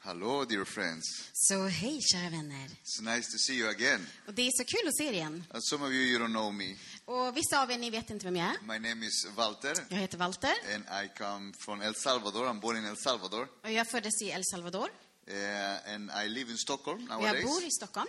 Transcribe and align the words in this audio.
Hello, 0.01 0.45
dear 0.45 0.65
friends. 0.65 1.29
Så 1.33 1.67
hej 1.67 2.01
kära 2.01 2.29
vänner. 2.29 2.67
It's 2.83 3.01
nice 3.15 3.31
to 3.31 3.37
see 3.37 3.53
you 3.55 3.69
again. 3.69 4.07
Och 4.27 4.33
det 4.33 4.41
är 4.47 4.51
så 4.51 4.63
kul 4.63 4.87
att 4.87 4.97
se 4.97 5.03
er 5.07 5.13
igen. 5.13 5.43
Uh, 5.53 5.59
some 5.61 5.85
of 5.85 5.91
you, 5.91 6.03
you 6.03 6.19
don't 6.19 6.31
know 6.33 6.53
me. 6.53 6.75
Och 7.05 7.37
vissa 7.37 7.61
av 7.63 7.71
er, 7.71 7.77
ni 7.77 7.89
vet 7.89 8.09
inte 8.09 8.25
vem 8.25 8.35
jag 8.35 8.47
är. 8.47 8.57
My 8.61 8.89
name 8.89 9.05
is 9.05 9.27
Walter, 9.35 9.73
Jag 9.89 9.97
heter 9.97 10.17
Walter 10.17 10.53
and 10.75 10.83
I 11.05 11.09
come 11.17 11.53
from 11.65 11.81
El 11.81 11.95
Salvador. 11.95 12.45
I'm 12.47 12.59
born 12.59 12.77
in 12.77 12.85
El 12.85 12.97
Salvador, 12.97 13.47
och 13.63 13.71
jag 13.71 13.87
föddes 13.91 14.21
i 14.21 14.31
El 14.31 14.43
Salvador. 14.45 14.89
uh, 15.27 15.93
and 15.93 16.11
I 16.25 16.27
live 16.29 16.51
in 16.51 16.57
Stockholm 16.57 17.03
Och 17.03 17.11
jag 17.11 17.19
nowadays. 17.21 17.45
bor 17.45 17.63
i 17.63 17.71
Stockholm. 17.71 18.07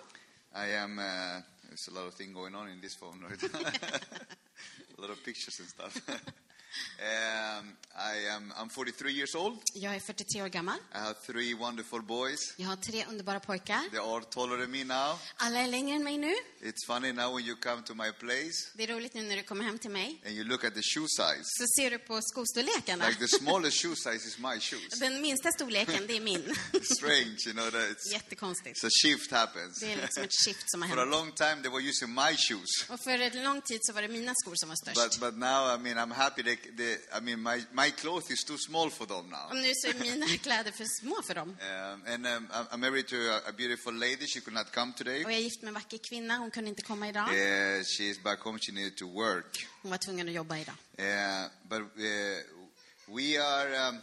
I 0.55 0.75
am. 0.75 0.99
Uh, 0.99 1.05
there's 1.05 1.88
a 1.88 1.93
lot 1.95 2.09
of 2.09 2.15
things 2.15 2.35
going 2.35 2.55
on 2.55 2.69
in 2.69 2.80
this 2.80 2.97
phone, 2.97 3.27
right? 3.29 3.43
a 4.99 5.01
lot 5.01 5.11
of 5.11 5.25
pictures 5.25 5.61
and 5.61 5.69
stuff. 5.69 6.01
um, 6.98 7.77
I 7.95 8.29
am. 8.37 8.52
I'm 8.56 8.69
43 8.70 9.10
years 9.12 9.34
old. 9.34 9.59
Jag 9.74 9.95
är 9.95 10.01
43 10.01 10.42
år 10.42 10.48
gammal. 10.48 10.79
I 10.95 10.98
have 10.98 11.15
three 11.27 11.55
wonderful 11.55 12.02
boys. 12.02 12.38
Jag 12.56 12.66
har 12.69 12.77
tre 12.77 13.05
underbara 13.09 13.40
pojkar. 13.40 13.90
They 13.90 13.99
are 13.99 14.24
taller 14.24 14.57
than 14.59 14.71
me 14.71 14.85
now. 14.85 15.18
Alla 15.37 15.59
är 15.60 15.66
längre 15.66 15.96
än 15.96 16.04
mig 16.04 16.18
nu. 16.18 16.35
It's 16.62 16.87
funny 16.87 17.12
now 17.12 17.37
when 17.37 17.46
you 17.46 17.57
come 17.57 17.82
to 17.82 17.95
my 17.95 18.12
place 18.12 18.71
Det 18.74 18.82
är 18.85 18.88
roligt 18.88 19.15
nu 19.15 19.23
när 19.23 19.37
du 19.37 19.43
kommer 19.43 19.65
hem 19.65 19.79
till 19.79 19.90
mig. 19.90 20.23
and 20.27 20.35
you 20.35 20.45
look 20.45 20.65
at 20.65 20.74
the 20.74 20.82
shoe 20.82 21.07
size. 21.09 21.45
Så 21.45 21.65
ser 21.79 21.90
du 21.90 21.99
på 21.99 22.21
skostorlekarna. 22.23 23.09
Like 23.09 23.21
the 23.21 23.29
smallest 23.38 23.82
shoe 23.82 23.96
size 23.96 24.29
is 24.29 24.38
my 24.38 24.60
shoes. 24.60 24.99
Den 25.01 25.21
minsta 25.21 25.52
storleken, 25.52 26.07
det 26.07 26.16
är 26.16 26.21
min. 26.21 26.55
strange, 26.96 27.37
you 27.46 27.52
know, 27.52 27.71
that 27.71 27.82
it's, 27.90 28.12
Jättekonstigt. 28.12 28.77
it's 28.82 28.87
a 28.87 28.90
shift 29.02 29.30
happens. 29.30 29.80
Det 29.80 29.93
är 29.93 29.96
liksom 30.02 30.23
ett 30.23 30.45
shift 30.45 30.71
som 30.71 30.82
har 30.82 30.88
For 30.88 30.96
a 30.99 31.01
hänt. 31.01 31.10
long 31.10 31.32
time, 31.32 31.57
they 31.62 31.71
were 31.71 31.82
using 31.82 32.15
my 32.15 32.37
shoes. 32.37 32.88
Och 32.88 33.01
för 33.01 33.10
en 33.18 33.43
lång 33.45 33.62
tid 33.62 33.79
så 33.82 33.93
var 33.93 34.02
det 34.02 34.09
mina 34.09 34.32
skor 34.34 34.55
som 34.57 34.68
var 34.68 34.77
But, 34.87 34.96
störst. 34.99 35.21
but 35.21 35.34
now, 35.34 35.74
I 35.74 35.79
mean, 35.82 35.99
I'm 35.99 36.15
happy 36.15 36.43
they, 36.43 36.57
they, 36.77 36.97
I 37.13 37.21
mean, 37.21 37.41
my, 37.43 37.63
my 37.73 37.91
clothes 37.91 38.30
is 38.30 38.45
too 38.45 38.59
small 38.59 38.91
for 38.91 39.07
them 39.07 39.29
now. 39.30 39.53
Nu 39.55 39.73
så 39.75 39.89
är 39.89 39.95
mina 39.95 40.27
kläder 40.43 40.71
för 40.73 40.85
små 41.01 41.23
för 41.23 41.35
dem. 41.35 41.49
Um, 41.49 42.02
and 42.07 42.27
um, 42.27 42.49
I'm- 42.52 42.67
I'm 42.73 42.80
married 42.80 43.09
to 43.09 43.17
a, 43.17 43.41
a 43.49 43.52
beautiful 43.52 43.95
lady. 43.95 44.27
She 44.27 44.41
could 44.41 44.55
not 44.55 44.73
come 44.73 44.93
today. 44.97 45.25
Och 45.25 45.30
jag 45.33 45.39
är 45.39 45.43
gift 45.43 45.63
med 45.63 45.69
en 45.69 45.75
vacker 45.75 45.99
kvinna. 45.99 46.37
Hon 46.39 46.51
kunde 46.51 46.71
inte 46.71 46.83
komma 46.83 47.09
idag. 47.09 47.29
Uh, 47.29 47.83
she 47.85 48.05
is 48.05 48.23
back 48.23 48.41
home. 48.41 48.59
She 48.59 48.73
needed 48.73 48.97
to 48.97 49.07
work. 49.07 49.67
Hon 49.83 49.91
var 49.91 49.99
tvungen 49.99 50.29
att 50.29 50.35
jobba 50.35 50.59
idag. 50.59 50.75
Uh, 50.99 51.51
but 51.69 51.80
uh, 51.80 53.17
we 53.17 53.39
are 53.43 53.89
um, 53.89 54.01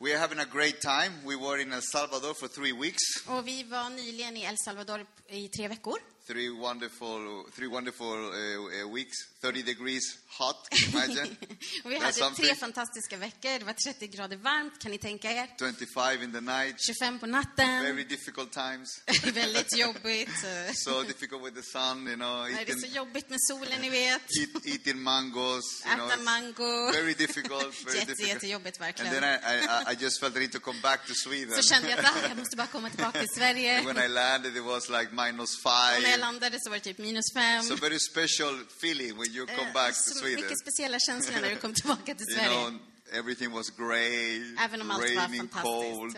we 0.00 0.10
are 0.12 0.18
having 0.18 0.38
a 0.40 0.46
great 0.52 0.80
time. 0.80 1.12
We 1.24 1.36
were 1.36 1.62
in 1.62 1.72
El 1.72 1.82
Salvador 1.82 2.34
for 2.34 2.48
three 2.48 2.72
weeks. 2.72 3.02
Och 3.26 3.48
vi 3.48 3.62
var 3.64 3.90
nyligen 3.90 4.36
i 4.36 4.42
El 4.44 4.56
Salvador 4.58 5.06
i 5.28 5.48
tre 5.48 5.68
veckor. 5.68 5.98
Three 6.26 6.50
wonderful, 6.50 7.44
three 7.56 7.66
wonderful 7.66 8.06
uh, 8.06 8.88
weeks. 8.88 9.16
30 9.40 9.62
degrees 9.62 10.18
hot. 10.38 10.56
Can 10.70 10.78
you 10.78 10.98
imagine? 10.98 11.36
Vi 11.84 11.98
hade 11.98 12.12
something. 12.12 12.46
tre 12.46 12.54
fantastiska 12.54 13.16
veckor. 13.16 13.58
Det 13.58 13.64
var 13.64 13.72
30 13.72 14.06
grader 14.06 14.36
varmt, 14.36 14.78
kan 14.78 14.90
ni 14.90 14.98
tänka 14.98 15.30
er? 15.30 15.48
25 15.58 16.22
in 16.22 16.32
the 16.32 16.40
night. 16.40 16.76
25 16.86 17.18
på 17.18 17.26
natten. 17.26 17.82
Very 17.82 18.04
difficult 18.04 18.52
times. 18.52 19.00
Väldigt 19.34 19.78
jobbigt. 19.78 20.30
So 20.74 21.02
difficult 21.02 21.42
with 21.42 21.56
the 21.56 21.62
sun, 21.62 22.06
you 22.06 22.16
know. 22.16 22.48
Nej, 22.48 22.64
det 22.64 22.72
är 22.72 22.76
så 22.76 22.86
Eating, 22.86 22.96
jobbigt 22.96 23.30
med 23.30 23.38
solen, 23.40 23.80
ni 23.80 23.90
vet. 23.90 24.22
eat, 24.40 24.66
eating 24.66 25.02
mangoes. 25.02 25.64
You 25.86 25.94
know, 25.94 26.10
Äta 26.10 26.22
mango. 26.22 26.92
very 26.92 27.14
difficult. 27.14 27.84
Very 27.86 27.98
Jätte, 27.98 28.10
difficult. 28.12 28.28
jättejobbigt 28.28 28.76
And 28.80 28.86
verkligen. 28.86 29.12
then 29.12 29.24
I, 29.24 29.90
I, 29.90 29.92
I 29.92 29.96
just 30.04 30.20
felt 30.20 30.36
I 30.36 30.38
need 30.38 30.52
to 30.52 30.60
come 30.60 30.80
back 30.82 31.06
to 31.06 31.14
Sweden. 31.14 31.62
Så 31.62 31.62
kände 31.62 31.90
jag 31.90 31.98
att 31.98 32.16
ah, 32.16 32.28
jag 32.28 32.38
måste 32.38 32.56
bara 32.56 32.66
komma 32.66 32.90
tillbaka 32.90 33.18
till 33.18 33.34
Sverige. 33.36 33.78
And 33.78 33.86
when 33.86 34.04
I 34.04 34.08
landed, 34.08 34.56
it 34.56 34.64
was 34.64 34.88
like 34.88 35.08
minus 35.12 35.64
när 35.64 36.11
jag 36.12 36.20
landade 36.20 36.58
så 36.60 36.70
var 36.70 36.76
det 36.76 36.84
typ 36.84 36.98
minus 36.98 37.32
fem. 37.34 37.62
So 37.62 37.76
very 37.76 37.98
special 37.98 38.54
feeling 38.80 39.16
when 39.18 39.30
you 39.36 39.46
come 39.46 39.68
Eh, 39.68 39.72
back 39.72 39.94
to 39.94 40.10
Så 40.10 40.14
Sweden. 40.14 40.40
mycket 40.44 40.58
speciella 40.60 40.98
känslor 40.98 41.40
när 41.40 41.50
du 41.50 41.56
kom 41.56 41.74
tillbaka 41.74 42.14
till 42.14 42.26
You 42.28 42.38
Sverige. 42.38 42.50
know, 42.70 42.78
everything 43.12 43.50
was 43.52 43.70
grey, 43.70 44.54
raining, 44.56 45.48
cold. 45.48 46.16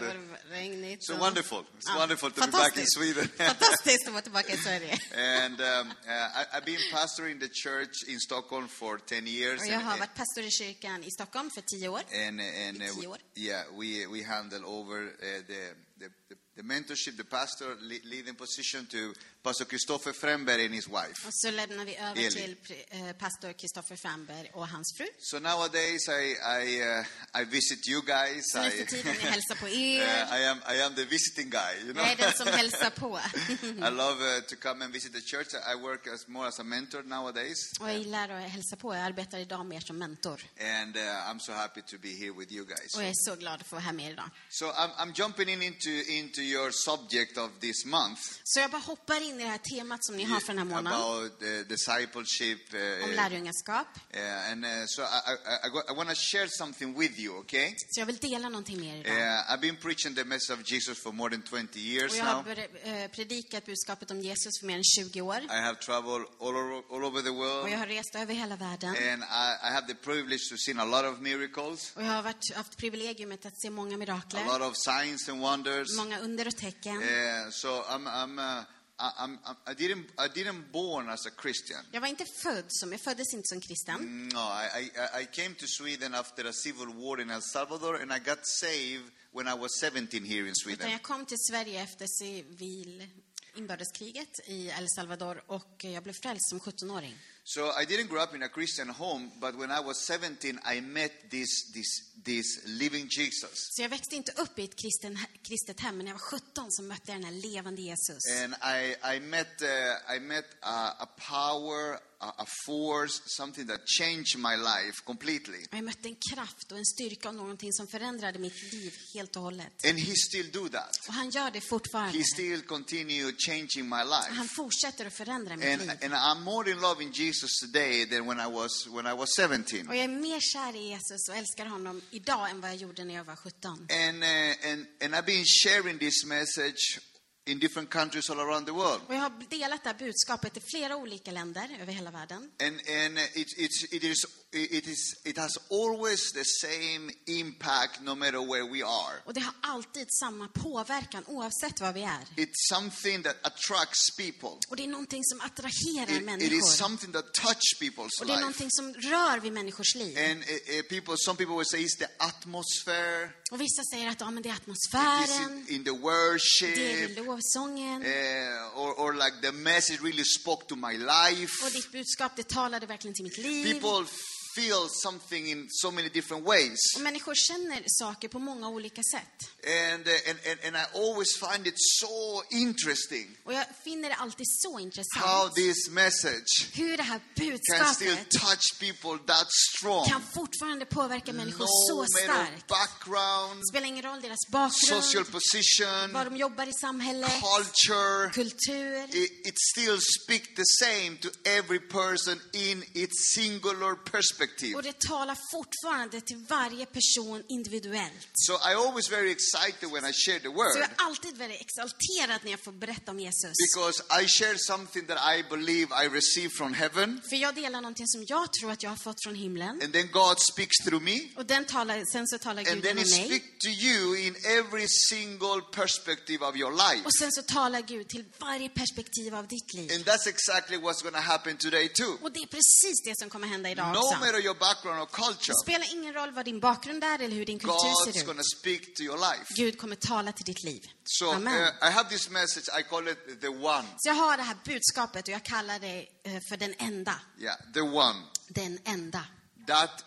regnigt. 0.50 1.04
So 1.04 1.16
wonderful. 1.16 1.58
It's 1.78 1.86
Ja, 1.86 1.94
wonderful 1.98 2.30
to 2.32 2.40
be 2.40 2.50
back 2.52 2.76
in. 2.76 2.86
Sweden. 2.86 3.28
Fantastiskt 3.36 4.06
att 4.06 4.12
vara 4.12 4.22
tillbaka 4.22 4.52
i 4.54 4.56
Sverige. 4.56 4.98
and 5.44 5.60
um, 5.60 5.66
uh, 6.06 6.12
I, 6.40 6.44
I've 6.56 6.64
been 6.64 6.80
pastoring 6.92 7.40
the 7.40 7.48
church 7.48 8.04
in 8.08 8.20
Stockholm 8.20 8.68
for 8.68 8.98
10 8.98 9.26
years. 9.28 9.60
Och 9.60 9.66
jag 9.66 9.80
har 9.80 9.90
and, 9.90 10.00
varit 10.00 10.14
pastor 10.14 10.44
i 10.44 10.50
kyrkan 10.50 11.04
i 11.04 11.10
Stockholm 11.10 11.50
för 11.50 11.60
tio 11.60 11.88
år. 11.88 12.02
and, 12.28 12.40
and 12.40 12.82
uh, 12.82 12.88
tio 13.00 13.06
år. 13.08 13.18
yeah, 13.36 13.62
we, 13.80 14.06
we 14.06 14.22
handle 14.24 14.64
over 14.64 15.02
uh, 15.02 15.10
the, 15.46 15.74
the, 16.00 16.08
the, 16.28 16.34
the 16.56 16.62
mentorship, 16.62 17.16
the 17.16 17.24
pastor 17.24 17.76
le- 17.80 18.04
leading 18.04 18.34
position 18.34 18.86
to 18.86 19.12
Pastor 19.42 19.66
Christopher 19.66 20.12
Fremberg 20.12 20.64
and 20.64 20.74
his 20.74 20.88
wife. 20.88 21.26
Och 21.26 21.34
så 21.34 21.50
lämnar 21.50 21.84
vi 21.84 21.96
över 21.96 22.20
Eli. 22.20 22.30
till 22.30 22.56
eh, 22.90 23.12
pastor 23.12 23.52
Kristoffer 23.52 23.96
Framberg 23.96 24.50
och 24.54 24.68
hans 24.68 24.94
fru. 24.96 25.06
So 25.18 25.38
nowadays 25.38 26.08
I, 26.08 26.36
I, 26.62 26.82
uh, 27.00 27.40
I 27.40 27.44
visit 27.44 27.88
you 27.88 28.02
guys. 28.02 28.42
Så 28.52 28.62
nu 28.62 28.70
för 28.70 28.84
tiden 28.84 29.14
jag 29.22 29.30
hälsar 29.30 29.54
på 29.54 29.66
uh, 29.66 29.72
er. 29.72 30.38
I, 30.40 30.44
am, 30.46 30.58
I 30.76 30.82
am 30.82 30.94
the 30.94 31.04
visiting 31.04 31.50
guy, 31.50 31.74
you 31.84 31.92
know. 31.92 32.04
Jag 32.06 32.12
är 32.12 32.16
den 32.16 32.32
som 32.32 32.46
hälsar 32.48 32.90
på. 32.90 33.20
I 33.88 33.90
love 33.90 34.36
uh, 34.36 34.40
to 34.42 34.56
come 34.56 34.84
and 34.84 34.92
visit 34.94 35.12
the 35.12 35.20
church. 35.20 35.48
I 35.54 35.74
work 35.82 36.06
as 36.06 36.28
more 36.28 36.48
as 36.48 36.58
a 36.60 36.64
mentor 36.64 37.02
nowadays, 37.02 37.58
Och 37.80 37.88
jag 37.88 37.98
gillar 37.98 38.28
att 38.28 38.50
hälsa 38.50 38.76
på. 38.76 38.94
Jag 38.94 39.02
arbetar 39.02 39.38
idag 39.38 39.66
mer 39.66 39.80
som 39.80 39.98
mentor. 39.98 40.40
and 40.60 40.96
uh, 40.96 41.02
I'm 41.02 41.38
so 41.38 41.52
happy 41.52 41.82
to 41.82 41.96
be 41.98 42.08
here 42.08 42.32
with 42.38 42.52
you 42.52 42.64
guys. 42.66 42.94
Och 42.96 43.02
jag 43.02 43.08
är 43.08 43.14
så 43.14 43.36
glad 43.36 43.60
att 43.60 43.66
få 43.66 43.76
vara 43.76 43.84
här 43.84 43.92
med 43.92 44.06
er 44.06 44.12
idag. 44.12 44.30
So 44.50 44.64
I'm, 44.66 44.90
I'm 44.96 45.12
jumping 45.14 45.48
in 45.48 45.62
into 45.62 45.90
into 45.90 46.40
your 46.44 46.70
subject 46.72 47.38
of 47.38 47.50
this 47.60 47.84
month 47.84 48.20
Så 48.44 48.60
jag 48.60 48.70
bara 48.70 48.82
hoppar 48.82 49.20
in 49.28 49.40
i 49.40 49.44
det 49.44 49.50
här 49.50 49.58
temat 49.58 50.04
som 50.04 50.16
ni 50.16 50.24
har 50.24 50.40
för 50.40 50.46
den 50.54 50.58
här 50.58 50.64
månaden. 50.76 51.00
about 51.00 51.42
uh, 51.42 51.48
discipleship, 51.68 52.74
uh, 52.74 53.04
Om 53.04 53.10
lärjungaskap. 53.10 53.86
uh, 54.16 54.50
and 54.52 54.64
uh, 54.64 54.70
so 54.86 55.02
I, 55.02 55.06
I, 55.06 55.66
I, 55.66 55.68
go- 55.70 55.82
I 55.92 55.96
want 55.96 56.08
to 56.08 56.14
share 56.14 56.48
something 56.48 56.98
with 56.98 57.18
you. 57.20 57.38
Okay, 57.38 57.74
Så 57.90 58.00
jag 58.00 58.06
vill 58.06 58.16
dela 58.16 58.48
någonting 58.48 58.80
med 58.80 59.06
er 59.06 59.10
uh, 59.10 59.16
idag. 59.16 59.44
I've 59.48 59.60
been 59.60 59.76
preaching 59.76 60.14
the 60.14 60.24
message 60.24 60.58
of 60.60 60.70
Jesus 60.72 60.98
for 60.98 61.12
more 61.12 61.30
than 61.30 61.42
20 61.42 61.80
years 61.80 62.12
Och 62.12 62.18
jag 62.18 62.24
har 62.24 62.42
now. 62.42 62.58
eh, 62.94 63.10
predikat 63.10 63.66
budskapet 63.66 64.10
om 64.10 64.20
Jesus 64.20 64.58
för 64.60 64.66
mer 64.66 64.76
än 64.76 64.84
20 64.84 65.20
år. 65.20 65.36
I 65.44 65.60
have 65.60 65.74
traveled 65.76 66.26
all 66.40 66.56
over, 66.56 66.82
all 66.96 67.04
over 67.04 67.22
the 67.22 67.30
world, 67.30 67.62
Och 67.62 67.70
jag 67.70 67.78
har 67.78 67.86
rest 67.86 68.14
över 68.14 68.34
hela 68.34 68.56
världen. 68.56 68.88
and 68.90 69.22
I, 69.22 69.48
I 69.68 69.70
have 69.74 69.86
the 69.86 69.94
privilege 69.94 70.42
to 70.50 70.56
see 70.56 70.72
a 70.78 70.84
lot 70.84 71.04
of 71.14 71.20
miracles, 71.20 71.92
Och 71.96 72.02
jag 72.02 72.06
har 72.12 72.22
varit, 72.22 72.54
haft 72.54 72.76
privilegiumet 72.76 73.46
att 73.46 73.60
se 73.60 73.70
många 73.70 73.94
a 73.94 73.98
mirakler. 73.98 74.44
lot 74.44 74.60
of 74.70 74.76
signs 74.76 75.28
and 75.28 75.40
wonders. 75.40 75.96
Många 75.96 76.18
under 76.20 76.33
och 76.46 76.56
tecken. 76.56 77.02
Uh, 77.02 77.50
so 77.50 77.68
I'm, 77.68 78.06
I'm, 78.06 78.38
uh, 78.38 78.64
I'm, 78.98 79.38
I 79.66 79.74
didn't, 79.74 80.04
I 80.18 80.28
didn't 80.28 80.72
born 80.72 81.08
as 81.08 81.26
a 81.26 81.30
Christian. 81.42 81.80
Jag 81.92 82.00
var 82.00 82.08
inte 82.08 82.24
född 82.24 82.64
som, 82.68 82.92
jag 82.92 83.00
föddes 83.00 83.34
inte 83.34 83.48
som 83.48 83.60
kristen. 83.60 84.28
No, 84.28 84.38
I, 84.38 84.82
I, 84.82 85.22
I 85.22 85.26
came 85.32 85.54
to 85.54 85.66
Sweden 85.66 86.14
after 86.14 86.44
a 86.44 86.52
civil 86.52 86.86
war 86.86 87.20
in 87.20 87.30
El 87.30 87.42
Salvador, 87.42 88.02
and 88.02 88.12
I 88.12 88.18
got 88.18 88.46
saved 88.46 89.10
when 89.32 89.48
I 89.48 89.54
was 89.60 89.80
17 89.80 90.24
here 90.24 90.40
in 90.40 90.44
Utan 90.46 90.54
Sweden. 90.54 90.90
jag 90.90 91.02
kom 91.02 91.26
till 91.26 91.38
Sverige 91.38 91.82
efter 91.82 92.06
civil 92.06 93.06
inbördeskriget 93.54 94.40
i 94.46 94.68
El 94.68 94.88
Salvador 94.88 95.42
och 95.46 95.84
jag 95.84 96.02
blev 96.02 96.12
frälst 96.12 96.48
som 96.48 96.60
17-åring. 96.60 97.18
So 97.46 97.70
I 97.78 97.84
didn't 97.84 98.08
grow 98.08 98.22
up 98.22 98.34
in 98.34 98.42
a 98.42 98.48
Christian 98.48 98.88
home, 98.88 99.30
but 99.38 99.54
when 99.54 99.70
I 99.70 99.78
was 99.80 99.98
17, 99.98 100.58
I 100.64 100.80
met 100.80 101.12
this, 101.30 101.70
this, 101.74 102.00
this 102.24 102.62
living 102.66 103.06
Jesus. 103.10 103.68
Så 103.76 103.82
jag 103.82 103.88
växte 103.88 104.16
inte 104.16 104.32
upp 104.32 104.58
i 104.58 104.64
ett 104.64 104.76
kristen, 104.76 105.18
kristet 105.42 105.80
hem, 105.80 105.96
men 105.96 106.04
när 106.04 106.12
jag 106.12 106.18
var 106.18 106.38
17 106.38 106.72
så 106.72 106.82
mötte 106.82 107.12
jag 107.12 107.16
den 107.16 107.24
här 107.24 107.52
levande 107.52 107.82
Jesus. 107.82 108.18
And 108.42 108.54
I, 108.54 109.16
I 109.16 109.20
met, 109.20 109.62
uh, 109.62 110.16
I 110.16 110.20
met 110.20 110.44
a, 110.60 110.90
a 110.98 111.06
power, 111.16 111.98
a, 112.38 112.44
force, 112.66 113.22
something 113.26 113.66
that 113.66 113.80
changed 113.86 114.38
my 114.38 114.56
life 114.56 115.02
completely. 115.04 115.66
Jag 115.70 115.84
mötte 115.84 116.08
en 116.08 116.16
kraft 116.32 116.72
och 116.72 116.78
en 116.78 116.84
styrka 116.84 117.28
och 117.28 117.34
någonting 117.34 117.72
som 117.72 117.86
förändrade 117.86 118.38
mitt 118.38 118.72
liv 118.72 118.94
helt 119.14 119.36
och 119.36 119.42
hållet. 119.42 119.84
And 119.88 119.98
he 119.98 120.14
still 120.16 120.50
do 120.52 120.68
that. 120.68 120.98
Och 121.08 121.14
han 121.14 121.30
gör 121.30 121.50
det 121.50 121.60
fortfarande. 121.60 122.18
He 122.18 122.24
still 122.24 122.62
continue 122.62 123.32
changing 123.38 123.88
my 123.88 123.96
Han 123.96 124.08
life. 124.08 124.48
fortsätter 124.54 125.06
att 125.06 125.14
förändra 125.14 125.56
mitt 125.56 125.68
And, 125.68 125.80
liv. 125.80 125.90
and 126.02 126.12
I'm 126.14 126.40
more 126.40 126.70
in 126.70 126.80
love 126.80 127.02
in 127.02 127.12
Jesus 127.12 127.50
today 127.60 128.06
than 128.06 128.26
when 128.26 128.40
I 128.40 128.52
was, 128.52 128.86
when 128.86 129.06
I 129.06 129.14
was 129.16 129.28
17. 129.36 129.88
Och 129.88 129.96
jag 129.96 130.04
är 130.04 130.08
mer 130.08 130.40
kär 130.40 130.76
i 130.76 130.88
Jesus 130.88 131.28
och 131.28 131.36
älskar 131.36 131.66
honom 131.66 132.02
idag 132.10 132.50
än 132.50 132.60
vad 132.60 132.70
jag 132.70 132.76
gjorde 132.76 133.04
när 133.04 133.14
jag 133.14 133.24
var 133.24 133.36
17. 133.36 133.72
And, 133.72 134.22
uh, 134.22 134.70
and, 134.72 134.86
and 135.00 135.14
I've 135.14 135.26
been 135.26 135.44
sharing 135.64 135.98
this 135.98 136.24
message 136.24 136.98
in 137.46 137.58
different 137.58 137.90
countries 137.90 138.30
all 138.30 138.40
around 138.40 138.66
the 138.66 138.72
world. 138.72 139.00
Och 139.08 139.14
jag 139.14 139.20
har 139.20 139.32
delat 139.50 139.82
det 139.84 139.88
här 139.90 139.98
budskapet 139.98 140.56
i 140.56 140.60
flera 140.60 140.96
olika 140.96 141.30
länder 141.30 141.76
över 141.80 141.92
hela 141.92 142.10
världen. 142.10 142.50
And, 142.62 142.80
and 142.88 143.18
it, 143.34 143.48
it's, 143.58 143.94
it, 143.96 144.04
is, 144.04 144.26
it, 144.52 144.86
is, 144.86 145.14
it 145.24 145.38
has 145.38 145.58
always 145.70 146.32
the 146.32 146.44
same 146.44 147.12
impact 147.26 148.00
no 148.00 148.14
matter 148.14 148.38
where 148.52 148.64
we 148.72 148.82
are. 148.84 149.22
Och 149.26 149.34
det 149.34 149.40
har 149.40 149.54
alltid 149.60 150.06
samma 150.20 150.48
påverkan 150.48 151.24
oavsett 151.26 151.80
var 151.80 151.92
vi 151.92 152.02
är. 152.02 152.24
It's 152.36 152.68
something 152.68 153.22
that 153.22 153.36
attracts 153.42 154.16
people. 154.16 154.58
Och 154.68 154.76
det 154.76 154.84
är 154.84 154.88
någonting 154.88 155.24
som 155.24 155.40
attraherar 155.40 156.10
It, 156.12 156.18
it 156.18 156.24
människor. 156.24 156.58
is 156.58 156.76
something 156.76 157.12
that 157.12 157.32
touch 157.34 157.76
people's 157.80 158.20
Och 158.20 158.26
det 158.26 158.32
är 158.32 158.40
någonting 158.40 158.70
som 158.70 158.94
rör 158.94 159.40
vid 159.40 159.52
människors 159.52 159.94
liv. 159.94 160.18
And 160.18 160.38
uh, 160.38 160.82
people, 160.88 161.14
some 161.16 161.36
people 161.36 161.56
will 161.56 161.66
say 161.66 161.80
it's 161.84 161.98
the 161.98 162.08
atmosphere, 162.18 163.30
Och 163.50 163.60
vissa 163.60 163.82
säger 163.92 164.08
att 164.08 164.20
ja, 164.20 164.30
men 164.30 164.42
det 164.42 164.48
är 164.48 164.52
atmosfären, 164.54 165.64
in, 165.68 165.74
in 165.74 165.84
the 165.84 165.90
det 165.90 165.96
är 165.96 166.00
worship, 166.00 167.16
lovsången. 167.34 168.02
uh, 168.02 168.80
or, 168.82 168.94
or 168.98 169.14
like 169.14 169.40
the 169.42 169.52
message 169.52 169.98
really 170.02 170.24
spoke 170.24 170.66
to 170.66 170.76
my 170.76 170.96
life. 170.96 171.64
Och 171.64 171.70
ditt 171.72 171.92
budskap, 171.92 172.36
det 172.36 172.48
talade 172.48 172.86
verkligen 172.86 173.14
till 173.14 173.24
mitt 173.24 173.38
liv. 173.38 173.72
People 173.72 174.06
feel 174.54 174.88
something 174.88 175.46
in 175.48 175.66
so 175.70 175.90
many 175.90 176.08
different 176.08 176.44
ways. 176.46 176.78
Människor 176.98 177.34
känner 177.34 177.82
saker 177.86 178.28
på 178.28 178.38
många 178.38 178.68
olika 178.68 179.02
sätt. 179.02 179.50
And, 179.92 180.08
uh, 180.08 180.14
and, 180.30 180.38
and, 180.50 180.58
and 180.66 180.76
I 180.76 180.84
always 180.98 181.36
find 181.36 181.66
it 181.66 181.74
so 181.76 182.42
interesting 182.50 183.36
Och 183.44 183.52
jag 183.52 183.64
finner 183.84 184.08
det 184.08 184.14
alltid 184.14 184.46
så 184.48 184.70
how 184.72 184.78
intressant 184.80 185.54
this 185.54 185.88
message 185.90 186.68
hur 186.72 186.96
det 186.96 187.02
här 187.02 187.20
can 187.36 187.94
still 187.94 188.08
budskapet 188.08 188.30
touch 188.30 188.78
people 188.80 189.18
that 189.34 189.46
strong. 189.52 190.04
kan 190.08 190.22
fortfarande 190.34 190.84
påverka 190.86 191.32
människor 191.32 191.64
No 191.64 192.06
så 192.06 192.06
starkt. 192.22 192.66
background, 192.66 193.60
Det 193.60 193.66
spelar 193.72 193.86
ingen 193.86 194.02
roll 194.02 194.20
deras 194.20 194.38
social 194.80 195.00
bakgrund, 195.24 195.32
position, 195.32 196.12
var 196.12 196.24
de 196.24 196.36
jobbar 196.36 196.66
i 196.66 196.72
samhället, 196.72 197.32
culture. 197.40 198.30
kultur. 198.34 199.04
It, 199.16 199.46
it 199.46 199.54
still 199.72 199.98
speaks 200.00 200.48
the 200.56 200.64
same 200.84 201.16
to 201.16 201.28
every 201.44 201.80
person 201.80 202.40
in 202.52 202.84
its 202.94 203.32
singular 203.34 203.94
perspective. 203.94 204.43
Och 204.76 204.82
det 204.82 204.98
talar 205.00 205.38
fortfarande 205.52 206.20
till 206.20 206.44
varje 206.48 206.86
person 206.86 207.42
individuellt. 207.48 208.28
So 208.34 208.52
I 208.52 208.74
always 208.74 209.10
very 209.10 209.30
excited 209.30 209.90
when 209.92 210.04
I 210.04 210.12
share 210.12 210.38
the 210.38 210.44
Så 210.44 210.52
word 210.52 210.76
jag 210.76 210.82
är 210.84 210.94
alltid 210.96 211.36
väldigt 211.36 211.60
exalterad 211.60 212.40
när 212.44 212.50
jag 212.50 212.60
får 212.60 212.72
berätta 212.72 213.10
om 213.10 213.20
Jesus. 213.20 213.52
because 213.74 214.02
I 214.22 214.28
share 214.28 214.58
something 214.58 215.06
that 215.06 215.18
I 215.36 215.42
believe 215.50 215.88
I 216.04 216.08
received 216.08 216.52
from 216.52 216.74
heaven, 216.74 217.20
För 217.28 217.36
jag 217.36 217.54
delar 217.54 217.80
någonting 217.80 218.06
som 218.08 218.24
jag 218.28 218.52
tror 218.52 218.70
att 218.72 218.82
jag 218.82 218.90
har 218.90 218.96
fått 218.96 219.22
från 219.24 219.34
himlen. 219.34 219.80
and 219.82 219.92
then 219.92 220.08
God 220.12 220.36
speaks 220.52 220.76
through 220.84 221.02
me. 221.04 221.20
Och 221.36 221.46
den 221.46 221.64
talar, 221.64 222.04
sen 222.12 222.28
så 222.28 222.38
talar 222.38 222.62
And 222.62 222.68
Gud 222.74 222.82
then 222.82 222.98
he 222.98 223.04
genom 223.04 223.18
mig. 223.18 223.26
speaks 223.40 223.58
to 223.64 223.68
you 223.68 224.16
in 224.18 224.36
every 224.58 224.86
single 224.88 225.60
perspective 225.72 226.44
of 226.46 226.56
your 226.56 226.72
life. 226.72 227.04
Och 227.06 227.14
sen 227.14 227.32
så 227.32 227.42
talar 227.42 227.80
Gud 227.80 228.08
till 228.08 228.24
varje 228.38 228.68
perspektiv 228.68 229.34
av 229.34 229.46
ditt 229.48 229.74
liv. 229.74 229.90
And 229.94 230.04
that's 230.04 230.26
exactly 230.28 230.76
what's 230.76 231.02
going 231.02 231.14
to 231.14 231.20
happen 231.20 231.56
today 231.56 231.88
too. 231.88 232.18
Och 232.22 232.32
det 232.32 232.40
är 232.40 232.46
precis 232.46 233.02
det 233.04 233.18
som 233.18 233.30
kommer 233.30 233.48
hända 233.48 233.70
idag 233.70 233.92
No 233.94 233.98
också. 233.98 234.18
Matter 234.34 234.44
your 234.44 234.54
background 234.54 235.00
or 235.00 235.06
culture, 235.06 235.52
Det 235.52 235.62
spelar 235.62 235.92
ingen 235.92 236.14
roll 236.14 236.30
vad 236.30 236.44
din 236.44 236.60
bakgrund 236.60 237.04
är 237.04 237.18
eller 237.22 237.36
hur 237.36 237.46
din 237.46 237.58
kultur 237.58 237.74
God's 237.74 238.12
ser 238.12 238.30
ut. 238.30 238.36
to 238.36 238.42
speak 238.42 238.94
to 238.94 239.02
your 239.02 239.18
life. 239.18 239.54
Gud 239.56 239.78
kommer 239.78 239.96
tala 239.96 240.32
till 240.32 240.44
ditt 240.44 240.62
liv. 240.64 240.86
So 241.04 241.26
uh, 241.26 241.36
Amen. 241.36 241.72
I 241.82 241.90
have 241.90 242.08
this 242.08 242.30
message, 242.30 242.68
I 242.80 242.82
call 242.82 243.08
it 243.08 243.40
the 243.40 243.48
one. 243.48 243.84
Så 243.98 244.08
jag 244.08 244.14
har 244.14 244.36
det 244.36 244.42
här 244.42 244.56
budskapet 244.64 245.28
och 245.28 245.34
jag 245.34 245.42
kallar 245.44 245.78
det 245.78 246.06
eh, 246.24 246.40
för 246.48 246.56
den 246.56 246.74
enda. 246.78 247.20
Yeah, 247.38 247.56
the 247.74 247.80
one. 247.80 248.22
Den 248.48 248.78
enda. 248.84 249.24
That 249.66 250.04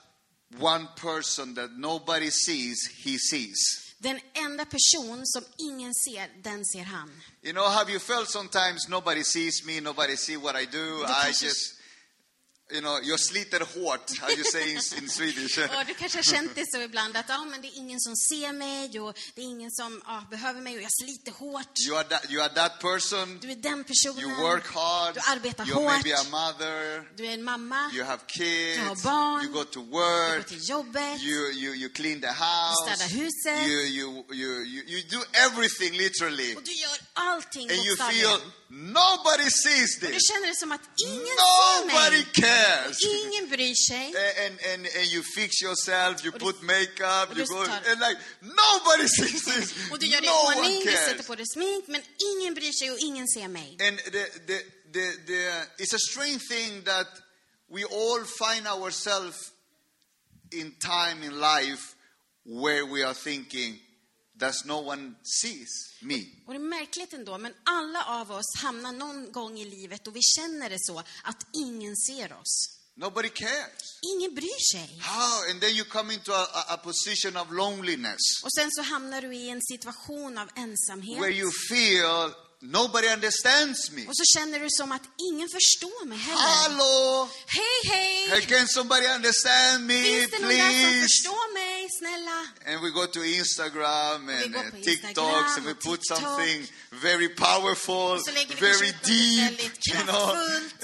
one 0.60 0.88
person 1.02 1.56
that 1.56 1.72
nobody 1.72 2.32
sees, 2.32 2.88
he 3.06 3.18
sees. 3.20 3.84
Den 4.00 4.20
enda 4.34 4.66
person 4.66 5.26
som 5.26 5.44
ingen 5.58 5.94
ser, 5.94 6.44
den 6.44 6.66
ser 6.66 6.84
han. 6.84 7.22
You 7.44 7.54
know, 7.54 7.70
have 7.70 7.92
you 7.92 8.00
felt 8.00 8.30
sometimes 8.30 8.88
nobody 8.88 9.24
sees 9.24 9.64
me, 9.66 9.80
nobody 9.82 10.16
see 10.16 10.38
what 10.38 10.56
I 10.56 10.66
do? 10.66 11.04
I 11.06 11.28
just, 11.46 11.77
you 12.72 12.82
know, 12.82 13.00
jag 13.04 13.20
sliter 13.20 13.60
hårt, 13.60 14.20
how 14.20 14.30
you 14.30 14.44
say 14.44 14.72
in, 14.72 14.80
in 14.98 15.10
Swedish. 15.10 15.58
Och 15.80 15.86
du 15.88 15.94
kanske 15.94 16.18
har 16.18 16.24
känt 16.24 16.56
det 16.56 16.66
så 16.72 16.82
ibland 16.82 17.18
att 17.18 17.26
ja, 17.30 17.46
men 17.46 17.62
det 17.62 17.68
är 17.68 17.78
ingen 17.78 18.00
som 18.00 18.16
ser 18.16 18.54
mig 18.54 19.00
och 19.00 19.18
det 19.36 19.42
är 19.42 19.46
ingen 19.46 19.72
som 19.72 20.02
ja, 20.06 20.24
behöver 20.30 20.62
mig 20.62 20.76
och 20.76 20.82
jag 20.82 20.92
sliter 21.02 21.32
hårt. 21.32 21.80
You 21.88 21.98
are 21.98 22.04
that, 22.04 22.32
you 22.32 22.42
are 22.44 22.54
that 22.54 22.80
person. 22.80 23.40
Du 23.42 23.52
är 23.52 23.56
den 23.56 23.84
personen. 23.84 24.20
You 24.20 24.36
work 24.42 24.68
hard. 24.74 25.14
Du 25.14 25.20
arbetar 25.20 25.66
You're 25.66 25.74
hårt. 25.74 25.92
maybe 25.92 26.14
a 26.20 26.24
mother. 26.32 27.08
Du 27.18 27.26
är 27.26 27.32
en 27.34 27.44
mamma. 27.44 27.92
You 27.94 28.04
have 28.06 28.22
kids. 28.28 28.80
har 28.80 28.96
barn. 29.04 29.46
You 29.46 29.54
go 29.54 29.64
to 29.64 29.80
Du 29.80 29.86
work. 29.92 30.36
går 30.38 30.44
till 30.44 30.70
jobbet. 30.70 31.22
You, 31.22 31.52
you, 31.52 31.74
you 31.76 31.90
clean 31.90 32.22
the 32.22 32.28
house. 32.28 32.76
städar 32.96 33.10
huset. 33.10 33.68
You, 33.68 33.82
you, 33.82 34.26
you, 34.34 34.64
you, 34.66 34.84
you 34.88 35.02
do 35.10 35.20
everything 35.34 35.98
literally. 35.98 36.56
Och 36.56 36.64
du 36.64 36.74
gör 36.74 36.98
allting 37.14 37.70
And 37.72 37.80
you 37.86 37.96
feel 37.96 38.40
nobody 38.70 39.50
sees 39.52 39.96
Och 39.96 40.02
du 40.02 40.08
this. 40.14 40.28
känner 40.32 40.48
det 40.48 40.56
som 40.56 40.72
att 40.72 40.82
ingen 41.06 41.26
ser 41.26 41.86
Nobody 41.86 42.18
mig. 42.18 42.26
Cares. 42.58 42.98
Ingen 43.06 43.50
bryr 43.50 43.74
sig. 43.76 44.16
And, 44.46 44.56
and, 44.74 44.88
and 44.98 45.08
you 45.14 45.22
fix 45.36 45.62
yourself, 45.62 46.24
you 46.26 46.32
put 46.32 46.64
makeup, 46.64 47.36
you 47.36 47.46
go, 47.46 47.64
and 47.64 48.00
like, 48.00 48.18
nobody 48.42 49.08
sees 49.18 49.46
this. 49.46 49.92
Och 49.92 50.00
du 50.00 50.08
gör 50.08 50.22
det 50.22 50.28
i 50.28 50.30
No 50.30 50.48
ordning, 50.48 50.82
one 50.82 50.92
du 50.92 50.98
sätter 50.98 51.24
på 51.24 51.36
dig 51.36 51.46
smink, 51.48 51.88
men 51.88 52.02
ingen 52.32 52.54
bryr 52.54 52.72
sig 52.72 52.92
och 52.92 53.00
ingen 53.00 53.28
ser 53.28 53.48
mig. 53.48 53.78
And 53.88 53.98
the, 53.98 54.26
the, 54.48 54.60
the, 54.94 55.06
the, 55.28 55.42
it's 55.84 55.94
a 55.94 56.00
strange 56.00 56.42
thing 56.50 56.84
that 56.84 57.08
we 57.70 57.84
all 57.84 58.24
find 58.24 58.68
ourselves 58.68 59.52
in 60.52 60.72
time 60.80 61.24
in 61.24 61.40
life 61.40 61.96
where 62.46 62.86
we 62.86 63.04
are 63.04 63.14
thinking, 63.14 63.80
does 64.40 64.66
no 64.66 64.74
one 64.74 65.14
sees 65.24 65.70
me? 66.02 66.26
Och 66.46 66.54
det 66.54 66.60
är 66.60 66.60
märkligt 66.60 67.14
ändå, 67.14 67.38
men 67.38 67.54
alla 67.64 68.06
av 68.06 68.32
oss 68.32 68.56
hamnar 68.58 68.92
någon 68.92 69.32
gång 69.32 69.60
i 69.60 69.66
livet 69.66 70.08
och 70.08 70.16
vi 70.16 70.22
känner 70.22 70.70
det 70.70 70.80
så, 70.80 71.00
att 71.24 71.46
ingen 71.54 71.96
ser 71.98 72.34
oss. 72.34 72.78
Nobody 73.00 73.30
cares. 73.30 74.00
Ingen 74.16 74.36
bryr 74.36 74.62
sig. 74.72 75.00
How? 75.02 75.52
And 75.52 75.62
then 75.62 75.70
you 75.76 75.86
come 75.86 76.14
into 76.14 76.32
a, 76.34 76.48
a, 76.68 76.78
position 76.78 77.38
of 77.38 77.52
loneliness 77.52 78.44
Och 78.44 78.54
sen 78.54 78.72
så 78.72 78.82
hamnar 78.82 79.22
du 79.22 79.36
i 79.36 79.50
en 79.50 79.62
situation 79.62 80.38
av 80.38 80.48
where 80.48 80.64
ensamhet. 80.64 81.36
you 81.36 81.52
feel 81.70 82.32
nobody 82.62 83.08
understands 83.08 83.92
me. 83.92 84.08
Och 84.08 84.18
så 84.18 84.24
känner 84.36 84.60
du 84.60 84.68
som 84.70 84.92
att 84.92 85.02
ingen 85.32 85.50
förstår 85.50 86.06
mig 86.06 86.18
heller. 86.18 86.42
Hello? 86.42 87.30
Hej, 87.48 87.92
hej! 87.94 88.30
Hey, 88.30 88.42
can 88.42 88.68
somebody 88.68 89.08
understand 89.08 89.86
me, 89.86 90.04
Finns 90.04 90.32
det 90.32 90.40
någon 90.40 90.50
där 90.50 90.60
som 90.60 90.92
please? 90.92 91.02
förstår 91.02 91.54
mig, 91.54 91.77
snälla? 91.90 92.40
And 92.66 92.82
we 92.84 92.92
go 92.92 93.06
to 93.06 93.20
Instagram 93.20 94.30
and 94.30 94.56
uh, 94.56 94.62
TikToks 94.88 95.58
and 95.58 95.66
we 95.66 95.74
put 95.74 96.06
something 96.06 96.68
very 96.92 97.30
powerful, 97.30 98.20
så 98.20 98.32
lägger 98.32 98.56
vi 98.56 98.62
very 98.62 98.72
kanske 98.72 98.88
ut 98.88 98.96
något 98.96 99.58
deep, 99.58 99.96
you 99.96 100.04
know. 100.04 100.36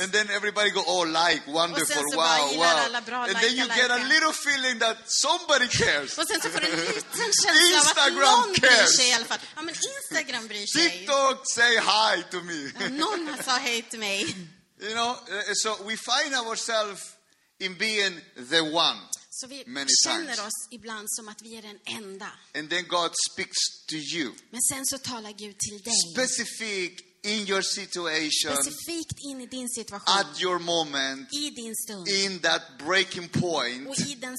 And 0.01 0.11
then 0.11 0.29
everybody 0.29 0.69
go, 0.69 0.83
oh, 0.87 1.05
like, 1.05 1.41
wonderful, 1.47 2.03
wow, 2.15 2.51
wow. 2.57 3.25
and 3.29 3.35
then 3.43 3.55
you 3.57 3.67
get 3.67 3.91
a 3.91 4.01
little 4.13 4.33
feeling 4.45 4.79
that 4.79 4.97
somebody 5.05 5.67
cares. 5.67 6.17
Och 6.17 6.27
sen 6.27 6.41
så 6.41 6.49
får 6.49 6.59
du 6.59 6.67
en 6.67 6.79
liten 6.79 7.31
känsla 7.43 7.51
av 7.51 7.57
att 7.57 7.87
Instagram 7.87 8.39
någon 8.39 8.51
bryr 8.51 8.69
cares. 8.69 8.97
sig 8.97 9.09
i 9.09 9.13
alla 9.13 9.25
fall. 9.25 9.39
Ja, 9.55 9.61
men 9.61 9.75
Instagram 10.01 10.47
bryr 10.47 10.65
sig. 10.65 10.89
TikTok 10.89 11.43
say 11.55 11.73
hi 11.77 12.23
to 12.31 12.37
me. 12.41 12.89
Någon 12.89 13.37
sa 13.45 13.51
hej 13.51 13.81
till 13.81 13.99
mig. 13.99 14.35
you 14.83 14.93
know, 14.93 15.15
uh, 15.31 15.53
so 15.53 15.75
we 15.83 15.95
find 15.95 16.33
ourselves 16.35 17.15
in 17.59 17.73
being 17.75 18.13
the 18.35 18.63
one. 18.63 18.97
Så 19.35 19.47
vi 19.47 19.63
Many 19.67 19.89
känner 20.05 20.23
times. 20.35 20.39
oss 20.39 20.67
ibland 20.71 21.07
som 21.11 21.27
att 21.27 21.41
vi 21.41 21.55
är 21.57 21.61
den 21.61 21.79
enda. 21.85 22.31
And 22.55 22.69
then 22.69 22.87
God 22.87 23.11
speaks 23.31 23.57
to 23.87 23.95
you. 23.95 24.31
Men 24.51 24.61
sen 24.61 24.85
så 24.85 24.97
talar 24.97 25.31
Gud 25.31 25.55
till 25.59 25.81
dig. 25.81 25.93
Specific 26.15 26.91
in 27.23 27.47
your 27.49 27.61
situation, 27.61 28.55
Specifikt 28.55 29.15
in 29.29 29.41
i 29.41 29.45
din 29.47 29.69
situation. 29.69 30.17
at 30.19 30.41
your 30.41 30.59
moment, 30.59 31.33
I 31.33 31.49
din 31.49 31.75
stund. 31.75 32.07
in 32.07 32.39
that 32.39 32.61
breaking 32.85 33.29
point, 33.29 33.87
Och 33.89 33.99
i 33.99 34.15
den 34.15 34.37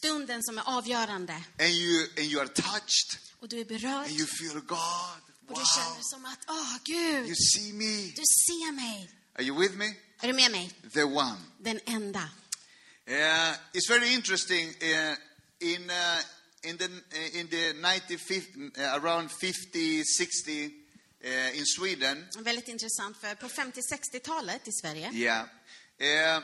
stunden 0.00 0.42
som 0.42 0.58
är 0.58 0.62
avgörande. 0.66 1.32
and 1.58 1.70
you 1.70 2.06
and 2.18 2.26
you 2.32 2.40
are 2.40 2.48
touched, 2.48 3.18
Och 3.40 3.48
du 3.48 3.60
är 3.60 3.64
berörd. 3.64 4.06
and 4.06 4.10
you 4.18 4.26
feel 4.26 4.60
God. 4.60 5.20
Och 5.48 5.54
du 5.54 5.54
Wow, 5.54 5.64
känner 5.76 6.02
som 6.02 6.24
att, 6.24 6.38
åh 6.48 6.76
Gud, 6.84 7.26
you 7.26 7.34
see 7.36 7.72
me. 7.72 8.06
du 8.16 8.22
ser 8.46 8.72
mig. 8.72 9.10
Are 9.34 9.44
you 9.44 9.60
with 9.60 9.74
me? 9.74 9.94
Är 10.20 10.26
du 10.26 10.32
med 10.32 10.50
mig? 10.50 10.72
The 10.92 11.02
one. 11.02 11.36
Den 11.58 11.80
enda. 11.86 12.30
Uh, 13.08 13.54
it's 13.72 13.88
very 13.88 14.14
interesting. 14.14 14.68
Uh, 14.68 15.14
in 15.60 15.90
uh, 15.90 16.20
in 16.62 16.76
the 16.76 16.84
in 17.40 17.48
the 17.48 17.72
95, 17.72 18.42
uh, 18.78 19.00
around 19.02 19.30
50, 19.30 20.04
60 20.04 20.66
uh, 21.24 21.58
in 21.58 21.64
Sweden. 21.66 22.26
Väldigt 22.38 22.68
intressant 22.68 23.16
för 23.20 23.34
på 23.34 23.48
50-60-talet 23.48 24.68
i 24.68 24.72
Sverige 24.72 25.10
Yeah, 25.12 25.46
uh, 26.36 26.42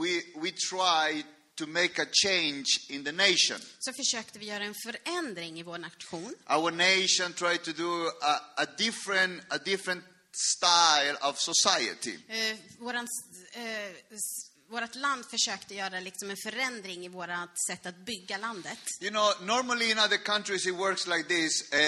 we 0.00 0.22
we 0.36 0.50
try 0.70 1.22
to 1.56 1.66
make 1.66 2.02
a 2.02 2.06
change 2.12 2.64
in 2.88 3.04
the 3.04 3.12
nation. 3.12 3.58
så 3.78 3.92
försökte 3.92 4.38
vi 4.38 4.46
göra 4.46 4.64
en 4.64 4.74
förändring 4.74 5.60
i 5.60 5.62
vår 5.62 5.78
nation. 5.78 6.34
Our 6.48 6.70
nation 6.70 7.32
tried 7.32 7.62
to 7.62 7.72
do 7.72 8.08
a, 8.22 8.40
a 8.56 8.66
different 8.78 9.42
a 9.48 9.58
different 9.64 10.04
style 10.32 11.16
of 11.20 11.38
society. 11.38 12.18
Eh, 12.28 12.56
våran, 12.78 13.04
s- 13.04 14.50
vårt 14.68 14.94
land 14.94 15.24
försökte 15.30 15.74
göra 15.74 16.00
liksom 16.00 16.30
en 16.30 16.36
förändring 16.36 17.04
i 17.04 17.08
vårt 17.08 17.58
sätt 17.68 17.86
att 17.86 17.96
bygga 17.96 18.38
landet. 18.38 18.78
You 19.00 19.10
know, 19.10 19.32
normally 19.40 19.90
in 19.90 19.98
other 19.98 20.24
countries 20.24 20.66
it 20.66 20.74
works 20.74 21.06
like 21.06 21.28
this. 21.28 21.72
Uh, 21.72 21.78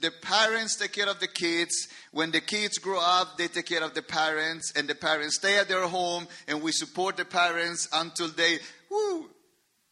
the 0.00 0.10
parents 0.10 0.76
take 0.76 0.92
care 0.92 1.10
of 1.10 1.18
the 1.18 1.26
kids. 1.26 1.88
When 2.12 2.30
the 2.30 2.40
kids 2.40 2.78
grow 2.78 2.98
up, 2.98 3.36
they 3.36 3.48
take 3.48 3.66
care 3.66 3.84
of 3.84 3.92
the 3.94 4.02
parents, 4.02 4.76
and 4.76 4.88
the 4.88 4.94
parents 4.94 5.36
stay 5.36 5.58
at 5.58 5.68
their 5.68 5.86
home, 5.86 6.26
and 6.48 6.62
we 6.62 6.72
support 6.72 7.16
the 7.16 7.24
parents 7.24 7.88
until 7.92 8.28
they 8.28 8.58
woo, 8.90 9.28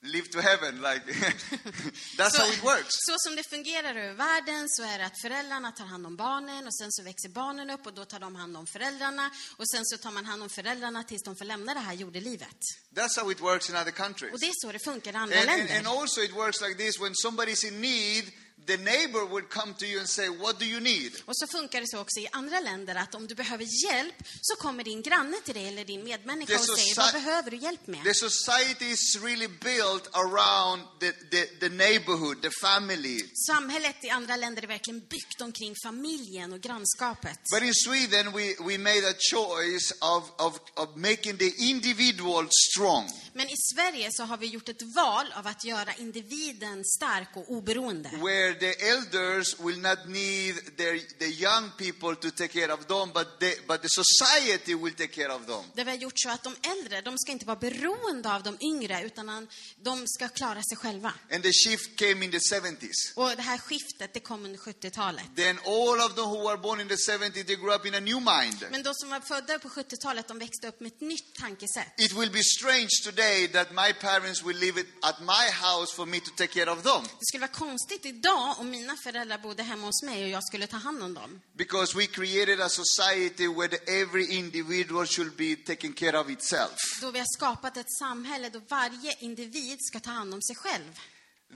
live 0.02 0.28
to 0.28 0.40
heaven. 0.40 0.80
Like 0.80 1.02
that's 2.18 2.36
how 2.38 2.46
it 2.52 2.62
works. 2.64 2.88
så 3.06 3.14
som 3.18 3.36
det 3.36 3.42
fungerar 3.50 3.94
över 3.94 4.14
världen 4.14 4.68
så 4.68 4.82
är 4.82 4.98
det 4.98 5.06
att 5.06 5.20
föräldrarna 5.20 5.72
tar 5.72 5.84
hand 5.84 6.06
om 6.06 6.16
barnen 6.16 6.66
och 6.66 6.74
sen 6.74 6.92
så 6.92 7.02
växer 7.02 7.28
barnen 7.28 7.70
upp 7.70 7.86
och 7.86 7.94
då 7.94 8.04
tar 8.04 8.20
de 8.20 8.34
hand 8.36 8.56
om 8.56 8.66
föräldrarna 8.66 9.30
och 9.56 9.68
sen 9.70 9.84
så 9.84 9.96
tar 9.98 10.10
man 10.10 10.24
hand 10.24 10.42
om 10.42 10.48
föräldrarna 10.48 11.04
tills 11.04 11.22
de 11.22 11.36
får 11.36 11.44
lämna 11.44 11.74
det 11.74 11.80
här 11.80 11.92
jordelivet. 11.94 12.56
That's 12.94 13.20
how 13.20 13.30
it 13.32 13.40
works 13.40 13.70
in 13.70 13.76
other 13.76 13.90
countries. 13.90 14.32
Och 14.32 14.40
det 14.40 14.46
är 14.46 14.52
så 14.54 14.72
det 14.72 14.78
funkar 14.84 15.12
i 15.12 15.16
andra 15.16 15.40
And, 15.40 15.48
and, 15.50 15.58
länder. 15.58 15.76
and 15.78 15.86
also 16.00 16.20
it 16.22 16.32
works 16.32 16.60
like 16.60 16.74
this: 16.74 17.00
when 17.00 17.14
somebody's 17.14 17.66
in 17.68 17.80
need, 17.80 18.24
the 18.68 18.76
neighbor 18.76 19.25
would 19.32 19.48
come 19.48 19.72
to 19.75 19.84
you 19.84 19.98
and 20.00 20.08
say, 20.08 20.28
"What 20.28 20.58
do 20.58 20.64
you 20.64 20.80
need?" 20.80 21.12
Och 21.25 21.37
så 21.37 21.46
funkar 21.46 21.80
det 21.80 21.88
så 21.88 21.98
också 21.98 22.20
i 22.20 22.28
andra 22.32 22.60
länder 22.60 22.94
att 22.94 23.14
om 23.14 23.26
du 23.26 23.34
behöver 23.34 23.66
hjälp 23.84 24.14
så 24.40 24.56
kommer 24.56 24.84
din 24.84 25.02
granne 25.02 25.37
till 25.44 25.54
dig 25.54 25.68
eller 25.68 25.84
din 25.84 26.04
medmänniska 26.04 26.54
är 26.54 26.58
och 26.58 26.78
säger 26.78 26.96
vad 26.96 27.12
behöver 27.12 27.50
du 27.50 27.56
hjälp 27.56 27.87
med? 27.87 28.04
The 28.04 28.14
society 28.14 28.84
is 28.84 29.16
really 29.22 29.48
built 29.48 30.08
around 30.12 30.82
the, 31.00 31.12
the, 31.12 31.46
the 31.46 31.68
neighborhood, 31.68 32.42
the 32.42 32.50
family. 32.60 33.22
Samhället 33.46 34.04
i 34.04 34.10
andra 34.10 34.37
länder 34.37 34.62
är 34.62 34.66
verkligen 34.66 35.00
byggt 35.00 35.40
omkring 35.40 35.75
familjen 35.82 36.52
och 36.52 36.60
grannskapet. 36.60 37.38
But 37.54 37.62
in 37.62 37.75
Sweden, 37.75 38.32
we, 38.32 38.54
we 38.60 38.78
made 38.78 39.04
a 39.10 39.14
choice 39.32 39.92
of, 40.00 40.22
of, 40.38 40.60
of 40.75 40.96
making 40.96 41.37
the 41.38 41.52
individual 41.58 42.48
strong. 42.50 43.10
Men 43.32 43.48
i 43.48 43.56
Sverige 43.75 44.08
så 44.12 44.25
har 44.25 44.37
vi 44.37 44.46
gjort 44.46 44.68
ett 44.68 44.82
val 44.82 45.32
av 45.37 45.46
att 45.46 45.64
göra 45.64 45.94
individen 45.98 46.84
stark 46.84 47.28
och 47.34 47.50
oberoende. 47.52 48.08
Where 48.08 48.57
the 48.60 48.74
elders 48.90 49.58
will 49.60 49.80
not 49.80 49.98
need 50.08 50.54
their, 50.76 50.98
the 51.18 51.30
young 51.30 51.70
people 51.76 52.14
to 52.16 52.30
take 52.30 52.52
care 52.60 52.72
of 52.72 52.86
them, 52.86 53.10
but, 53.14 53.40
they, 53.40 53.54
but 53.66 53.82
the 53.82 53.88
society 53.88 54.74
will 54.74 54.94
take 54.94 55.12
care 55.12 55.32
of 55.32 55.46
them. 55.46 55.64
Där 55.74 55.84
vi 55.84 55.90
har 55.90 55.98
gjort 55.98 56.18
så 56.18 56.30
att 56.30 56.42
de 56.42 56.56
äldre, 56.62 57.00
de 57.00 57.18
ska 57.18 57.32
inte 57.32 57.46
vara 57.46 57.56
beroende 57.56 58.34
av 58.34 58.42
de 58.42 58.56
yngre, 58.60 59.02
utan 59.02 59.48
de 59.82 60.04
ska 60.06 60.28
klara 60.28 60.62
sig 60.62 60.76
själva. 60.76 61.12
And 61.32 61.42
the 61.42 61.52
shift 61.52 61.98
came 61.98 62.24
in 62.24 62.30
the 62.30 62.38
70s. 62.38 62.90
Och 63.14 63.30
det 63.36 63.42
här 63.42 63.58
skiftet, 63.58 64.14
det 64.14 64.20
kom 64.20 64.44
under 64.44 64.58
70-talet. 64.58 65.24
Then 65.36 65.58
all 65.58 66.00
of 66.00 66.14
them 66.14 66.24
who 66.24 66.48
were 66.48 66.56
born 66.56 66.80
in 66.80 66.88
the 66.88 66.94
70s, 66.94 67.46
they 67.46 67.56
grew 67.56 67.74
up 67.74 67.86
in 67.86 67.94
a 67.94 68.00
new 68.00 68.20
mind. 68.20 68.64
Men 68.70 68.82
de 68.82 68.94
som 68.94 69.10
var 69.10 69.20
födda 69.20 69.58
på 69.58 69.68
70-talet, 69.68 70.28
de 70.28 70.38
växte 70.38 70.68
upp 70.68 70.80
med 70.80 70.92
ett 70.92 71.00
nytt 71.00 71.34
tankesätt. 71.34 72.00
It 72.00 72.12
will 72.12 72.30
be 72.30 72.42
strange 72.42 72.88
today 73.04 73.48
that 73.48 73.70
my 73.70 73.92
parents 74.00 74.42
will 74.42 74.58
live 74.58 74.84
at 75.02 75.20
my 75.20 75.46
house 75.66 75.94
for 75.96 76.06
me 76.06 76.20
to 76.20 76.30
take 76.36 76.52
care 76.52 76.70
of 76.70 76.82
them. 76.82 77.02
Det 77.02 77.26
skulle 77.26 77.40
vara 77.40 77.52
konstigt 77.52 78.06
idag 78.06 78.38
om 78.59 78.71
mina 78.71 78.97
föräldrar 78.97 79.38
bodde 79.38 79.62
hemma 79.62 79.87
hos 79.87 80.02
mig 80.02 80.23
och 80.25 80.28
jag 80.30 80.45
skulle 80.45 80.66
ta 80.66 80.76
hand 80.76 81.02
om 81.02 81.14
dem. 81.14 81.40
Because 81.57 81.97
we 81.99 82.07
created 82.07 82.61
a 82.61 82.68
society 82.68 83.47
where 83.49 84.02
every 84.02 84.26
individual 84.38 85.07
should 85.07 85.37
be 85.37 85.57
taking 85.57 85.92
care 85.92 86.21
of 86.21 86.30
itself. 86.30 86.73
Då 87.00 87.11
vi 87.11 87.18
har 87.18 87.26
skapat 87.37 87.76
ett 87.76 87.92
samhälle 87.99 88.49
då 88.49 88.61
varje 88.68 89.16
individ 89.21 89.78
ska 89.80 90.00
ta 90.00 90.11
hand 90.11 90.35
om 90.35 90.42
sig 90.42 90.57
själv. 90.57 90.99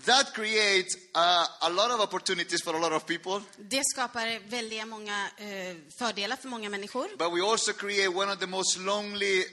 That 0.06 0.34
creates 0.34 0.96
uh, 0.96 1.46
a 1.60 1.68
lot 1.68 1.90
of 1.90 2.00
opportunities 2.00 2.62
for 2.64 2.74
a 2.74 2.78
lot 2.78 2.92
of 2.92 3.06
people, 3.06 3.42
Det 3.58 3.82
skapar 3.84 4.48
väldigt 4.48 4.88
många 4.88 5.28
eh, 5.36 5.76
fördelar 5.98 6.36
för 6.36 6.48
många 6.48 6.68
människor. 6.70 7.08
but 7.18 7.32
we 7.34 7.50
also 7.52 7.72
create 7.72 8.08
one 8.08 8.32
of 8.32 8.38
the 8.38 8.46
most 8.46 8.76
lonely 8.78 9.44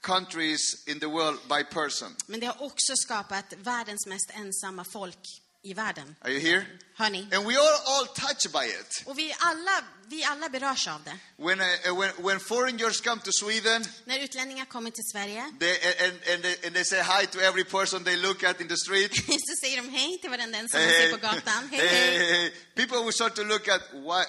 countries 0.00 0.88
in 0.88 1.00
the 1.00 1.06
world 1.06 1.38
by 1.48 1.64
person. 1.64 2.16
Men 2.26 2.40
det 2.40 2.46
har 2.46 2.62
också 2.62 2.96
skapat 2.96 3.44
världens 3.56 4.06
mest 4.06 4.30
ensamma 4.34 4.84
folk 4.84 5.41
i 5.62 5.74
världen. 5.74 6.16
Are 6.20 6.32
you 6.32 6.40
here? 6.40 6.66
Hör 6.94 7.10
ni? 7.10 7.28
And 7.32 7.46
we 7.46 7.56
are 7.56 7.76
all 7.86 8.06
touched 8.06 8.52
by 8.52 8.66
it. 8.80 9.02
Och 9.06 9.18
vi 9.18 9.34
alla, 9.38 9.84
vi 10.06 10.24
alla 10.24 10.48
berörs 10.48 10.88
av 10.88 11.02
det. 11.04 11.18
When, 11.36 11.60
uh, 11.60 12.00
when, 12.00 12.10
when 12.18 12.40
foreigners 12.40 13.00
come 13.00 13.20
to 13.22 13.30
Sweden, 13.32 13.84
När 14.04 14.18
utlänningar 14.18 14.64
kommer 14.64 14.90
till 14.90 15.04
Sverige 15.12 15.52
they, 15.60 15.76
and, 16.06 16.18
and, 16.34 16.42
they, 16.42 16.61
they 16.82 16.96
say 16.96 17.02
hi 17.02 17.26
to 17.26 17.38
every 17.40 17.64
person 17.64 18.02
they 18.04 18.16
look 18.16 18.42
at 18.44 18.60
in 18.60 18.68
the 18.68 18.76
street. 18.76 19.14
så 19.48 19.56
säger 19.60 19.76
de 19.76 19.88
hej 19.88 20.18
till 20.20 20.30
varenda 20.30 20.58
en 20.58 20.68
som 20.68 20.80
Hey, 20.80 20.90
ser 20.92 21.12
på 21.12 21.18
gatan. 21.26 21.68
Hej, 21.70 21.80
hey, 21.80 22.18
hey, 22.18 22.32
hey. 22.32 22.50
People 22.74 22.98
will 23.04 23.12
start 23.12 23.34
to 23.34 23.44
look 23.44 23.68
at 23.68 23.80
why, 23.92 24.22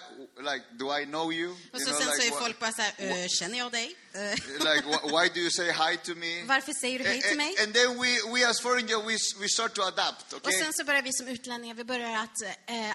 like, 0.43 0.63
do 0.79 0.91
I 0.99 1.05
know 1.05 1.31
you? 1.33 1.51
Och 1.51 1.79
You 1.79 1.85
så 1.85 1.89
know, 1.91 2.01
sen 2.01 2.07
så 2.11 2.15
like, 2.17 2.27
är 2.27 2.31
wha- 2.31 2.39
folk 2.39 2.59
bara 2.59 2.71
så 2.71 2.81
här, 2.81 2.93
"Eh, 2.97 3.27
känner 3.27 3.57
jag 3.57 3.71
dig? 3.71 3.95
Eh, 4.13 4.31
like 4.69 4.83
wh- 4.87 5.03
why 5.21 5.29
do 5.33 5.39
you 5.39 5.51
say 5.51 5.71
hi 5.71 5.97
to 5.97 6.15
me? 6.15 6.43
Varför 6.43 6.73
säger 6.73 6.99
du 6.99 7.05
hej 7.05 7.21
till 7.21 7.37
mig? 7.37 7.55
And, 7.63 7.73
then 7.73 7.99
we, 8.01 8.09
we 8.33 8.49
as 8.49 8.61
foreigners, 8.61 9.03
we, 9.07 9.17
we 9.41 9.47
start 9.49 9.73
to 9.73 9.81
adapt, 9.81 10.33
Och 10.33 10.37
okay? 10.47 10.59
sen 10.59 10.73
så 10.73 10.83
börjar 10.83 11.01
vi 11.01 11.13
som 11.13 11.27
utlänningar, 11.27 11.75
vi 11.75 11.83
börjar 11.83 12.17
att 12.23 12.41
eh, 12.67 12.89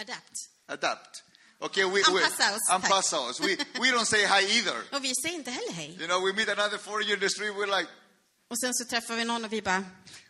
adapt. 0.00 0.36
Adapt. 0.68 1.22
Okay, 1.62 1.84
we, 1.84 1.90
we 1.90 2.00
Anpassa 2.04 2.54
oss, 2.54 2.70
anpassa 2.70 3.18
oss. 3.20 3.40
We, 3.40 3.56
we 3.80 3.90
don't 3.92 4.06
say 4.06 4.24
hi 4.24 4.42
either. 4.56 4.82
Och 4.96 5.04
vi 5.04 5.12
säger 5.22 5.34
inte 5.34 5.50
heller 5.50 5.72
hej. 5.72 5.96
You 6.00 6.06
know, 6.06 6.20
we 6.24 6.32
meet 6.32 6.48
another 6.48 6.78
foreigner 6.78 7.14
in 7.14 7.20
the 7.20 7.28
street, 7.28 7.52
we're 7.54 7.78
like, 7.78 7.88
Och 8.50 8.58
sen 8.58 8.74
så 8.74 8.84
träffar 8.84 9.16
vi 9.16 9.24
någon 9.24 9.44
och 9.44 9.52
vi 9.52 9.62
bara, 9.62 9.84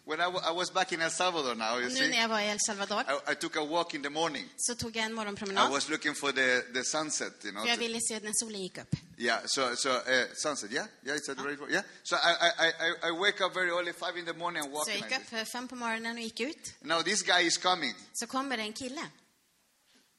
when 0.04 0.20
I, 0.20 0.24
I 0.24 0.54
was 0.54 0.72
back 0.72 0.92
in 0.92 1.00
El 1.02 1.10
Salvador 1.10 1.54
now, 1.54 1.80
you 1.80 1.88
nu 1.88 1.94
see, 1.96 2.08
när 2.08 2.20
jag 2.20 2.28
var 2.28 2.40
i 2.40 2.48
El 2.48 2.58
Salvador 2.66 3.00
I, 3.28 3.32
I 3.32 3.34
took 3.34 3.56
a 3.56 3.64
walk 3.64 3.94
in 3.94 4.02
the 4.02 4.08
morning. 4.10 4.48
så 4.56 4.74
tog 4.74 4.96
jag 4.96 5.04
en 5.04 5.10
I 5.10 5.14
morgonpromenad. 5.14 5.70
was 5.70 5.88
looking 5.88 6.14
for 6.14 6.32
the, 6.32 6.60
the 6.72 6.84
sunset, 6.84 7.32
you 7.44 7.52
know. 7.52 7.62
För 7.62 7.70
jag 7.70 7.76
ville 7.76 7.98
se 8.00 8.20
när 8.20 8.32
solen 8.34 8.62
gick 8.62 8.78
upp. 8.78 8.96
Yeah, 9.18 9.40
so 9.46 9.76
so 9.76 9.88
uh, 9.90 10.02
sunset, 10.34 10.72
yeah, 10.72 10.86
yeah, 11.06 11.16
it's 11.16 11.28
at 11.30 11.38
the 11.38 11.44
right. 11.44 11.70
Yeah, 11.70 11.82
so 12.02 12.16
I, 12.16 12.32
I 12.66 12.68
I 12.68 13.08
I 13.08 13.10
wake 13.10 13.44
up 13.44 13.54
very 13.54 13.70
early, 13.70 13.92
five 13.92 14.18
in 14.18 14.24
the 14.24 14.32
morning, 14.34 14.62
and 14.64 14.72
walk. 14.72 14.84
Så 14.84 14.90
jag 14.90 14.98
gick 15.10 15.18
upp 15.18 15.48
fem 15.48 15.68
på 15.68 15.76
morgonen 15.76 16.16
och 16.16 16.22
gick 16.22 16.40
ut. 16.40 16.74
Now 16.80 17.02
this 17.02 17.22
guy 17.22 17.46
is 17.46 17.58
coming. 17.58 17.94
Så 18.12 18.26
kommer 18.26 18.58
en 18.58 18.72
kille. 18.72 19.06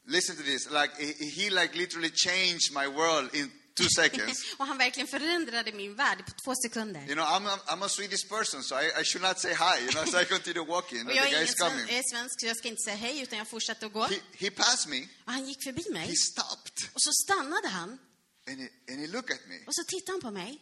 Listen 0.08 0.36
to 0.36 0.44
this. 0.44 0.70
Like 0.72 0.94
he, 0.98 1.14
he 1.30 1.50
like 1.50 1.78
literally 1.78 2.12
changed 2.16 2.74
my 2.74 2.88
world 2.88 3.36
in 3.36 3.52
two 3.76 3.88
seconds. 3.96 4.54
och 4.58 4.66
han 4.68 4.78
verkligen 4.78 5.08
förändrade 5.08 5.72
min 5.72 5.96
värld 5.96 6.26
på 6.26 6.32
två 6.46 6.54
sekunder. 6.66 7.02
You 7.02 7.14
know, 7.16 7.26
I'm 7.26 7.48
a, 7.48 7.60
I'm 7.68 7.86
a 7.86 7.90
Swedish 7.90 8.30
person, 8.30 8.64
so 8.64 8.76
I, 8.76 9.02
I 9.02 9.04
should 9.04 9.22
not 9.28 9.40
say 9.40 9.54
hi. 9.54 9.82
You 9.84 9.92
know, 9.92 10.06
so 10.06 10.20
I 10.22 10.26
continue 10.26 10.66
walking. 10.66 11.08
Och 11.08 11.14
jag 11.16 11.26
the 11.26 11.32
guy 11.32 11.44
is 11.44 11.56
coming. 11.56 11.80
jag 11.90 11.98
är 11.98 12.04
svensk 12.12 12.40
så 12.40 12.46
jag 12.46 12.58
ska 12.58 12.68
inte 12.68 12.82
säga 12.82 12.96
hej 12.96 13.20
utan 13.22 13.38
jag 13.38 13.48
fortsatte 13.48 13.86
att 13.86 13.94
gå. 13.94 14.04
He, 14.06 14.20
he 14.34 14.52
passed 14.52 14.90
me. 14.90 15.08
Och 15.26 15.32
han 15.32 15.46
gick 15.48 15.64
förbi 15.64 15.86
mig. 15.92 16.08
He 16.08 16.16
stopped 16.16 16.90
Och 16.94 17.02
så 17.02 17.12
stannade 17.14 17.68
han. 17.68 18.00
and 18.48 18.60
he, 18.60 18.68
and 18.90 19.00
he 19.02 19.08
looked 19.08 19.36
at 19.36 19.48
me 19.48 19.56
Och 19.68 19.76
så 19.76 19.84
tittade 19.88 20.12
han 20.12 20.22
på 20.22 20.32
mig. 20.32 20.62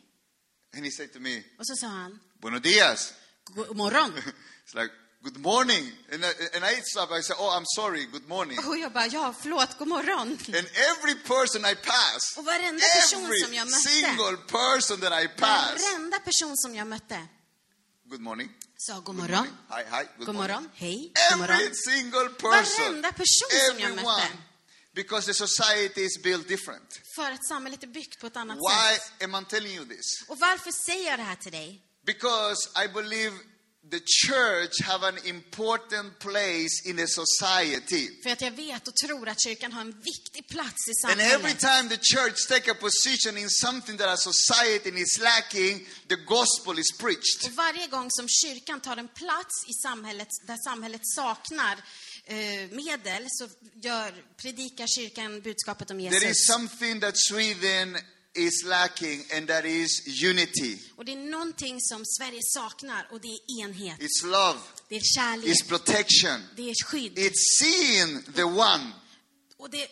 and 0.76 0.86
he 0.86 0.92
said 0.92 1.14
to 1.14 1.20
me, 1.20 1.38
Och 1.60 1.68
så 1.68 1.76
sa 1.76 1.88
han, 1.88 2.20
"Buenos 2.42 2.62
dias." 2.62 3.14
god 3.56 3.76
morgon. 3.78 4.14
It's 4.66 4.82
like, 4.82 4.94
"Good 5.24 5.38
morning." 5.38 5.92
And 6.14 6.26
I, 6.26 6.32
and 6.56 6.66
I 6.66 6.82
stopped. 6.82 7.20
I 7.20 7.22
said, 7.24 7.38
"Oh, 7.40 7.52
I'm 7.58 7.66
sorry. 7.76 8.06
Good 8.06 8.28
morning." 8.28 8.60
Och 8.68 8.78
jag 8.78 8.94
bara, 8.94 9.08
ja, 9.08 9.34
förlåt, 9.42 9.78
god 9.78 9.88
morgon. 9.88 10.28
And 10.48 10.68
every 10.92 11.16
person 11.16 11.66
I 11.66 11.76
pass, 11.76 12.38
Och 12.38 12.46
varenda 12.46 12.86
person 13.02 13.26
every 13.26 13.40
som 13.44 13.54
jag 13.54 13.68
mötte, 13.68 13.90
single 13.90 14.38
person 14.38 15.00
that 15.02 15.24
I 15.24 15.28
pass, 15.28 15.82
varenda 15.94 16.20
person 16.20 16.58
som 16.58 16.76
jag 16.76 16.88
mötte 16.88 17.28
good 18.10 18.22
morning. 18.22 18.50
sa 18.78 19.00
god 19.00 19.16
morgon, 19.16 19.48
Hi, 19.70 19.84
hi, 19.92 20.04
good, 20.18 20.26
god 20.26 20.36
morning. 20.36 20.54
morgon, 20.56 20.70
hej, 20.76 21.14
god 21.30 21.40
morgon. 21.40 21.56
Every 21.56 21.76
single 21.76 22.30
person, 22.30 22.86
Varenda 22.86 23.12
person 23.12 23.50
som 23.50 23.80
jag 23.80 23.90
everyone, 23.92 24.04
mötte. 24.04 24.38
because 24.94 25.26
the 25.28 25.34
society 25.48 26.02
is 26.02 26.18
built 26.24 26.48
different. 26.48 27.00
För 27.16 27.32
att 27.32 27.46
samhället 27.48 27.84
är 27.84 27.88
byggt 27.88 28.20
på 28.22 28.28
ett 28.28 28.38
annat 28.38 28.58
Why 28.58 28.96
sätt. 28.98 29.24
am 29.24 29.36
I 29.42 29.46
telling 29.46 29.76
you 29.76 29.86
this? 29.86 30.22
Och 30.28 30.40
varför 30.40 30.72
säger 30.72 31.10
jag 31.10 31.20
det 31.20 31.24
här 31.24 31.36
till 31.36 31.52
dig? 31.52 31.82
Because 32.06 32.70
I 32.86 32.88
believe 32.88 33.36
the 33.92 34.00
church 34.28 34.82
have 34.84 35.08
an 35.08 35.18
important 35.26 36.20
place 36.20 36.82
in 36.86 37.00
a 37.00 37.08
society. 37.08 38.22
För 38.24 38.30
att 38.30 38.42
jag 38.42 38.52
vet 38.52 38.88
och 38.88 38.96
tror 38.96 39.30
att 39.30 39.44
kyrkan 39.44 39.72
har 39.74 39.82
en 39.82 40.02
viktig 40.02 40.48
plats 40.50 40.88
i 40.88 41.08
And 41.08 41.20
every 41.22 41.32
samhället. 41.34 41.60
time 41.60 41.90
the 41.90 42.02
church 42.16 42.48
take 42.48 42.72
a 42.72 42.76
position 42.80 43.38
in 43.38 43.50
something 43.50 43.98
that 43.98 44.08
a 44.08 44.18
society 44.18 44.90
is 44.90 45.20
lacking, 45.20 45.88
the 46.08 46.16
gospel 46.16 46.80
is 46.80 46.98
preached. 46.98 47.46
Och 47.46 47.52
varje 47.56 47.88
gång 47.88 48.08
som 48.12 48.28
kyrkan 48.30 48.82
tar 48.82 48.98
en 48.98 49.08
plats 49.08 49.66
i 49.68 49.74
samhället 49.74 50.28
där 50.48 50.58
samhället 50.70 51.02
saknar 51.04 51.78
eh, 52.26 52.70
medel 52.72 53.26
så 53.30 53.50
gör, 53.82 54.14
predikar 54.38 54.88
kyrkan 54.88 55.42
budskapet 55.42 55.92
om 55.92 55.98
There 55.98 56.10
Jesus. 56.14 56.30
is 56.32 56.48
something 56.48 57.00
that 57.00 57.14
Sweden 57.18 57.98
is 58.40 58.64
lacking, 58.66 59.26
and 59.34 59.48
that 59.48 59.66
is 59.66 59.90
unity. 60.24 60.78
Och 60.96 61.06
det 61.06 61.12
är 61.12 61.16
någonting 61.32 61.82
som 61.82 62.06
Sverige 62.06 62.40
saknar 62.44 63.08
och 63.12 63.22
det 63.22 63.28
är 63.28 63.62
enhet. 63.64 64.00
It's 64.00 64.26
love, 64.26 64.60
Det 64.90 64.96
är 64.96 65.02
kärlek. 65.16 65.48
it's 65.50 65.68
protection, 65.68 66.42
Det 66.56 66.70
är 66.70 66.76
skydd. 66.86 67.18
it's 67.18 67.44
seeing 67.60 68.24
the 68.36 68.44
one, 68.44 68.92
Och 69.58 69.70
det 69.70 69.88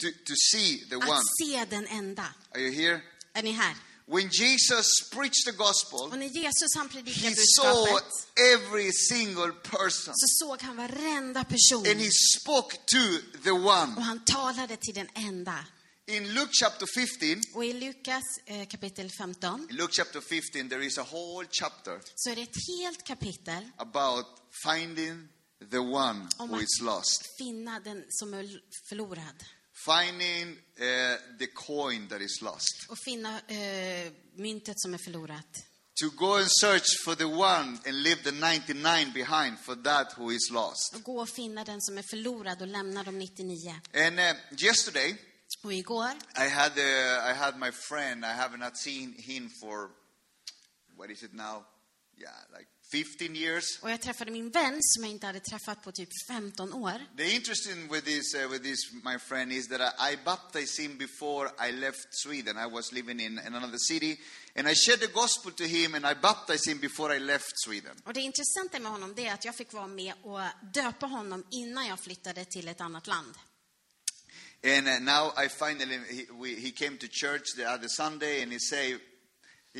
to, 0.00 0.06
to 0.26 0.34
see 0.52 0.84
the 0.90 0.96
one. 0.96 1.12
att 1.12 1.22
se 1.42 1.64
den 1.70 1.86
enda. 1.86 2.34
Are 2.54 2.60
you 2.60 2.72
here? 2.72 3.00
Är 3.34 3.42
ni 3.42 3.50
här? 3.52 3.76
When 4.08 4.28
Jesus 4.32 4.86
preached 5.10 5.44
the 5.44 5.52
gospel, 5.52 5.98
Och 6.00 6.18
när 6.18 6.26
Jesus 6.26 6.74
han 6.76 6.88
predikade 6.88 7.28
he 7.28 7.34
saw 7.56 7.74
budskapet 7.92 8.26
every 8.54 8.92
single 8.92 9.52
person, 9.52 10.14
så 10.16 10.26
såg 10.46 10.62
han 10.62 10.76
varenda 10.76 11.44
person. 11.44 11.86
and 11.90 12.00
he 12.00 12.10
spoke 12.38 12.76
to 12.76 12.98
the 13.44 13.50
one. 13.50 13.94
Och 13.96 14.02
han 14.02 14.24
talade 14.24 14.76
till 14.76 14.94
den 14.94 15.08
enda. 15.14 15.64
In 16.08 16.34
Luke 16.34 16.52
chapter 16.52 16.86
15, 16.94 17.42
Och 17.54 17.64
i 17.64 17.72
Lukas 17.72 18.22
eh, 18.44 18.66
kapitel 18.66 19.10
15 19.10 19.66
in 19.70 19.76
Luke 19.76 19.92
chapter 19.92 20.20
15, 20.20 20.68
there 20.68 20.86
is 20.86 20.98
a 20.98 21.06
whole 21.10 21.46
chapter 21.50 22.00
så 22.14 22.30
är 22.30 22.36
det 22.36 22.42
ett 22.42 22.68
helt 22.80 23.04
kapitel 23.04 23.70
about 23.76 24.26
finding 24.64 25.28
the 25.70 25.78
one 25.78 26.28
om 26.36 26.50
who 26.50 26.60
is 26.60 26.80
lost. 26.82 27.22
finna 27.38 27.80
den 27.80 28.04
som 28.08 28.34
är 28.34 28.60
förlorad. 28.88 29.44
Finding 29.72 30.48
uh, 30.50 31.38
the 31.38 31.46
coin 31.46 32.08
that 32.08 32.20
is 32.20 32.42
lost. 32.42 32.86
Och 32.88 32.98
finna 32.98 33.40
eh, 33.40 34.12
myntet 34.34 34.80
som 34.80 34.94
är 34.94 34.98
förlorat. 34.98 35.66
To 36.02 36.10
go 36.10 36.34
and 36.34 36.48
search 36.50 37.04
for 37.04 37.14
the 37.14 37.24
one 37.24 37.78
and 37.86 38.02
leave 38.02 38.22
the 38.22 38.32
99 38.32 39.12
behind 39.14 39.58
for 39.64 39.74
that 39.74 40.18
who 40.18 40.32
is 40.32 40.50
lost. 40.50 40.94
Och 40.94 41.02
gå 41.02 41.20
och 41.20 41.28
finna 41.28 41.64
den 41.64 41.82
som 41.82 41.98
är 41.98 42.04
förlorad 42.10 42.62
och 42.62 42.68
lämna 42.68 43.04
de 43.04 43.18
99. 43.18 43.74
And 43.94 44.18
uh, 44.18 44.64
yesterday, 44.64 45.16
Och 45.62 45.72
igår 45.72 46.10
I 46.36 46.48
had 46.48 46.78
uh, 46.78 47.30
I 47.30 47.34
had 47.34 47.58
my 47.58 47.70
friend. 47.70 48.24
I 48.24 48.32
have 48.32 48.56
not 48.56 48.76
seen 48.76 49.14
him 49.18 49.50
for 49.60 49.90
what 50.96 51.10
is 51.10 51.22
it 51.22 51.32
now? 51.34 51.64
Yeah, 52.18 52.58
like 52.58 52.66
15 52.92 53.36
years. 53.36 53.78
och 53.82 53.90
jag 53.90 54.00
träffade 54.00 54.30
min 54.30 54.50
vän 54.50 54.78
som 54.80 55.04
jag 55.04 55.12
inte 55.12 55.26
hade 55.26 55.40
träffat 55.40 55.82
på 55.82 55.92
typ 55.92 56.08
15 56.28 56.72
år. 56.72 57.02
The 57.16 57.34
interesting 57.34 57.88
with 57.92 58.04
this 58.04 58.34
uh, 58.34 58.50
with 58.50 58.62
this 58.62 58.78
my 58.92 59.18
friend 59.18 59.52
is 59.52 59.68
that 59.68 59.80
I, 59.80 60.12
I 60.12 60.16
baptized 60.24 60.84
him 60.84 60.98
before 60.98 61.50
I 61.68 61.72
left 61.72 62.06
Sweden. 62.10 62.56
I 62.58 62.66
was 62.66 62.92
living 62.92 63.20
in, 63.20 63.40
in 63.46 63.54
another 63.54 63.78
city, 63.78 64.16
and 64.56 64.68
I 64.68 64.74
shared 64.74 65.00
the 65.00 65.12
gospel 65.14 65.52
to 65.52 65.64
him, 65.64 65.94
and 65.94 66.06
I 66.06 66.14
baptized 66.22 66.68
him 66.68 66.78
before 66.80 67.16
I 67.16 67.18
left 67.18 67.52
Sweden. 67.64 67.96
Och 68.04 68.12
det 68.12 68.20
intressanta 68.20 68.78
med 68.78 68.92
honom 68.92 69.14
det 69.16 69.26
är 69.26 69.34
att 69.34 69.44
jag 69.44 69.54
fick 69.56 69.72
vara 69.72 69.86
med 69.86 70.14
och 70.22 70.40
döpa 70.74 71.06
honom 71.06 71.44
innan 71.50 71.86
jag 71.86 72.00
flyttade 72.00 72.44
till 72.44 72.68
ett 72.68 72.80
annat 72.80 73.06
land. 73.06 73.34
And 74.66 74.88
uh, 74.88 74.98
now 75.00 75.32
I 75.36 75.48
finally 75.48 75.98
he, 76.10 76.26
we, 76.40 76.54
he 76.54 76.70
came 76.72 76.96
to 76.98 77.08
church 77.08 77.44
the 77.56 77.64
other 77.64 77.88
Sunday, 77.88 78.42
and 78.42 78.52
he 78.52 78.58
say. 78.58 78.96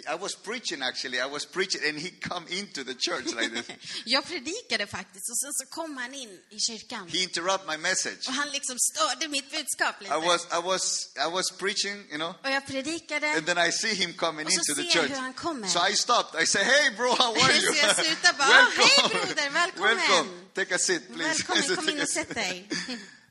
I 0.06 0.14
was 0.14 0.34
preaching 0.34 0.82
actually. 0.82 1.20
I 1.20 1.26
was 1.26 1.46
preaching, 1.46 1.80
and 1.88 1.98
he 1.98 2.10
come 2.10 2.44
into 2.50 2.84
the 2.84 2.94
church 2.94 3.24
like 3.34 3.50
this. 3.50 3.66
Jag 4.04 4.24
predikade 4.26 4.86
faktiskt 4.86 5.30
och 5.30 5.38
sen 5.38 5.52
så 5.52 5.66
kom 5.74 5.96
han 5.96 6.14
in 6.14 6.40
i 6.50 6.58
kyrkan. 6.60 7.08
He 7.08 7.22
interrupt 7.22 7.66
my 7.68 7.76
message. 7.76 8.28
Och 8.28 8.34
han 8.34 8.50
liksom 8.50 8.76
störde 8.78 9.28
mitt 9.28 9.50
budskap 9.50 10.00
lite. 10.00 10.14
I 10.14 10.20
was, 10.20 10.46
I 10.52 10.60
was, 10.64 11.08
I 11.16 11.30
was 11.32 11.50
preaching, 11.58 11.96
you 12.10 12.16
know, 12.18 12.34
Och 12.44 12.50
jag 12.50 12.66
predikade. 12.66 13.26
and 13.36 13.46
then 13.46 13.58
I 13.68 13.72
see 13.72 13.94
him 13.94 14.12
coming 14.12 14.46
into 14.46 14.74
the 14.74 14.84
church. 14.84 15.10
hur 15.10 15.16
han 15.16 15.32
kommer. 15.34 15.68
So 15.68 15.80
I 15.88 15.94
stopped. 15.94 16.42
I 16.42 16.46
say, 16.46 16.62
"Hey, 16.64 16.90
bro, 16.96 17.14
how 17.14 17.32
are 17.32 17.52
you? 17.60 17.72
Så 17.72 17.86
jag 17.86 17.96
slutar 18.06 18.32
bara, 18.38 18.46
"Hej, 18.76 19.08
broder, 19.08 19.50
välkommen." 19.50 19.96
Welcome. 19.96 20.30
Take 20.54 20.74
a 20.74 20.78
seat, 20.78 21.02
please." 21.14 21.28
Välkommen, 21.28 21.76
kom 21.76 21.88
in 21.88 22.00
och 22.02 22.08
sätt 22.08 22.34
dig. 22.34 22.68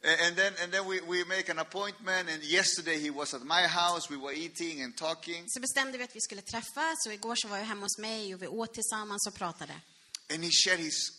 And 0.05 0.35
then, 0.37 0.53
and 0.63 0.71
then 0.71 0.85
we, 0.87 1.01
we 1.01 1.23
make 1.25 1.51
an 1.51 1.59
appointment. 1.59 2.29
And 2.29 2.43
yesterday 2.43 2.99
he 2.99 3.09
was 3.09 3.33
at 3.33 3.41
my 3.43 3.67
house. 3.67 4.09
We 4.09 4.17
were 4.17 4.33
eating 4.33 4.83
and 4.83 4.97
talking. 4.97 5.45
Så 5.49 5.59
bestämde 5.59 5.97
vi 5.97 6.03
att 6.03 6.15
vi 6.15 6.21
skulle 6.21 6.41
träffas 6.41 7.05
och 7.07 7.13
igår 7.13 7.35
så 7.35 7.47
var 7.47 7.57
jag 7.57 7.65
hemma 7.65 7.81
hos 7.85 7.97
mig 7.97 8.35
och 8.35 8.41
vi 8.41 8.47
åt 8.47 8.73
tillsammans 8.73 9.27
och 9.27 9.33
pratade. 9.35 9.73
And 10.33 10.43
he 10.43 10.49
shared 10.51 10.79
his, 10.79 11.11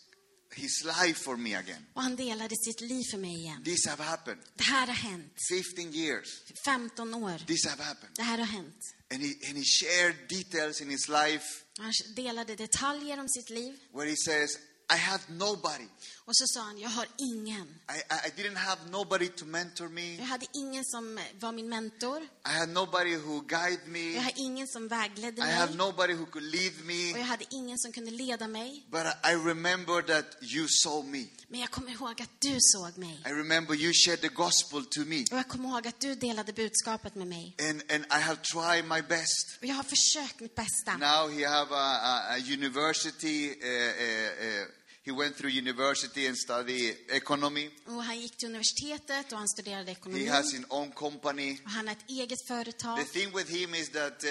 his 0.55 0.85
life 0.85 1.15
for 1.25 1.37
me 1.37 1.55
again. 1.55 1.87
Och 1.95 2.03
han 2.03 2.17
delade 2.17 2.57
sitt 2.57 2.81
liv 2.81 3.03
för 3.11 3.19
mig 3.19 3.35
igen. 3.35 3.65
This 3.65 3.87
have 3.87 4.03
happened. 4.05 4.43
Det 4.55 4.65
här 4.65 4.87
har 4.87 4.95
hänt. 4.95 5.33
15 5.77 5.95
years. 5.95 6.29
15 6.65 7.15
år. 7.15 7.39
This 7.47 7.67
have 7.67 7.83
happened. 7.85 8.13
Det 8.17 8.23
här 8.23 8.39
har 8.39 8.47
hänt. 8.47 8.95
And 9.13 9.23
he, 9.23 9.29
and 9.49 9.57
he 9.59 9.65
shared 9.65 10.15
details 10.29 10.81
in 10.81 10.91
his 10.91 11.09
life 11.09 11.45
Han 11.79 11.93
delade 12.17 12.55
detaljer 12.57 13.21
om 13.21 13.29
sitt 13.29 13.51
liv. 13.51 13.79
where 13.93 14.11
he 14.11 14.17
says, 14.17 14.59
I 14.95 14.97
had 14.99 15.21
nobody. 15.29 15.85
Och 16.25 16.37
så 16.37 16.45
sa 16.47 16.61
han, 16.61 16.79
jag 16.79 16.89
har 16.91 17.07
ingen. 17.19 17.67
I, 17.91 17.99
I 18.15 18.29
I 18.29 18.43
didn't 18.43 18.57
have 18.57 18.81
nobody 18.91 19.29
to 19.29 19.45
mentor 19.45 19.89
me. 19.89 20.15
Jag 20.17 20.25
hade 20.25 20.47
ingen 20.55 20.85
som 20.85 21.21
var 21.41 21.53
min 21.53 21.69
mentor. 21.69 22.23
I 22.23 22.53
had 22.59 22.69
nobody 22.69 23.17
who 23.17 23.41
guided 23.41 23.87
me. 23.89 24.15
Jag 24.15 24.23
hade 24.23 24.41
ingen 24.41 24.69
som 24.69 24.89
vägledde 24.89 25.43
I 25.43 25.51
had 25.53 25.69
mig. 25.69 25.77
nobody 25.79 26.13
who 26.15 26.27
could 26.27 26.45
lead 26.55 26.73
Och 26.81 26.87
me. 26.87 27.11
jag 27.11 27.25
hade 27.25 27.45
ingen 27.51 27.79
som 27.79 27.93
kunde 27.93 28.11
leda 28.11 28.49
mig. 28.49 28.87
But 28.91 29.07
I 29.25 29.33
I 29.33 29.35
remember 29.35 30.03
that 30.03 30.27
you 30.43 30.67
saw 30.69 31.09
me. 31.11 31.27
Men 31.49 31.61
jag 31.61 31.71
kommer 31.71 31.93
ihåg 31.93 32.23
att 32.23 32.41
du 32.41 32.57
såg 32.61 32.99
mig. 32.99 33.23
I 33.27 33.31
remember 33.33 33.75
you 33.75 33.93
shared 33.93 34.21
the 34.21 34.29
gospel 34.29 34.85
to 34.85 35.01
me. 35.01 35.21
Och 35.33 35.39
jag 35.39 35.49
kommer 35.49 35.69
ihåg 35.69 35.87
att 35.89 36.01
du 36.01 36.15
delade 36.15 36.53
budskapet 36.53 37.15
med 37.15 37.27
mig. 37.27 37.55
And, 37.71 37.83
and 37.93 38.05
I 38.05 38.21
have 38.23 38.37
tried 38.53 38.85
my 38.85 39.03
best. 39.03 39.59
Och 39.61 39.67
jag 39.67 39.75
har 39.75 39.83
försökt 39.83 40.41
mitt 40.41 40.55
bästa. 40.55 40.97
Now 40.97 41.31
he 41.31 41.49
have 41.49 41.75
a, 41.75 41.99
a, 42.03 42.35
a 42.35 42.37
university. 42.39 43.51
Uh, 43.51 43.67
uh, 43.67 44.61
uh, 44.63 44.67
he 45.07 45.13
went 45.13 45.37
through 45.37 45.51
university 45.51 46.27
and 46.27 46.37
studied 46.37 46.97
economy. 47.09 47.71
Och 47.87 48.05
han 48.05 48.21
gick 48.21 48.37
till 48.37 48.49
universitetet 48.49 49.33
och 49.33 49.39
han 49.39 49.49
studerade 49.49 49.91
ekonomi. 49.91 50.25
He 50.25 50.31
has 50.31 50.53
his 50.53 50.65
own 50.69 50.91
company. 50.91 51.59
Och 51.65 51.71
han 51.71 51.87
har 51.87 51.95
ett 51.95 52.11
eget 52.11 52.47
företag. 52.49 52.99
The 52.99 53.05
thing 53.05 53.37
with 53.37 53.51
him 53.51 53.75
is 53.75 53.89
that 53.91 54.25
uh, 54.25 54.31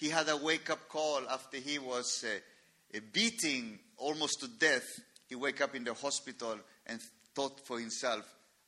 he 0.00 0.10
had 0.10 0.28
a 0.28 0.36
wake-up 0.42 0.88
call 0.88 1.28
after 1.28 1.58
he 1.58 1.78
was 1.78 2.24
uh, 2.24 2.30
uh, 2.30 3.00
beating 3.12 3.78
almost 3.98 4.40
to 4.40 4.46
death. 4.46 4.86
He 5.28 5.36
wake 5.36 5.64
up 5.64 5.74
in 5.74 5.84
the 5.84 5.94
hospital 6.02 6.58
and 6.86 7.00
thought 7.34 7.66
for 7.66 7.78
himself, 7.78 8.24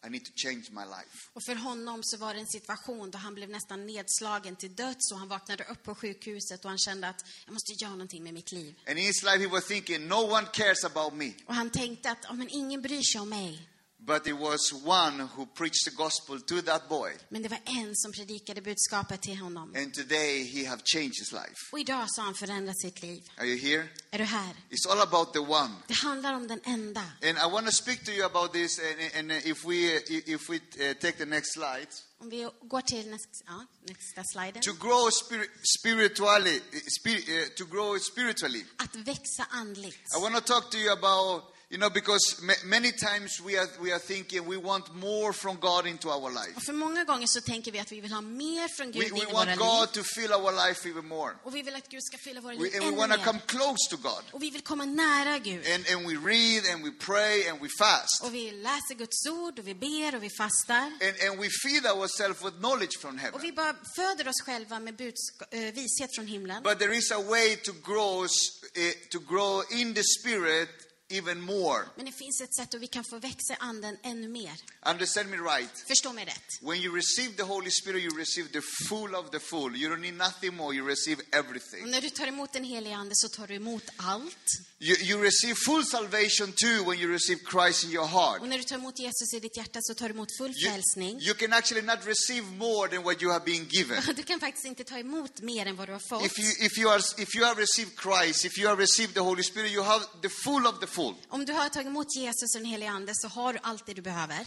I 0.07 0.11
need 0.11 0.25
to 0.25 0.33
change 0.37 0.65
my 0.71 0.85
life. 0.85 1.31
Och 1.33 1.43
för 1.45 1.55
honom 1.55 2.01
så 2.03 2.17
var 2.17 2.35
det 2.35 2.41
en 2.41 2.47
situation 2.47 3.11
då 3.11 3.19
han 3.19 3.35
blev 3.35 3.51
nästan 3.51 3.87
nedslagen 3.87 4.57
till 4.57 4.75
döds 4.75 5.13
och 5.13 5.19
han 5.19 5.29
vaknade 5.29 5.65
upp 5.65 5.83
på 5.83 5.95
sjukhuset 5.95 6.65
och 6.65 6.71
han 6.71 6.79
kände 6.79 7.09
att 7.09 7.25
jag 7.45 7.53
måste 7.53 7.73
göra 7.73 7.91
någonting 7.91 8.23
med 8.25 8.35
mitt 8.35 8.53
liv. 8.53 8.75
And 8.89 8.99
in 8.99 9.05
his 9.05 9.23
life, 9.23 9.39
he 9.39 9.47
was 9.47 9.65
thinking, 9.65 10.09
no 10.09 10.33
one 10.33 10.47
cares 10.53 10.85
about 10.85 11.13
me. 11.15 11.33
Och 11.47 11.55
han 11.55 11.71
tänkte 11.71 12.11
att, 12.11 12.19
ja 12.23 12.33
men 12.33 12.49
ingen 12.49 12.83
bryr 12.83 13.03
sig 13.03 13.21
om 13.21 13.29
mig. 13.29 13.69
But 14.07 14.27
it 14.27 14.39
was 14.39 14.73
one 14.85 15.29
who 15.37 15.47
preached 15.47 15.85
the 15.85 15.91
gospel 15.97 16.41
to 16.41 16.63
that 16.63 16.89
boy. 16.89 17.11
Men 17.29 17.43
det 17.43 17.49
var 17.49 17.61
en 17.65 17.97
som 17.97 18.13
predikade 18.13 18.61
budskapet 18.63 19.23
till 19.23 19.37
honom. 19.37 19.75
And 19.77 19.95
today, 19.95 20.45
he 20.45 20.65
have 20.65 20.83
changed 20.85 21.19
his 21.19 21.33
life. 21.33 21.55
Och 21.73 21.79
idag 21.79 22.07
så 22.11 22.21
har 22.21 22.27
han 22.27 22.35
förändrat 22.35 22.81
sitt 22.81 23.03
liv. 23.03 23.23
Are 23.39 23.47
you 23.47 23.59
here? 23.59 23.89
Är 24.11 24.19
du 24.19 24.25
här? 24.25 24.55
It's 24.71 24.91
all 24.91 25.01
about 25.01 25.33
the 25.33 25.39
one. 25.39 25.75
Det 25.87 25.95
handlar 25.95 26.35
om 26.35 26.47
den 26.47 26.61
enda. 26.65 27.05
And 27.23 27.39
I 27.39 27.53
want 27.53 27.67
to 27.67 27.73
speak 27.73 28.05
to 28.05 28.11
you 28.11 28.27
about 28.27 28.53
this. 28.53 28.79
And, 28.79 29.31
and 29.31 29.47
if 29.47 29.65
we, 29.65 30.01
if 30.09 30.51
we 30.51 30.57
uh, 30.57 30.95
take 30.95 31.13
the 31.13 31.27
next 31.27 31.53
slide. 31.53 31.89
Om 32.19 32.31
vi 32.31 32.49
går 32.63 32.81
till 32.81 33.11
nästa, 33.11 33.29
ja, 33.47 33.67
nästa 33.89 34.23
sliden. 34.25 34.63
To 34.63 34.73
grow 34.73 35.11
spirit, 35.11 35.51
spiritually, 35.81 36.61
spirit, 37.01 37.29
uh, 37.29 37.55
to 37.57 37.65
grow 37.65 37.99
spiritually. 37.99 38.65
Att 38.77 38.97
växa 38.97 39.47
andligt. 39.51 39.99
I 40.17 40.21
want 40.21 40.35
to 40.35 40.41
talk 40.41 40.71
to 40.71 40.79
you 40.79 40.93
about, 40.93 41.43
you 41.71 41.79
know, 41.79 41.91
because 41.91 42.41
ma- 42.43 42.63
many 42.65 42.93
times 42.93 43.41
we 43.41 43.59
are, 43.59 43.69
we 43.81 43.91
are 43.93 43.99
thinking 43.99 44.47
we 44.47 44.57
want 44.57 44.95
more 44.95 45.33
from 45.33 45.57
God 45.61 45.87
into 45.87 46.09
our 46.11 46.31
life. 46.31 46.53
Och 46.57 46.63
för 46.63 46.73
många 46.73 47.05
gånger 47.05 47.27
så 47.27 47.41
tänker 47.41 47.73
vi 47.73 47.79
att 47.79 47.93
vi 47.93 48.01
vill 48.01 48.13
ha 48.13 48.21
mer 48.21 48.69
från 48.69 48.93
Gud 48.93 49.03
We, 49.03 49.09
in 49.09 49.15
we 49.15 49.25
våra 49.25 49.33
want 49.33 49.49
liv. 49.51 49.59
God 49.59 49.93
to 49.93 50.03
fill 50.05 50.33
our 50.33 50.53
life 50.69 50.89
even 50.89 51.07
more. 51.09 51.33
Och 51.45 51.55
vi 51.55 51.63
vill 51.63 51.75
att 51.75 51.89
Gud 51.89 52.03
ska 52.05 52.19
fylla 52.19 52.41
våra 52.41 52.55
We, 52.57 52.63
liv 52.63 52.73
and 52.75 52.83
we 52.83 52.89
ännu 52.89 52.97
want 52.97 53.13
to 53.13 53.19
mer. 53.19 53.25
come 53.25 53.41
close 53.47 53.91
to 53.91 53.97
God. 53.97 54.25
Och 54.33 54.43
vi 54.43 54.51
vill 54.51 54.63
komma 54.63 54.85
nära 54.85 55.39
Gud. 55.39 55.67
And, 55.75 55.87
and 55.89 56.07
we 56.09 56.15
read 56.33 56.63
and 56.75 56.85
we 56.85 56.91
pray 56.91 57.49
and 57.49 57.61
we 57.63 57.69
fast. 57.79 58.23
Och 58.23 58.35
vi 58.35 58.51
läser 58.51 58.95
Guds 58.95 59.27
ord 59.27 59.59
och 59.59 59.67
vi 59.69 59.75
ber 59.75 60.15
och 60.17 60.23
vi 60.23 60.31
fastar. 60.31 60.77
And, 61.07 61.15
and 61.31 61.41
we 61.41 61.49
feed 61.63 61.87
ourselves 61.87 62.43
with 62.45 62.57
knowledge 62.57 62.99
from 63.01 63.15
Och 63.15 63.21
heaven. 63.21 63.41
vi 63.43 63.53
bara 63.53 63.75
föder 63.97 64.29
oss 64.29 64.41
själva 64.45 64.81
med 64.81 64.95
budska- 64.97 65.47
eh, 65.51 65.75
vishet 65.75 66.15
från 66.15 66.27
himlen. 66.27 66.63
But 66.63 66.79
there 66.79 66.97
is 66.97 67.11
a 67.13 67.23
way 67.23 67.57
to 67.57 67.73
grow, 67.85 68.25
eh, 68.25 68.93
to 69.11 69.19
grow 69.19 69.65
in 69.71 69.95
the 69.95 70.03
spirit 70.21 70.69
even 71.09 71.41
more. 71.41 71.85
Men 71.97 72.05
det 72.07 72.13
finns 72.13 72.41
ett 72.41 72.55
sätt 72.55 72.75
och 72.75 72.83
vi 72.83 72.87
kan 72.87 73.05
få 73.11 73.19
växa 73.19 73.55
anden 73.59 73.97
ännu 74.03 74.29
mer. 74.29 74.53
Understand 74.87 75.31
me 75.31 75.37
right. 75.37 75.85
Förstå 75.89 76.13
mig 76.13 76.25
rätt. 76.25 76.59
When 76.63 76.81
you 76.83 76.97
receive 76.97 77.37
the 77.37 77.43
Holy 77.43 77.71
Spirit, 77.71 78.03
you 78.03 78.19
receive 78.19 78.49
the 78.49 78.61
full 78.89 79.15
of 79.15 79.31
the 79.31 79.39
full. 79.41 79.77
You 79.77 79.91
don't 79.95 80.01
need 80.01 80.15
nothing 80.15 80.55
more. 80.57 80.77
You 80.77 80.87
receive 80.89 81.23
Och 81.23 81.35
everything. 81.35 81.91
när 81.91 82.01
du 82.01 82.11
tar 82.11 82.27
emot 82.27 82.53
den 82.53 82.65
helige 82.65 82.95
ande 82.97 83.15
så 83.17 83.29
tar 83.29 83.47
du 83.47 83.55
emot 83.55 83.85
allt. 83.97 84.37
You, 84.79 84.97
you 85.01 85.23
receive 85.23 85.55
full 85.55 85.85
salvation 85.87 86.53
too 86.53 86.85
when 86.91 86.99
you 87.01 87.13
receive 87.13 87.41
Christ 87.51 87.85
in 87.85 87.91
your 87.93 88.07
heart. 88.07 88.41
Och 88.41 88.49
när 88.49 88.59
du 88.59 88.65
tar 88.65 88.77
emot 88.77 88.99
Jesus 88.99 89.35
i 89.35 89.41
ditt 89.41 89.57
hjärta 89.57 89.79
så 89.83 89.95
tar 89.95 90.09
du 90.09 90.15
emot 90.15 90.29
full 90.39 90.51
You, 90.57 90.71
frälsning. 90.71 91.21
you 91.21 91.35
can 91.35 91.53
actually 91.53 91.83
not 91.87 91.99
receive 92.07 92.43
more 92.47 92.89
than 92.89 93.03
what 93.03 93.23
you 93.23 93.33
have 93.33 93.45
been 93.45 93.65
given. 93.69 94.03
Du 94.17 94.23
kan 94.23 94.41
faktiskt 94.41 94.65
inte 94.67 94.85
ta 94.85 94.99
emot 94.99 95.41
mer 95.41 95.67
än 95.67 95.77
vad 95.77 95.89
du 95.89 95.93
har 95.93 96.01
fått. 96.09 96.25
If 96.27 96.39
you, 96.39 96.67
if, 96.67 96.79
you 96.79 96.91
are, 96.91 97.03
if 97.19 97.35
you 97.37 97.45
have 97.47 97.61
received 97.63 97.93
Christ, 98.01 98.45
if 98.45 98.59
you 98.59 98.69
have 98.69 98.83
received 98.83 99.15
the 99.15 99.21
Holy 99.21 99.43
Spirit, 99.43 99.73
you 99.73 99.83
have 99.83 100.05
the 100.23 100.29
full 100.29 100.67
of 100.67 100.81
the 100.81 100.87
full. 100.97 101.15
Om 101.29 101.45
du 101.45 101.53
har 101.53 101.69
tagit 101.69 101.87
emot 101.87 102.17
Jesus 102.17 102.55
och 102.55 102.61
den 102.61 102.71
helige 102.71 102.91
ande 102.91 103.13
så 103.15 103.29
har 103.29 103.53
du 103.53 103.59
allt 103.63 103.87
det 103.87 103.95
du 103.95 104.03
behöver. 104.03 104.47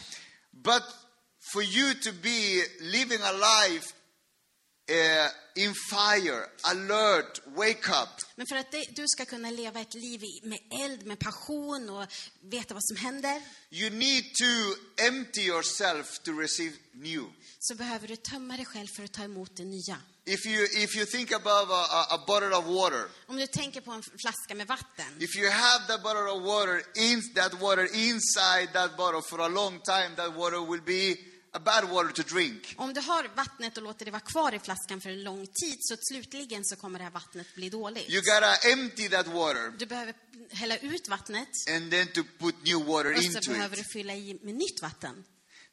But 0.51 0.83
for 1.53 1.63
you 1.63 1.93
to 1.93 2.11
be 2.11 2.63
living 2.79 3.21
a 3.21 3.31
life 3.31 3.87
uh, 4.89 5.63
in 5.63 5.73
fire, 5.89 6.45
alert, 6.61 7.41
wake 7.45 7.91
up, 8.03 8.09
Men 8.35 8.47
för 8.47 8.55
att 8.55 8.71
det, 8.71 8.85
du 8.95 9.07
ska 9.07 9.25
kunna 9.25 9.49
leva 9.51 9.79
ett 9.79 9.93
liv 9.93 10.21
med 10.43 10.59
eld, 10.83 11.05
med 11.05 11.19
passion 11.19 11.89
och 11.89 12.05
veta 12.41 12.73
vad 12.73 12.83
som 12.85 12.97
händer 12.97 13.41
you 13.71 13.89
need 13.89 14.23
to 14.23 14.75
empty 15.07 15.41
yourself 15.41 16.19
to 16.19 16.31
receive 16.31 16.75
new. 16.93 17.23
så 17.59 17.75
behöver 17.75 18.07
du 18.07 18.15
tömma 18.15 18.57
dig 18.57 18.65
själv 18.65 18.87
för 18.87 19.03
att 19.03 19.13
ta 19.13 19.23
emot 19.23 19.57
det 19.57 19.65
nya. 19.65 19.97
If 20.29 20.45
you, 20.45 20.63
if 20.83 20.95
you 20.95 21.05
think 21.05 21.31
about 21.31 21.69
a, 21.69 22.15
a, 22.15 22.17
bottle 22.27 22.53
of 22.53 22.65
water, 22.65 23.05
Om 23.27 23.37
du 23.37 23.47
tänker 23.47 23.81
på 23.81 23.91
en 23.91 24.03
flaska 24.21 24.55
med 24.55 24.67
vatten. 24.67 25.05
if 25.19 25.35
you 25.35 25.49
have 25.51 25.87
that 25.87 26.03
bottle 26.03 26.31
of 26.31 26.43
water, 26.43 26.83
in, 26.95 27.21
that 27.35 27.53
water 27.61 27.85
inside 27.93 28.73
that 28.73 28.97
bottle 28.97 29.21
for 29.21 29.39
a 29.39 29.47
long 29.47 29.79
time, 29.79 30.15
that 30.15 30.35
water 30.35 30.59
will 30.71 30.81
be 30.81 31.15
a 31.53 31.59
bad 31.59 31.89
water 31.89 32.11
to 32.11 32.23
drink. 32.35 32.75
Om 32.77 32.93
du 32.93 33.01
har 33.01 33.27
vattnet 33.35 33.77
och 33.77 33.83
låter 33.83 34.05
det 34.05 34.11
vara 34.11 34.21
kvar 34.21 34.53
i 34.55 34.59
flaskan 34.59 35.01
för 35.01 35.09
en 35.09 35.23
lång 35.23 35.47
tid, 35.47 35.77
så 35.79 35.95
slutligen 36.11 36.65
så 36.65 36.75
kommer 36.75 36.99
det 36.99 37.05
här 37.05 37.11
vattnet 37.11 37.55
bli 37.55 37.69
dåligt. 37.69 38.09
You 38.09 38.21
gotta 38.21 38.55
empty 38.71 39.09
that 39.09 39.27
water 39.27 39.73
Du 39.77 39.85
behöver 39.85 40.13
hälla 40.51 40.77
ut 40.77 41.07
vattnet 41.07 41.49
and 41.75 41.91
then 41.91 42.07
to 42.07 42.21
put 42.39 42.55
new 42.65 42.85
water 42.85 43.13
och 43.13 43.21
into 43.23 43.41
så 43.41 43.51
behöver 43.51 43.77
it. 43.77 43.83
du 43.83 43.89
fylla 43.99 44.13
i 44.15 44.39
med 44.43 44.55
nytt 44.55 44.81
vatten. 44.81 45.23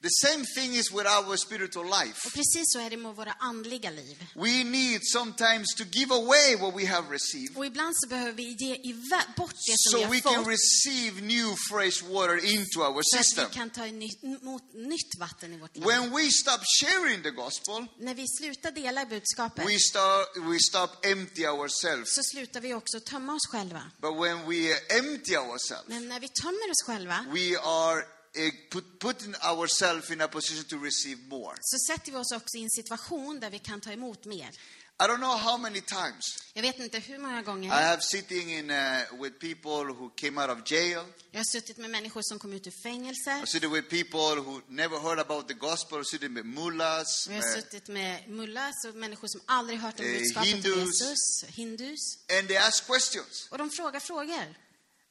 The 0.02 0.11
same 0.28 0.44
thing 0.44 0.74
is 0.76 0.90
with 0.92 1.06
our 1.18 1.37
spiritual 1.37 1.87
life. 1.87 2.26
Och 2.26 2.32
precis 2.32 2.64
så 2.72 2.78
är 2.80 2.90
det 2.90 2.96
med 2.96 3.14
våra 3.16 3.32
andliga 3.32 3.90
liv. 3.90 4.26
We 4.35 4.64
need 4.64 5.00
sometimes 5.04 5.74
to 5.74 5.85
give 5.85 6.14
away 6.14 6.56
what 6.56 6.74
we 6.76 6.87
have 6.87 7.14
received 7.14 7.56
Och 7.56 7.66
ibland 7.66 7.94
så 7.96 8.09
behöver 8.09 8.32
vi 8.32 8.42
ge 8.59 8.94
bort 9.37 9.54
det 9.66 9.74
som 9.78 9.92
so 9.92 9.98
vi 9.98 10.04
we 10.20 10.28
har 10.28 10.35
can 10.35 10.44
fått 10.44 10.52
receive 10.52 11.20
new 11.20 11.54
fresh 11.70 12.04
water 12.04 12.37
into 12.54 12.80
our 12.80 12.92
för 12.94 13.18
att 13.18 13.24
system. 13.26 13.46
vi 13.50 13.54
kan 13.54 13.70
ta 13.70 13.87
emot 13.87 14.62
nytt 14.74 15.18
vatten 15.18 15.52
i 15.52 15.59
vårt 15.59 15.76
liv. 15.76 15.85
When 15.85 16.11
we 16.16 16.30
stop 16.30 16.61
sharing 16.80 17.22
the 17.22 17.30
gospel, 17.30 17.87
När 17.98 18.14
vi 18.14 18.24
slutar 18.28 18.70
dela 18.70 19.06
budskapet 19.06 19.68
we 19.68 19.78
start 19.78 20.28
we 20.37 20.59
stop 20.61 20.90
empty 21.06 21.46
ourselves. 21.46 22.14
så 22.14 22.22
slutar 22.22 22.61
vi 22.61 22.74
också 22.74 23.00
tömma 23.00 23.35
oss 23.35 23.46
själva. 23.50 23.82
But 24.00 24.14
when 24.24 24.48
we 24.48 24.59
empty 24.98 25.37
ourselves, 25.37 25.88
Men 25.88 26.09
när 26.09 26.20
vi 26.20 26.28
tömmer 26.28 26.70
oss 26.70 26.82
själva 26.87 27.24
we 27.32 27.59
are 27.61 28.04
eh, 28.37 28.53
put, 28.70 28.99
putting 28.99 29.35
ourselves 29.35 30.11
in 30.11 30.20
a 30.20 30.29
position 30.29 30.64
to 30.64 30.77
receive 30.85 31.20
more. 31.29 31.57
så 31.61 31.79
sätter 31.92 32.12
vi 32.12 32.18
oss 32.18 32.33
också 32.33 32.57
i 32.59 32.62
en 32.62 32.70
situation 32.70 33.40
där 33.40 33.51
vi 33.51 33.59
kan 33.59 33.81
ta 33.81 33.92
emot 33.92 34.25
mer. 34.25 34.51
I 34.99 35.03
don't 35.05 35.16
know 35.18 35.37
how 35.38 35.59
many 35.59 35.81
times 35.81 36.25
Jag 36.55 36.62
vet 36.62 36.79
inte 36.79 36.99
hur 36.99 37.18
många 37.18 37.40
I 37.40 37.42
gånger 37.42 37.70
have 37.70 38.03
sitting 38.03 38.53
in 38.59 38.70
uh, 38.70 39.22
with 39.22 39.38
people 39.38 39.92
who 39.92 40.11
came 40.16 40.40
out 40.42 40.51
of 40.51 40.70
jail. 40.72 41.05
jag 41.31 41.38
har 41.40 41.44
suttit 41.44 41.77
med 41.77 41.90
människor 41.90 42.22
som 42.22 42.38
kom 42.38 42.53
ut 42.53 42.66
ur 42.66 42.83
fängelse. 42.83 43.40
I 43.44 43.46
sitting 43.46 43.72
with 43.72 43.88
people 43.88 44.40
who 44.42 44.61
never 44.68 44.99
heard 44.99 45.18
about 45.18 45.49
the 45.49 45.55
gospel. 45.55 46.05
Sitting 46.05 46.35
with 46.35 46.46
mullahs, 46.46 47.27
Vi 47.29 47.35
har 47.35 47.42
uh, 47.42 47.55
suttit 47.55 47.88
med 47.88 48.29
mullas 48.29 48.85
och 48.88 48.94
människor 48.94 49.29
som 49.29 49.40
aldrig 49.46 49.79
hört 49.79 50.01
om 50.01 50.07
Eh, 50.07 50.12
budskapet 50.12 50.64
om. 50.64 50.81
Jesus, 50.81 51.44
hindus. 51.49 52.01
and 52.38 52.49
they 52.49 52.57
ask 52.57 52.87
questions. 52.87 53.49
Och 53.51 53.59
de 53.59 53.70
frågar 53.70 54.01
frågor. 54.01 54.55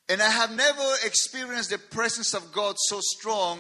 And 0.10 0.22
I 0.22 0.30
have 0.30 0.54
never 0.56 0.88
experienced 1.06 1.70
the 1.70 1.78
presence 1.78 2.38
of 2.38 2.44
God 2.54 2.76
so 2.78 3.00
strong 3.18 3.60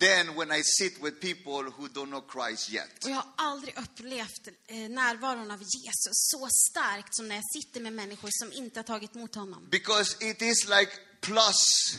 than 0.00 0.34
when 0.36 0.50
I 0.52 0.62
sit 0.62 1.02
with 1.02 1.20
people 1.20 1.62
who 1.76 1.88
don't 1.88 2.10
know 2.10 2.24
Christ 2.32 2.70
yet. 2.70 3.04
Och 3.04 3.10
jag 3.10 3.16
har 3.16 3.32
aldrig 3.36 3.78
upplevt 3.78 4.48
eh, 4.68 4.76
närvaron 4.76 5.50
av 5.50 5.58
Jesus 5.60 6.12
så 6.30 6.48
starkt 6.70 7.14
som 7.14 7.28
när 7.28 7.34
jag 7.34 7.44
sitter 7.52 7.80
med 7.80 7.92
människor 7.92 8.28
som 8.32 8.52
inte 8.52 8.78
har 8.78 8.84
tagit 8.84 9.16
emot 9.16 9.34
honom. 9.34 9.68
Because 9.70 10.16
it 10.30 10.42
is 10.42 10.68
like 10.68 10.92
plus 11.20 11.56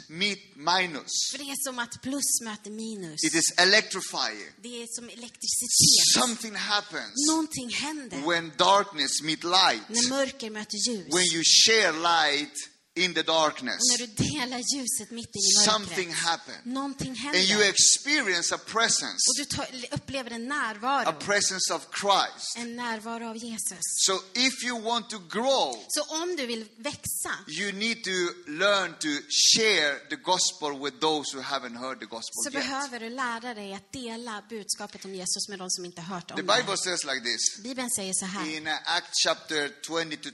meet 0.09 0.55
minus. 0.55 1.11
För 1.31 1.37
det 1.37 1.43
är 1.43 1.63
som 1.69 1.79
att 1.79 2.01
plus 2.01 2.41
möter 2.41 2.71
minus. 2.71 3.23
It 3.23 3.35
is 3.35 3.53
electrifying. 3.57 4.51
Det 4.61 4.83
är 4.83 4.87
som 4.89 5.05
elektricitet. 5.09 6.13
Something 6.19 6.55
happens 6.55 7.27
Någonting 7.27 7.69
händer 7.69 8.29
when 8.29 8.51
darkness 8.57 9.21
meet 9.21 9.43
light. 9.43 9.89
när 9.89 10.09
mörker 10.09 10.49
möter 10.49 10.77
ljus. 10.89 11.13
When 11.13 11.25
you 11.33 11.43
share 11.43 11.91
light 11.91 12.53
in 12.95 13.13
the 13.13 13.23
darkness. 13.23 13.79
när 13.91 13.97
du 13.97 14.05
delar 14.07 14.57
ljuset 14.75 15.11
mitt 15.11 15.35
i 15.35 15.39
Something 15.65 16.07
mörkret. 16.09 16.25
happens. 16.25 16.57
Någonting 16.65 17.09
And 17.27 17.35
you 17.35 17.61
experience 17.63 18.55
a 18.55 18.57
presence. 18.65 19.17
Och 19.29 19.35
du 19.37 19.87
upplever 19.91 20.31
en 20.31 20.51
A 20.51 20.55
närvaro. 20.73 21.13
presence 21.19 21.73
of 21.73 21.81
Christ. 22.01 22.57
En 22.57 22.75
närvaro 22.75 23.29
av 23.29 23.37
Jesus. 23.37 23.79
So 24.05 24.13
if 24.33 24.63
you 24.63 24.81
want 24.81 25.09
to 25.09 25.19
grow, 25.19 25.85
Så 25.87 26.01
om 26.23 26.35
du 26.35 26.45
vill 26.45 26.65
växa 26.77 27.31
you 27.47 27.71
need 27.71 28.03
to 28.03 28.11
learn 28.47 28.93
to 28.99 29.07
share 29.53 29.99
the 30.09 30.15
gospel 30.15 30.83
with 30.83 30.99
those 30.99 31.37
who 31.37 31.41
haven't 31.43 31.77
heard 31.79 31.99
the 31.99 32.05
så 32.05 32.15
gospel 32.15 32.43
yet. 32.45 32.53
behöver 32.53 32.99
du 32.99 33.09
lära 33.09 33.53
dig 33.53 33.73
att 33.73 33.91
dela 33.93 34.43
budskapet 34.49 35.05
om 35.05 35.15
Jesus 35.15 35.49
med 35.49 35.59
de 35.59 35.69
som 35.69 35.85
inte 35.85 36.01
hört 36.01 36.27
The 36.27 36.33
om 36.33 36.39
Bible 36.39 36.63
det. 36.71 36.77
says 36.77 37.03
like 37.03 37.21
this 37.21 37.63
Bibeln 37.63 37.89
säger 37.89 38.13
så 38.13 38.25
här 38.25 38.55
in 38.57 38.67
Acts 38.67 39.23
chapter 39.25 39.71
20 39.87 40.17
to 40.17 40.29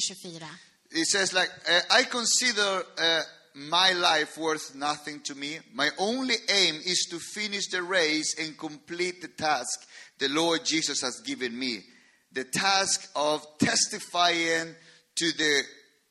24. 0.00 0.53
I 0.94 1.02
Apostlagärningarna 1.02 1.02
2024. 1.02 1.02
It 1.02 1.06
says 1.06 1.32
like 1.32 1.50
uh, 1.68 2.00
I 2.00 2.04
consider 2.04 2.82
uh, 2.98 3.22
my 3.54 3.92
life 3.92 4.38
worth 4.38 4.74
nothing 4.74 5.20
to 5.20 5.34
me. 5.34 5.60
My 5.72 5.90
only 5.98 6.36
aim 6.48 6.80
is 6.84 7.06
to 7.10 7.18
finish 7.18 7.68
the 7.70 7.82
race 7.82 8.34
and 8.38 8.56
complete 8.58 9.20
the 9.20 9.28
task 9.28 9.86
the 10.18 10.28
Lord 10.28 10.64
Jesus 10.64 11.02
has 11.02 11.20
given 11.26 11.58
me. 11.58 11.80
The 12.32 12.44
task 12.44 13.10
of 13.14 13.46
testifying 13.58 14.74
to 15.16 15.32
the 15.32 15.62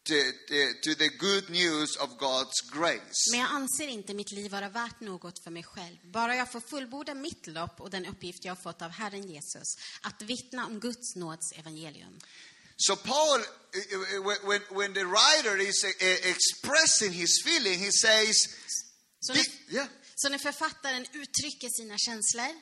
to, 0.05 0.21
to, 0.47 0.73
to 0.83 0.95
the 0.95 1.09
good 1.17 1.49
news 1.49 1.95
of 1.95 2.17
God's 2.17 2.61
grace. 2.71 3.31
Men 3.31 3.39
jag 3.39 3.49
anser 3.51 3.87
inte 3.87 4.13
mitt 4.13 4.31
liv 4.31 4.51
vara 4.51 4.69
värt 4.69 4.99
något 4.99 5.39
för 5.39 5.51
mig 5.51 5.63
själv. 5.63 5.97
Bara 6.03 6.35
jag 6.35 6.51
får 6.51 6.59
fullborda 6.59 7.13
mitt 7.13 7.47
lopp 7.47 7.81
och 7.81 7.89
den 7.89 8.05
uppgift 8.05 8.45
jag 8.45 8.51
har 8.51 8.61
fått 8.61 8.81
av 8.81 8.91
Herren 8.91 9.29
Jesus, 9.29 9.77
att 10.01 10.21
vittna 10.21 10.65
om 10.65 10.79
Guds 10.79 11.15
nåds 11.15 11.51
evangelium. 11.51 12.19
So 12.77 12.95
Paul, 12.95 13.39
uh, 13.39 14.17
uh, 14.17 14.21
when, 14.23 14.37
when, 14.43 14.61
when 14.69 14.93
the 14.93 15.05
writer 15.05 15.57
is 15.57 15.85
expressing 16.25 17.11
his 17.11 17.41
feeling, 17.45 17.79
he 17.79 17.91
says, 17.91 18.35
Så 19.19 19.33
när, 19.33 19.45
yeah, 19.69 19.87
så 20.15 20.29
när 20.29 20.37
författaren 20.37 21.05
uttrycker 21.13 21.69
sina 21.69 21.97
känslor, 21.97 22.53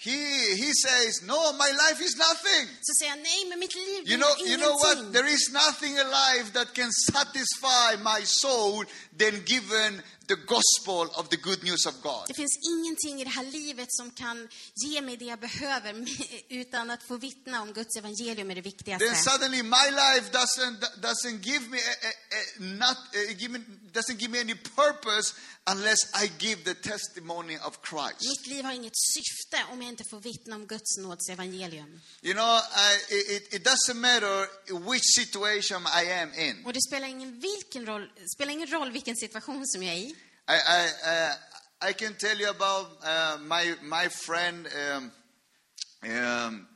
he, 0.00 0.54
he 0.54 0.72
says, 0.74 1.22
no, 1.26 1.52
my 1.52 1.70
life 1.70 2.00
is 2.00 2.16
nothing. 2.16 2.68
så 2.82 2.94
säger 2.94 3.10
han 3.10 3.22
nej, 3.22 3.44
men 3.48 3.58
mitt 3.58 3.74
liv 3.74 4.02
You 4.06 4.16
know, 4.16 4.34
you 4.46 4.56
know 4.56 4.74
what? 4.74 5.12
There 5.12 5.26
is 5.26 5.50
nothing 5.52 5.98
alive 5.98 6.52
that 6.52 6.74
can 6.74 6.90
satisfy 6.92 7.96
my 8.02 8.24
soul 8.24 8.84
than 9.16 9.42
given 9.44 10.02
the 10.28 10.36
gospel 10.46 11.08
of 11.20 11.28
the 11.28 11.36
good 11.36 11.62
news 11.64 11.86
of 11.86 11.94
God. 12.02 12.24
Det 12.28 12.34
finns 12.34 12.58
ingenting 12.72 13.20
i 13.20 13.24
det 13.24 13.30
här 13.30 13.44
livet 13.44 13.88
som 13.90 14.10
kan 14.10 14.48
ge 14.74 15.00
mig 15.00 15.16
det 15.16 15.24
jag 15.24 15.40
behöver 15.40 16.06
utan 16.48 16.90
att 16.90 17.02
få 17.02 17.16
vittna 17.16 17.62
om 17.62 17.72
Guds 17.72 17.96
evangelium 17.96 18.50
är 18.50 18.54
det 18.54 18.62
Then 18.62 18.72
viktigaste. 18.72 19.14
suddenly 19.30 19.62
my 19.62 19.86
life 19.90 20.30
doesn't 20.32 20.80
doesn't 21.00 21.40
give 21.42 21.68
me 21.68 21.78
a, 21.78 21.94
a, 22.08 22.10
a, 22.38 22.40
not 22.58 22.96
uh, 23.14 23.38
give 23.38 23.48
me, 23.52 23.58
doesn't 23.92 24.16
give 24.20 24.30
me 24.30 24.40
any 24.40 24.54
purpose 24.54 25.34
unless 25.70 25.98
I 26.24 26.30
give 26.38 26.64
the 26.64 26.74
testimony 26.74 27.56
of 27.58 27.78
Christ. 27.90 28.20
Mitt 28.28 28.46
liv 28.46 28.64
har 28.64 28.72
inget 28.72 28.96
syfte 28.96 29.64
om 29.72 29.82
jag 29.82 29.88
inte 29.92 30.04
får 30.10 30.20
vittna 30.20 30.56
om 30.56 30.66
Guds 30.66 30.96
nåds 30.98 31.28
evangelium. 31.28 32.00
You 32.22 32.34
know, 32.34 32.58
I, 32.58 33.14
it, 33.36 33.54
it 33.54 33.66
doesn't 33.66 33.94
matter 33.94 34.48
which 34.90 35.02
situation 35.14 35.82
I 36.02 36.12
am 36.12 36.34
in. 36.34 36.64
Och 36.66 36.72
det 36.72 36.80
spelar 36.88 37.08
ingen, 37.08 37.40
vilken 37.40 37.86
roll, 37.86 38.10
spelar 38.34 38.52
ingen 38.52 38.68
roll 38.68 38.92
vilken 38.92 39.16
situation 39.16 39.66
som 39.66 39.82
jag 39.82 39.94
är 39.94 39.98
i. 39.98 40.14
I, 40.48 40.56
I, 40.66 41.10
uh, 41.10 41.34
I 41.82 41.92
can 41.92 42.14
tell 42.14 42.36
you 42.36 42.48
about 42.48 42.86
uh, 43.04 43.38
my, 43.44 43.74
my 43.82 44.08
friend 44.08 44.66
um, 44.94 45.12
um, 46.10 46.66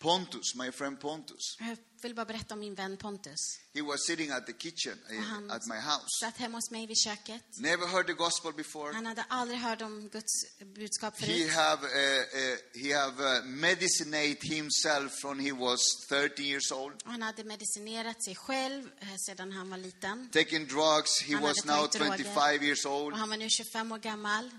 Pontus, 0.00 0.56
my 0.56 0.70
friend 0.70 0.98
Pontus. 0.98 1.56
Vill 2.04 2.14
bara 2.14 2.24
berätta 2.26 2.54
om 2.54 2.60
min 2.60 2.74
vän 2.74 2.96
Pontus. 2.96 3.40
He 3.74 3.82
was 3.82 4.06
sitting 4.06 4.30
at 4.30 4.46
the 4.46 4.52
kitchen 4.52 4.98
Och 5.08 5.14
han 5.24 5.50
at 5.50 5.66
my 5.66 5.74
house. 5.74 6.06
satt 6.20 6.36
hemma 6.36 6.58
hos 6.58 6.70
mig 6.70 6.86
vid 6.86 6.96
köket. 6.98 7.42
Never 7.58 7.86
heard 7.86 8.06
the 8.06 8.12
gospel 8.12 8.52
before. 8.52 8.92
Han 8.94 9.06
hade 9.06 9.24
aldrig 9.28 9.58
hört 9.60 9.82
om 9.82 10.08
Guds 10.08 10.32
budskap 10.74 11.20
He 11.20 11.26
förut. 11.26 11.50
have, 11.52 11.86
uh, 11.86 11.92
uh, 11.92 12.82
he 12.82 12.92
have 12.98 13.38
uh, 13.38 13.44
medicinated 13.44 14.42
himself 14.42 15.12
from 15.20 15.38
he 15.40 15.52
was 15.52 15.80
13 16.08 16.44
years 16.44 16.72
old. 16.72 16.94
Han 17.04 17.22
hade 17.22 17.44
medicinerat 17.44 18.24
sig 18.24 18.34
själv 18.34 18.90
eh, 19.00 19.08
sedan 19.26 19.52
han 19.52 19.70
var 19.70 19.78
liten. 19.78 20.28
Taking 20.32 20.66
drugs. 20.66 21.22
He 21.22 21.34
Han 21.34 21.42
was 21.42 21.64
now 21.64 21.74
tagit 21.86 21.92
droger. 21.92 22.16
25 22.16 22.62
years 22.62 22.86
old. 22.86 23.12
Och 23.12 23.18
han 23.18 23.28
var 23.30 23.36
nu 23.36 23.50
25 23.50 23.92
år 23.92 23.98
gammal. 23.98 24.50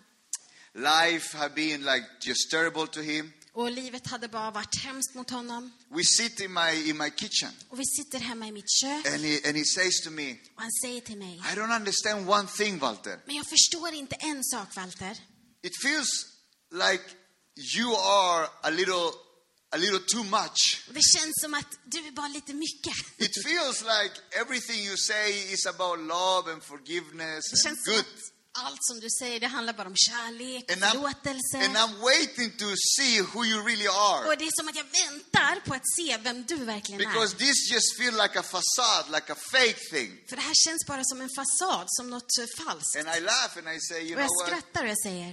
Life 0.74 1.38
have 1.38 1.56
been 1.56 1.82
like 1.84 2.06
just 2.22 2.52
terrible 2.52 2.88
to 2.88 3.02
him. 3.02 3.34
Och 3.56 3.72
livet 3.72 4.08
hade 4.08 4.28
bara 4.28 4.52
varit 4.52 4.80
hemskt 4.84 5.14
mot 5.14 5.30
honom. 5.30 5.72
We 5.90 6.04
sit 6.18 6.40
in 6.40 6.54
my 6.54 6.90
in 6.90 6.98
my 6.98 7.10
kitchen, 7.10 7.52
Och 7.70 7.80
vi 7.80 7.86
sitter 7.86 8.20
hemma 8.20 8.48
i 8.48 8.52
mitt 8.52 8.70
kök 8.82 9.06
and 9.14 9.24
he 9.26 9.42
and 9.48 9.58
he 9.58 9.64
says 9.66 10.02
to 10.04 10.10
me, 10.10 10.32
och 10.56 10.62
han 10.62 10.72
säger 10.84 11.02
till 11.02 11.18
mig, 11.18 11.36
"I 11.54 11.56
don't 11.56 11.76
understand 11.80 12.30
one 12.30 12.48
thing, 12.58 12.80
Walter. 12.80 13.20
men 13.26 13.36
jag 13.36 13.46
förstår 13.50 13.94
inte 13.94 14.16
en 14.16 14.44
sak 14.44 14.76
Walter. 14.76 15.18
It 15.64 15.82
feels 15.82 16.26
like 16.72 17.04
you 17.78 17.96
are 17.96 18.48
a 18.62 18.70
little 18.70 19.12
a 19.72 19.78
little 19.78 20.00
too 20.00 20.24
much. 20.24 20.82
Det 20.90 21.02
känns 21.02 21.34
som 21.42 21.54
att 21.54 21.72
du 21.86 22.08
är 22.08 22.12
bara 22.12 22.28
lite 22.28 22.54
mycket. 22.54 22.94
It 23.18 23.32
feels 23.46 23.82
like 23.82 24.14
everything 24.42 24.80
you 24.86 24.98
say 24.98 25.54
is 25.54 25.66
about 25.66 26.00
love 26.00 26.54
and 26.54 26.64
forgiveness 26.64 27.46
Det 27.52 27.70
and 27.70 27.78
good. 27.86 28.00
att 28.00 28.06
allt 28.64 28.80
som 28.82 29.00
du 29.00 29.10
säger, 29.20 29.40
det 29.40 29.48
handlar 29.48 29.74
bara 29.74 29.88
om 29.88 29.96
kärlek, 29.96 30.72
And 30.72 30.84
I'm, 30.84 30.92
förlåtelse. 30.92 31.58
and 31.66 31.76
I'm 31.78 31.96
waiting 32.02 32.52
to 32.58 32.66
see 32.96 33.22
who 33.22 33.46
you 33.46 33.58
really 33.70 33.88
are. 33.88 34.28
Och 34.30 34.38
det 34.38 34.46
är 34.46 34.52
som 34.60 34.68
att 34.70 34.76
jag 34.76 34.90
väntar 35.04 35.56
på 35.68 35.74
att 35.74 35.88
se 35.98 36.18
vem 36.18 36.44
du 36.44 36.56
verkligen 36.56 37.00
Because 37.00 37.36
är. 37.36 37.40
this 37.40 37.72
just 37.72 37.98
feels 37.98 38.18
like 38.24 38.40
a 38.40 38.44
facade, 38.44 39.06
like 39.18 39.34
a 39.34 39.36
fake 39.52 39.80
thing. 39.92 40.12
För 40.30 40.36
det 40.36 40.42
här 40.42 40.54
känns 40.66 40.86
bara 40.88 41.04
som 41.04 41.22
en 41.22 41.30
fasad, 41.40 41.86
som 41.88 42.10
något 42.10 42.32
eh, 42.40 42.46
falskt. 42.66 42.96
And 43.00 43.08
I 43.18 43.20
laugh 43.22 43.54
and 43.58 43.68
I 43.78 43.80
say, 43.90 44.00
you 44.02 44.16
Och 44.16 44.22
jag 44.22 44.28
know 44.30 44.38
what? 44.42 44.48
skrattar 44.48 44.84
och 44.84 44.90
jag 44.90 45.02
säger, 45.08 45.32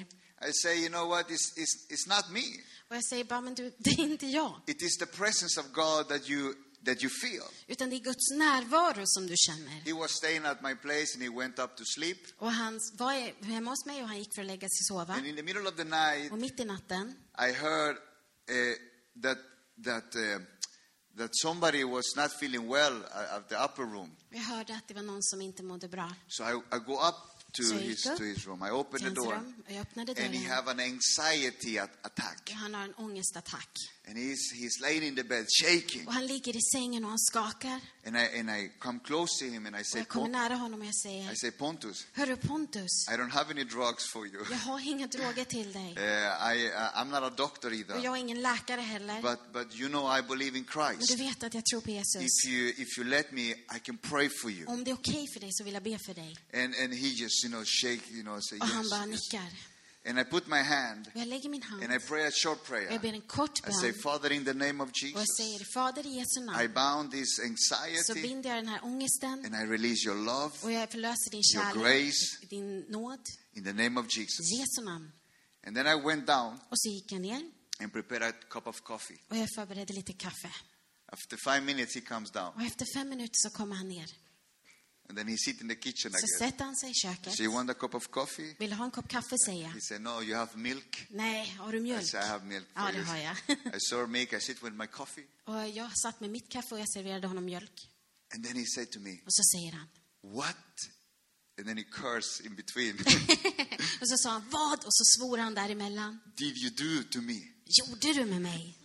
I 0.49 0.53
say, 0.63 0.75
you 0.83 0.89
know 0.89 1.09
what? 1.09 1.27
It's, 1.31 1.47
it's, 1.63 1.75
it's 1.93 2.07
not 2.17 2.25
me. 2.31 2.45
och 2.91 2.97
jag 2.97 3.05
säger 3.05 3.25
bara, 3.25 3.41
men 3.41 3.55
du, 3.55 3.75
det 3.79 3.91
är 3.91 4.01
inte 4.01 4.27
jag. 4.27 4.61
It 4.67 4.83
is 4.83 4.97
the 4.99 5.07
presence 5.07 5.61
of 5.61 5.67
God 5.73 6.09
that 6.09 6.29
you 6.31 6.55
that 6.85 7.03
you 7.03 7.11
feel. 7.11 7.49
utan 7.67 7.91
det 7.91 7.97
är 7.97 8.01
Guds 8.01 8.31
närvaro 8.31 9.03
som 9.07 9.27
du 9.27 9.35
känner. 9.37 9.71
He 9.71 9.93
was 9.93 10.11
staying 10.13 10.45
at 10.45 10.63
my 10.63 10.75
place 10.75 11.15
and 11.15 11.23
he 11.23 11.29
went 11.29 11.59
up 11.59 11.77
to 11.77 11.85
sleep. 11.85 12.19
Och 12.39 12.53
han 12.53 12.81
var 12.93 13.45
hemma 13.45 13.71
hos 13.71 13.87
mig 13.87 14.03
och 14.03 14.09
han 14.09 14.19
gick 14.19 14.35
för 14.35 14.43
att 14.43 14.47
lägga 14.47 14.69
sig 14.69 14.85
sova. 14.89 15.15
And 15.15 15.27
in 15.27 15.37
the 15.37 15.43
middle 15.43 15.69
of 15.69 15.77
the 15.77 15.85
night, 15.85 16.33
Och 16.33 16.39
mitt 16.39 16.61
i 16.61 16.65
natten 16.65 17.15
I 17.39 17.53
heard 17.53 17.97
uh, 17.97 19.23
that 19.23 19.39
that 19.85 20.17
uh, 20.17 20.39
that 21.17 21.31
somebody 21.33 21.85
was 21.85 22.17
not 22.17 22.31
feeling 22.41 22.69
well 22.69 23.05
at 23.31 23.49
the 23.49 23.57
upper 23.57 23.83
room. 23.83 24.17
jag 24.31 24.41
hörde 24.41 24.77
att 24.77 24.89
det 24.89 24.95
var 24.95 25.03
någon 25.03 25.23
som 25.23 25.43
inte 25.43 25.63
mådde 25.63 25.89
bra 25.89 26.15
So 26.29 26.45
I, 26.45 26.77
I 26.77 26.79
go 26.79 26.93
up 26.93 27.33
to 27.53 27.63
jag 27.63 27.81
his 27.81 28.03
to 28.03 28.25
his 28.25 28.47
room. 28.47 28.63
I 28.63 28.71
open 28.71 29.01
till 29.01 29.09
the 29.09 29.15
door, 29.15 29.33
rum. 29.33 29.65
And 29.99 30.35
he 30.35 30.49
have 30.49 30.71
an 30.71 30.81
anxiety 30.81 31.79
at, 31.79 31.91
attack. 32.03 32.51
Han 32.51 32.75
har 32.75 32.85
en 32.85 32.95
ångestattack. 32.95 33.71
And 34.09 34.19
he's 34.19 34.53
he's 34.55 34.81
laying 34.81 35.03
in 35.03 35.17
the 35.17 35.23
bed 35.25 35.47
shaking. 35.63 36.07
Och 36.07 36.13
han 36.13 36.27
ligger 36.27 36.57
i 36.57 36.61
sängen 36.63 37.05
och 37.05 37.11
han 37.11 37.19
skakar. 37.19 37.81
And 38.07 38.17
I 38.17 38.39
and 38.41 38.51
I 38.51 38.71
come 38.79 38.99
close 39.05 39.39
to 39.39 39.45
him 39.53 39.67
and 39.67 39.77
I 39.77 39.81
Och 39.81 39.87
say, 39.87 40.01
jag 40.01 40.09
kommer 40.09 40.27
"Pon- 40.27 40.33
nära 40.33 40.55
honom 40.55 40.81
och 40.81 40.87
jag 40.87 40.95
säger, 40.97 41.33
I 41.33 41.37
say 41.37 41.51
Pontus, 41.51 42.07
Hörru 42.13 42.37
Pontus, 42.37 43.09
I 43.09 43.13
don't 43.13 43.31
have 43.31 43.51
any 43.51 43.65
drugs 43.65 44.05
for 44.13 44.27
you. 44.27 44.45
jag 44.51 44.57
har 44.59 44.81
inga 44.89 45.07
droger 45.07 45.45
till 45.45 45.73
dig. 45.73 45.95
Uh, 45.99 46.03
I 46.55 46.67
uh, 46.69 46.97
I'm 46.99 47.11
not 47.11 47.23
a 47.23 47.31
doctor 47.37 47.69
Och 47.69 47.75
either. 47.75 48.05
jag 48.05 48.17
är 48.17 48.21
ingen 48.21 48.43
läkare 48.43 48.81
heller. 48.81 49.23
But 49.23 49.53
but 49.53 49.75
you 49.81 49.89
know 49.89 50.19
I 50.19 50.23
believe 50.23 50.59
in 50.59 50.67
Men 50.75 50.97
du 50.99 51.07
Christ. 51.07 51.21
vet 51.21 51.43
att 51.43 51.55
jag 51.55 51.65
tror 51.67 51.81
på 51.81 51.91
Jesus. 51.91 52.23
If 52.23 52.51
you 52.51 52.69
if 52.77 52.99
you 52.99 53.07
let 53.09 53.33
me, 53.33 53.43
I 53.51 53.79
can 53.83 53.99
pray 53.99 54.29
for 54.43 54.51
you. 54.51 54.67
Om 54.67 54.85
det 54.85 54.91
är 54.91 54.95
okej 54.95 55.27
för 55.33 55.41
dig 55.41 55.49
så 55.53 55.65
vill 55.65 55.75
jag 55.75 55.83
be 55.83 55.99
för 56.07 56.15
dig. 56.15 56.37
And 56.55 56.75
and 56.83 56.95
he 56.95 57.07
just 57.09 57.45
you 57.45 57.51
know 57.53 57.65
shake 57.65 58.03
you 58.13 58.23
know 58.23 58.41
say 58.41 58.59
Och 58.59 58.67
han 58.67 58.83
yes. 58.85 58.91
bara 58.91 59.07
yes. 59.07 59.21
And 60.09 60.19
I 60.19 60.25
put 60.25 60.47
my 60.47 60.57
hand 60.63 61.07
Och 61.15 61.21
jag 61.21 61.29
lägger 61.29 61.49
min 61.49 61.63
hand 61.63 61.83
and 61.85 61.93
I 61.95 61.99
pray 61.99 62.27
a 62.27 62.31
short 62.31 62.59
och 62.61 62.67
prayer. 62.67 62.91
jag 62.93 63.01
ber 63.01 63.13
en 63.13 63.21
kort 63.21 63.69
I 63.69 63.73
say, 63.73 63.93
bön. 63.93 64.01
Father, 64.03 64.33
in 64.33 64.45
the 64.45 64.53
name 64.53 64.83
of 64.85 64.91
Och 64.91 64.97
jag 65.03 65.11
Jesus, 65.11 65.37
säger, 65.37 65.65
Fader 65.75 66.07
i 66.07 66.11
Jesu 66.19 66.41
I 66.41 66.45
namn, 66.45 66.75
bound 66.75 67.11
this 67.13 67.37
så 67.37 67.43
anxiety 67.43 68.23
binder 68.23 68.51
jag 68.51 68.59
den 68.59 68.69
här 68.69 68.85
ångesten 68.85 69.33
and 69.47 69.55
I 69.55 69.73
release 69.73 70.09
your 70.09 70.25
love 70.25 70.53
och 70.63 70.73
jag 70.73 70.91
förlöser 70.91 71.31
din 71.31 71.43
Your 71.55 71.65
kärlek, 71.65 72.05
grace. 72.05 72.47
din 72.51 72.81
nåd. 72.81 73.21
in 73.53 73.65
the 73.65 73.73
name 73.73 74.01
of 74.01 74.07
I 74.17 74.21
Jesus. 74.21 74.53
Jesu 74.59 74.83
namn. 74.85 75.13
And 75.67 75.77
then 75.77 75.87
I 75.87 76.03
went 76.07 76.27
down 76.27 76.59
Och 76.71 76.79
så 76.81 76.89
gick 76.89 77.13
jag 77.13 77.21
ner 77.21 77.43
and 77.81 77.93
prepared 77.93 78.23
a 78.23 78.33
cup 78.51 78.67
of 78.67 78.81
coffee. 78.81 79.19
och 79.31 79.37
jag 79.37 79.49
förberedde 79.55 79.93
lite 79.93 80.13
kaffe. 80.13 80.51
After 81.13 81.37
five 81.37 81.61
minutes, 81.61 81.95
he 81.95 82.01
comes 82.01 82.31
down 82.31 82.55
Och 82.55 82.63
efter 82.63 82.87
fem 82.95 83.09
minuter 83.09 83.35
så 83.35 83.51
kommer 83.51 83.77
han 83.77 83.89
ner. 83.89 84.07
And 85.13 85.19
then 85.19 85.29
he 85.29 85.37
sit 85.39 85.61
in 85.61 85.69
the 85.69 85.75
kitchen 85.75 86.13
Så 86.13 86.17
again. 86.19 86.29
sätter 86.39 86.65
han 86.65 86.77
sig 86.77 86.91
i 86.91 86.95
köket. 86.95 87.37
So 87.37 87.43
you 87.43 87.53
want 87.55 87.71
a 87.71 87.75
cup 87.75 87.95
of 87.95 88.09
coffee? 88.11 88.57
Vill 88.59 88.71
du 88.71 88.77
ha 88.77 88.85
en 88.85 88.91
kopp 88.91 89.09
kaffe, 89.09 89.37
säger 89.47 89.63
jag. 89.63 89.71
He 89.71 89.81
said, 89.81 90.01
No, 90.03 90.23
you 90.23 90.35
have 90.37 90.51
milk. 90.55 91.07
Nej, 91.11 91.57
har 91.59 91.73
du 91.73 91.79
I 91.79 91.81
mjölk? 91.81 92.07
said, 92.11 92.25
I 92.25 92.29
have 92.29 92.45
milk. 92.45 92.67
for 92.75 92.83
Ja, 92.83 92.89
det 92.93 92.99
you." 92.99 93.05
har 93.07 93.17
jag. 93.17 93.37
I 93.77 93.81
serve 93.81 94.07
milk. 94.07 94.33
I 94.33 94.41
sit 94.41 94.63
with 94.63 94.77
my 94.77 94.87
coffee. 94.87 95.27
Och 95.45 95.69
jag 95.69 95.99
satt 95.99 96.21
med 96.21 96.31
mitt 96.31 96.49
kaffe 96.49 96.75
och 96.75 96.81
jag 96.81 96.89
serverade 96.93 97.27
honom 97.27 97.45
mjölk. 97.45 97.89
And 98.35 98.45
then 98.45 98.57
he 98.57 98.65
said 98.67 98.91
to 98.91 99.01
me, 99.01 99.11
Och 99.27 99.35
så 99.35 99.43
säger 99.43 99.73
han. 99.73 99.89
What? 100.35 100.57
And 101.59 101.67
then 101.67 101.77
he 101.77 101.85
cursed 101.85 102.47
in 102.47 102.55
between. 102.57 102.97
Och 104.01 104.09
så 104.09 104.17
sa 104.19 104.31
han, 104.31 104.43
vad? 104.51 104.79
Och 104.79 104.95
så 104.95 105.05
svor 105.05 105.39
han 105.39 105.55
däremellan. 105.55 106.21
Did 106.37 106.57
you 106.57 106.71
do 106.71 107.03
to 107.11 107.21
me? 107.21 107.41
Gjorde 107.67 108.13
du 108.13 108.25
med 108.25 108.41
mig? 108.43 108.79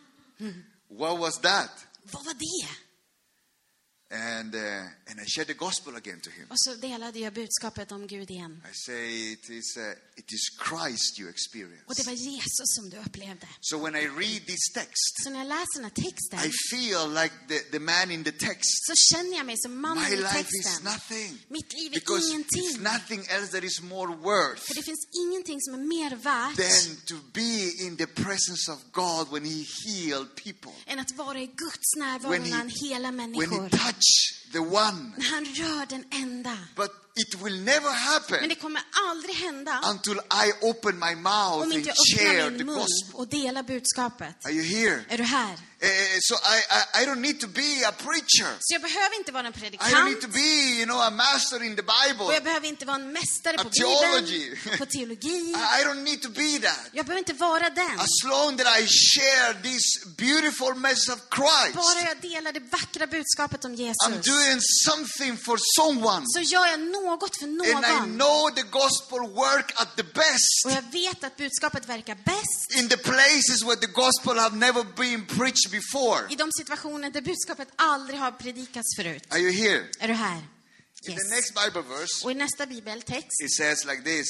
What 0.89 1.19
was 1.19 1.39
that? 1.41 1.71
Vad 2.03 2.25
var 2.25 2.33
det? 2.33 2.69
And, 4.09 4.55
uh, 4.55 4.61
and 5.09 5.19
I 5.19 5.25
shared 5.27 5.47
the 5.47 5.53
gospel 5.53 5.95
again 5.95 6.19
to 6.21 6.29
him. 6.29 6.45
Och 6.49 6.59
så 6.59 6.75
delade 6.75 7.19
jag 7.19 7.33
budskapet 7.33 7.91
om 7.91 8.07
Gud 8.07 8.31
igen. 8.31 8.63
I 8.71 8.73
say, 8.73 9.31
it 9.31 9.49
is, 9.49 9.77
uh, 9.77 9.83
it 10.15 10.31
is 10.33 10.41
Christ 10.69 11.19
you 11.19 11.27
Och 11.29 11.33
experience. 11.35 11.83
det 11.95 12.03
var 12.05 12.13
Jesus 12.13 12.67
som 12.75 12.89
du 12.89 12.97
upplevde. 12.97 13.47
So 13.61 13.77
when 13.83 13.95
I 13.95 14.07
read 14.07 14.45
this 14.47 14.65
text, 14.73 15.13
Så 15.23 15.29
när 15.29 15.37
jag 15.39 15.47
läser 15.47 15.73
den 15.75 15.83
här 15.83 16.03
texten 16.05 16.39
I 16.39 16.51
feel 16.71 17.13
like 17.21 17.33
the, 17.47 17.59
the 17.59 17.79
man 17.79 18.11
in 18.11 18.23
the 18.23 18.31
text. 18.31 18.85
så 18.87 18.93
känner 19.15 19.37
jag 19.37 19.45
mig 19.45 19.57
som 19.57 19.81
mannen 19.81 20.03
My 20.03 20.13
i 20.13 20.17
life 20.17 20.39
is 20.39 20.65
texten. 20.65 20.83
nothing. 20.83 21.31
Mitt 21.47 21.73
liv 21.73 21.91
är 21.93 21.99
Because 21.99 22.27
ingenting. 22.29 22.63
it's 22.69 22.79
nothing 22.93 23.19
else 23.29 23.47
that 23.51 23.63
is 23.63 23.81
more 23.81 24.15
worth 24.15 24.61
För 24.67 24.75
det 24.75 24.83
finns 24.83 25.03
ingenting 25.23 25.61
som 25.61 25.73
är 25.73 25.83
mer 25.95 26.15
värt 26.15 26.55
than 26.57 26.95
to 27.11 27.15
be 27.33 27.53
in 27.85 27.97
the 27.97 28.07
presence 28.07 28.71
of 28.71 28.79
God 28.91 29.31
when 29.33 29.45
He 29.45 29.65
healed 29.85 30.35
people. 30.43 30.71
än 30.85 30.99
att 30.99 31.11
vara 31.11 31.39
i 31.41 31.47
Guds 31.47 31.89
närvaro 31.97 32.31
When 32.31 32.41
när 32.43 32.57
han 32.57 32.69
helar 32.69 33.11
when 33.11 33.15
människor. 33.15 33.63
he 33.63 33.69
touch 33.97 34.51
the 34.53 34.59
one. 34.59 35.13
Han 35.31 35.45
rör 35.45 35.85
den 35.85 36.03
enda. 36.11 36.57
But 36.75 36.91
it 37.17 37.35
will 37.41 37.63
never 37.63 37.81
Men 37.81 37.93
happen 37.93 38.49
det 38.49 38.55
kommer 38.55 38.81
aldrig 39.09 39.35
hända 39.35 39.81
until 39.83 40.17
I 40.17 40.51
open 40.61 40.99
my 40.99 41.15
mouth 41.15 41.53
om 41.53 41.61
and 41.61 41.73
inte 41.73 41.89
jag 41.89 42.19
share 42.19 42.43
öppnar 42.43 42.57
the 42.57 42.63
min 42.63 42.65
mun 42.65 42.75
gospel. 42.75 43.13
och 43.13 43.27
delar 43.27 43.63
budskapet. 43.63 44.45
Are 44.45 44.51
you 44.53 44.63
here? 44.63 45.05
Är 45.09 45.17
du 45.17 45.23
här? 45.23 45.57
Eh, 45.79 45.89
so 46.21 46.33
I, 46.33 46.57
I, 46.77 47.03
I 47.03 47.05
don't 47.05 47.21
need 47.21 47.39
to 47.39 47.47
be 47.47 47.85
a 47.85 47.91
preacher. 47.91 48.49
Så 48.59 48.73
jag 48.73 48.81
behöver 48.81 49.15
inte 49.15 49.31
vara 49.31 49.47
en 49.47 49.53
I 49.53 49.57
don't 49.57 49.61
need 49.61 49.79
predikant 49.79 50.21
to 50.21 50.27
be, 50.27 50.49
you 50.79 50.85
know, 50.85 50.99
a 51.01 51.09
master 51.11 51.63
in 51.63 51.75
the 51.75 51.81
och 51.81 51.93
Bible. 51.93 52.33
jag 52.33 52.43
behöver 52.43 52.67
inte 52.67 52.85
vara 52.85 52.95
en 52.95 53.11
mästare 53.11 53.57
på 53.57 53.69
theology. 53.69 54.49
Bibeln, 54.49 54.73
och 54.73 54.77
på 54.77 54.85
teologi. 54.85 55.55
I, 55.79 55.83
don't 55.85 56.03
need 56.03 56.21
to 56.21 56.29
be 56.29 56.59
that. 56.67 56.89
Jag 56.91 57.05
behöver 57.05 57.19
inte 57.19 57.33
vara 57.33 57.69
den. 57.69 57.99
As 57.99 58.23
long 58.23 58.57
that 58.57 58.67
I 58.79 58.87
share 58.87 59.53
this 59.63 59.85
beautiful 60.17 60.75
message 60.75 61.13
of 61.15 61.19
Bara 61.29 61.71
Christ, 61.71 62.07
jag 62.07 62.21
delar 62.31 62.51
det 62.51 62.59
vackra 62.59 63.07
budskapet 63.07 63.65
om 63.65 63.71
I'm 63.71 63.75
Jesus 63.75 64.25
doing 64.33 64.59
something 64.85 65.37
for 65.37 65.57
someone. 65.77 66.23
så 66.27 66.41
gör 66.41 66.65
jag 66.67 66.79
något 66.79 67.06
för 67.07 67.45
And 67.45 67.85
I 67.85 67.99
någon. 67.99 68.17
know 68.17 68.49
the 68.55 68.63
gospel 68.63 69.19
work 69.19 69.73
at 69.81 69.95
the 69.95 70.01
Och 70.03 70.13
best 70.13 70.65
jag 70.65 70.91
vet 70.91 71.23
att 71.23 71.37
budskapet 71.37 71.85
verkar 71.89 72.15
bäst 72.15 72.75
in 72.79 72.89
the 72.89 72.97
places 72.97 73.63
where 73.63 73.75
the 73.75 73.87
gospel 73.87 74.37
have 74.37 74.55
never 74.57 74.83
been 74.83 75.25
preached 75.25 75.71
before. 75.71 76.33
i 76.33 76.35
de 76.35 76.51
situationer 76.51 77.09
där 77.09 77.21
budskapet 77.21 77.67
aldrig 77.75 78.19
har 78.19 78.31
predikats 78.31 78.95
förut. 78.95 79.23
Are 79.29 79.39
you 79.39 79.51
here? 79.51 79.85
Är 79.99 80.07
du 80.07 80.13
här? 80.13 80.37
In 80.37 81.15
the 81.15 81.21
Yes. 81.21 81.29
next 81.29 81.53
Bible 81.65 81.81
verse, 81.97 82.25
Och 82.25 82.31
i 82.31 82.35
nästa 82.35 82.65
bibeltext 82.65 83.41
it 83.43 83.53
says 83.57 83.85
like 83.85 84.01
this 84.03 84.27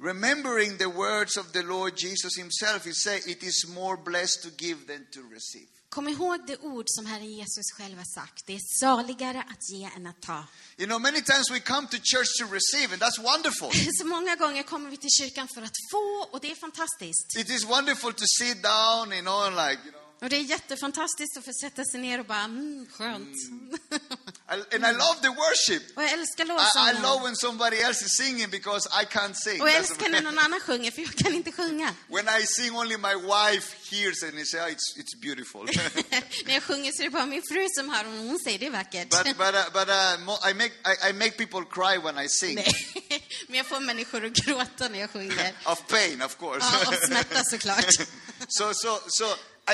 Remembering 0.00 0.78
the 0.78 0.86
words 0.86 1.36
of 1.36 1.52
the 1.52 1.62
Lord 1.62 1.92
Jesus 1.96 2.36
himself, 2.38 2.84
he 2.86 2.92
said, 2.94 3.20
It 3.26 3.42
is 3.42 3.66
more 3.68 3.96
blessed 3.96 4.42
to 4.42 4.48
give 4.58 4.86
than 4.86 5.06
to 5.12 5.20
receive. 5.34 5.68
Kom 5.90 6.08
ihåg 6.08 6.46
det 6.46 6.56
ord 6.56 6.84
som 6.86 7.06
Herren 7.06 7.32
Jesus 7.32 7.72
själv 7.76 7.98
har 7.98 8.04
sagt. 8.04 8.46
Det 8.46 8.54
är 8.54 8.60
saligare 8.80 9.44
att 9.50 9.70
ge 9.70 9.84
än 9.96 10.06
att 10.06 10.22
ta. 10.22 10.44
You 10.76 10.86
know, 10.86 11.00
many 11.00 11.20
times 11.20 11.50
we 11.50 11.60
come 11.60 11.88
to 11.88 11.96
church 11.96 12.28
to 12.40 12.44
receive, 12.54 12.92
and 12.92 13.02
that's 13.02 13.22
wonderful. 13.22 13.70
Så 14.00 14.06
många 14.06 14.36
gånger 14.36 14.62
kommer 14.62 14.90
vi 14.90 14.96
till 14.96 15.10
kyrkan 15.10 15.48
för 15.54 15.62
att 15.62 15.76
få 15.92 16.28
och 16.30 16.40
det 16.40 16.50
är 16.50 16.54
fantastiskt. 16.54 17.36
It 17.36 17.50
is 17.50 17.64
wonderful 17.64 18.12
to 18.12 18.24
sit 18.38 18.62
down, 18.62 19.12
you 19.12 19.22
know, 19.22 19.42
and 19.46 19.56
like, 19.56 19.82
you 19.84 19.92
know. 19.92 20.02
Och 20.22 20.28
det 20.28 20.36
är 20.36 20.40
jättefantastiskt 20.40 21.36
att 21.36 21.44
få 21.44 21.52
sätta 21.60 21.84
sig 21.84 22.00
ner 22.00 22.20
och 22.20 22.26
bara, 22.26 22.44
mm, 22.44 22.86
skönt. 22.90 23.36
I, 23.36 23.98
and 24.48 24.84
I 24.84 24.92
love 24.92 25.20
the 25.20 25.28
worship. 25.28 25.96
Och 25.96 26.02
jag 26.02 26.12
älskar 26.12 26.44
I, 26.44 26.48
I 26.48 26.52
love 26.52 27.02
lovsången. 27.02 27.22
when 27.22 27.36
somebody 27.36 27.76
else 27.76 28.04
is 28.04 28.16
singing 28.16 28.50
because 28.50 28.88
I 28.92 29.04
can't 29.04 29.34
sing. 29.34 29.60
Och 29.60 29.68
jag 29.68 29.76
älskar 29.76 30.08
när 30.08 30.22
någon 30.22 30.38
annan 30.38 30.60
sjunger, 30.60 30.90
för 30.90 31.02
jag 31.02 31.14
kan 31.14 31.34
inte 31.34 31.52
sjunga. 31.52 31.94
when 32.08 32.28
I 32.28 32.46
sing, 32.46 32.76
only 32.76 32.96
my 32.96 33.14
wife 33.14 33.76
hears 33.90 34.22
and 34.22 34.32
they 34.32 34.44
say, 34.44 34.60
oh, 34.60 34.70
it's, 34.70 34.96
it's 34.96 35.14
beautiful. 35.20 35.64
när 36.46 36.54
jag 36.54 36.62
sjunger 36.62 36.92
så 36.92 37.02
är 37.02 37.04
det 37.04 37.10
bara 37.10 37.26
min 37.26 37.42
fru 37.42 37.66
som 37.76 37.90
hör 37.90 38.04
och 38.04 38.12
hon 38.12 38.38
säger 38.38 38.58
det 38.58 38.66
är 38.66 38.70
vackert. 38.70 39.10
but 39.10 39.36
but, 39.36 39.54
uh, 39.54 39.72
but 39.72 39.88
uh, 39.88 40.50
I, 40.50 40.54
make, 40.54 40.72
I, 40.84 41.10
I 41.10 41.12
make 41.12 41.30
people 41.30 41.64
cry 41.70 41.98
when 41.98 42.18
I 42.24 42.28
sing. 42.28 42.54
Men 43.48 43.56
jag 43.56 43.66
får 43.66 43.80
människor 43.80 44.24
att 44.24 44.32
gråta 44.32 44.88
när 44.88 45.00
jag 45.00 45.10
sjunger. 45.10 45.52
of 45.64 45.86
pain, 45.88 46.22
of 46.22 46.38
course. 46.38 46.66
Ja, 46.72 46.88
av 46.88 47.06
smärta 47.06 47.44
såklart. 47.44 47.94
so, 48.48 48.74
so, 48.74 48.98
so 49.08 49.24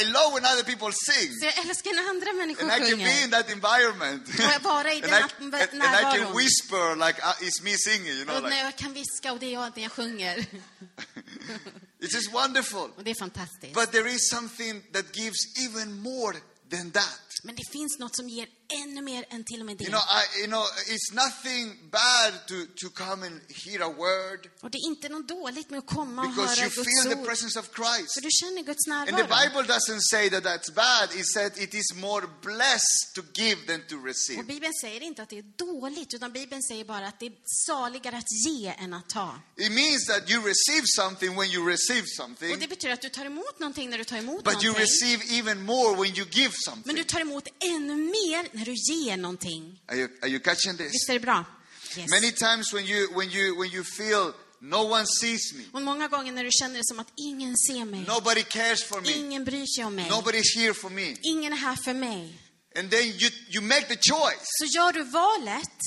I 0.01 0.05
love 0.05 0.31
when 0.35 0.45
other 0.53 0.65
people 0.65 0.93
sing. 0.93 1.29
Så 1.41 1.45
jag 1.47 1.59
älskar 1.67 1.91
när 1.95 2.09
andra 2.11 2.33
människor 2.33 2.63
And 2.63 2.73
I 2.73 2.91
can 2.91 2.99
be 2.99 3.05
sjunger. 3.05 3.25
in 3.25 3.31
that 3.31 3.51
environment. 3.51 4.29
Och 4.29 4.53
jag 4.57 4.61
vara 4.61 4.93
i 4.93 4.97
and, 5.03 5.13
den 5.13 5.55
I, 5.55 5.63
and, 5.63 5.83
and 5.83 5.95
I 6.01 6.19
can 6.19 6.37
whisper 6.37 6.97
like 7.07 7.19
uh, 7.23 7.47
it's 7.47 7.63
me 7.63 7.75
singing, 7.79 8.17
you 8.19 8.25
know. 8.25 8.37
Och 8.37 8.43
Like, 8.43 8.57
jag 8.57 8.77
kan 8.77 8.93
viska 8.93 9.33
och 9.33 9.39
det 9.39 9.47
är 9.47 9.53
jag 9.53 9.77
när 9.77 9.83
jag 9.83 9.93
sjunger. 9.93 10.37
it's 12.03 12.15
just 12.15 12.33
wonderful. 12.33 12.91
Och 12.97 13.05
det 13.05 13.11
är 13.11 13.19
fantastiskt. 13.19 13.75
But 13.75 13.93
there 13.93 14.11
is 14.11 14.31
something 14.31 14.83
that 14.93 15.17
gives 15.17 15.41
even 15.67 16.03
more 16.03 16.37
than 16.71 16.91
that. 16.91 17.21
Men 17.43 17.55
det 17.57 17.65
finns 17.73 17.99
något 17.99 18.17
som 18.17 18.29
ger 18.29 18.49
ännu 18.69 19.03
mer 19.03 19.25
än 19.31 19.45
till 19.45 19.61
och 19.61 19.67
med 19.67 19.81
You 19.83 19.91
det. 19.91 19.97
know, 19.97 20.03
I, 20.21 20.39
you 20.41 20.47
know, 20.47 20.65
it's 20.95 21.13
nothing 21.15 21.91
bad 21.91 22.33
to, 22.49 22.55
to 22.77 22.89
come 23.05 23.27
and 23.27 23.41
hear 23.65 23.81
a 23.83 23.89
word 23.89 24.51
Och 24.63 24.71
det 24.71 24.79
är 24.79 24.87
inte 24.87 25.09
något 25.09 25.29
dåligt 25.29 25.71
med 25.71 25.79
att 25.79 25.87
komma 25.87 26.23
och 26.23 26.29
because 26.31 26.61
höra 26.61 26.67
you 26.67 26.75
Guds 26.75 26.89
feel 26.89 27.15
the 27.15 27.21
ord. 27.21 27.27
presence 27.27 27.59
of 27.59 27.67
Christ. 27.77 28.15
För 28.15 28.21
du 28.21 28.31
känner 28.31 28.63
Guds 28.63 28.87
And 28.89 29.07
the 29.07 29.13
närvaro. 29.13 29.41
Bible 29.43 29.75
doesn't 29.75 30.01
say 30.11 30.31
that 30.31 30.45
that's 30.45 30.71
bad. 30.75 31.09
It 31.21 31.27
said 31.27 31.53
it 31.59 31.75
is 31.75 31.95
more 31.95 32.27
blessed 32.43 33.05
to 33.15 33.23
give 33.35 33.67
than 33.67 33.81
to 33.89 33.97
Och 33.97 34.05
receive. 34.07 34.43
Bibeln 34.43 34.73
säger 34.81 35.01
inte 35.03 35.23
att 35.23 35.29
det 35.29 35.39
är 35.39 35.43
dåligt, 35.57 36.15
utan 36.15 36.33
Bibeln 36.33 36.63
säger 36.63 36.85
bara 36.85 37.07
att 37.09 37.21
det 37.21 37.27
är 37.27 37.33
saligare 37.67 38.17
att 38.17 38.33
ge 38.49 38.75
än 38.79 38.95
att 38.95 39.09
ta. 39.09 39.41
It 39.57 39.73
means 39.73 40.07
that 40.07 40.31
you 40.31 40.39
receive 40.53 40.85
something 40.87 41.37
when 41.37 41.51
you 41.51 41.69
receive 41.71 42.03
Och 42.03 42.09
something, 42.09 42.59
det 42.59 42.69
betyder 42.69 42.95
att 42.95 43.03
du 43.03 43.09
tar 43.09 43.25
emot 43.25 43.59
någonting 43.59 43.91
när 43.91 43.99
du 43.99 44.05
tar 44.05 44.17
emot 44.17 44.45
but 44.45 44.53
you 44.55 44.73
någonting. 44.73 44.81
receive 44.81 45.39
even 45.39 45.63
more 45.65 45.97
when 45.97 46.17
you 46.17 46.27
give 46.31 46.51
Men 46.51 46.53
something. 46.75 46.95
du 46.97 47.05
tar 47.05 47.21
emot 47.21 47.49
ännu 47.61 47.95
mer 47.97 48.54
när 48.55 48.65
du 48.65 48.75
ger 48.93 49.17
någonting. 49.17 49.81
Are 49.89 49.97
you, 49.99 50.09
are 50.23 50.29
you 50.29 50.41
catching 50.41 50.77
this? 50.77 50.93
Visst 50.93 51.09
är 51.09 51.13
det 51.15 51.21
bra? 51.21 51.45
Yes. 51.97 52.11
Many 52.11 52.33
times 52.33 52.73
when 52.75 52.87
you 52.87 53.09
when 53.19 53.31
you 53.31 53.59
when 53.61 53.71
you 53.71 53.85
feel 53.85 54.33
no 54.61 54.77
one 54.91 55.07
sees 55.21 55.53
me, 55.55 55.65
Och 55.73 55.83
många 55.83 56.09
gånger 56.09 56.33
när 56.33 56.45
du 56.45 56.51
känner 56.53 56.75
det 56.79 56.85
som 56.85 56.99
att 57.01 57.13
ingen 57.17 57.55
ser 57.57 57.85
mig. 57.85 58.01
nobody 58.09 58.43
cares 58.43 58.85
for 58.85 59.01
me, 59.01 59.13
Ingen 59.13 59.45
bryr 59.45 59.67
sig 59.77 59.85
om 59.85 59.95
mig. 59.95 60.11
nobody's 60.11 60.57
here 60.57 60.75
for 60.75 60.91
me. 60.91 61.17
Ingen 61.23 61.53
är 61.53 61.57
här 61.57 61.77
för 61.77 61.95
mig. 61.95 62.41
and 62.79 62.91
then 62.91 63.05
you, 63.07 63.31
you 63.49 63.61
make 63.63 63.83
the 63.89 63.97
choice. 64.11 64.41
så 64.43 64.65
gör 64.65 64.93
du 64.93 65.03
valet. 65.03 65.79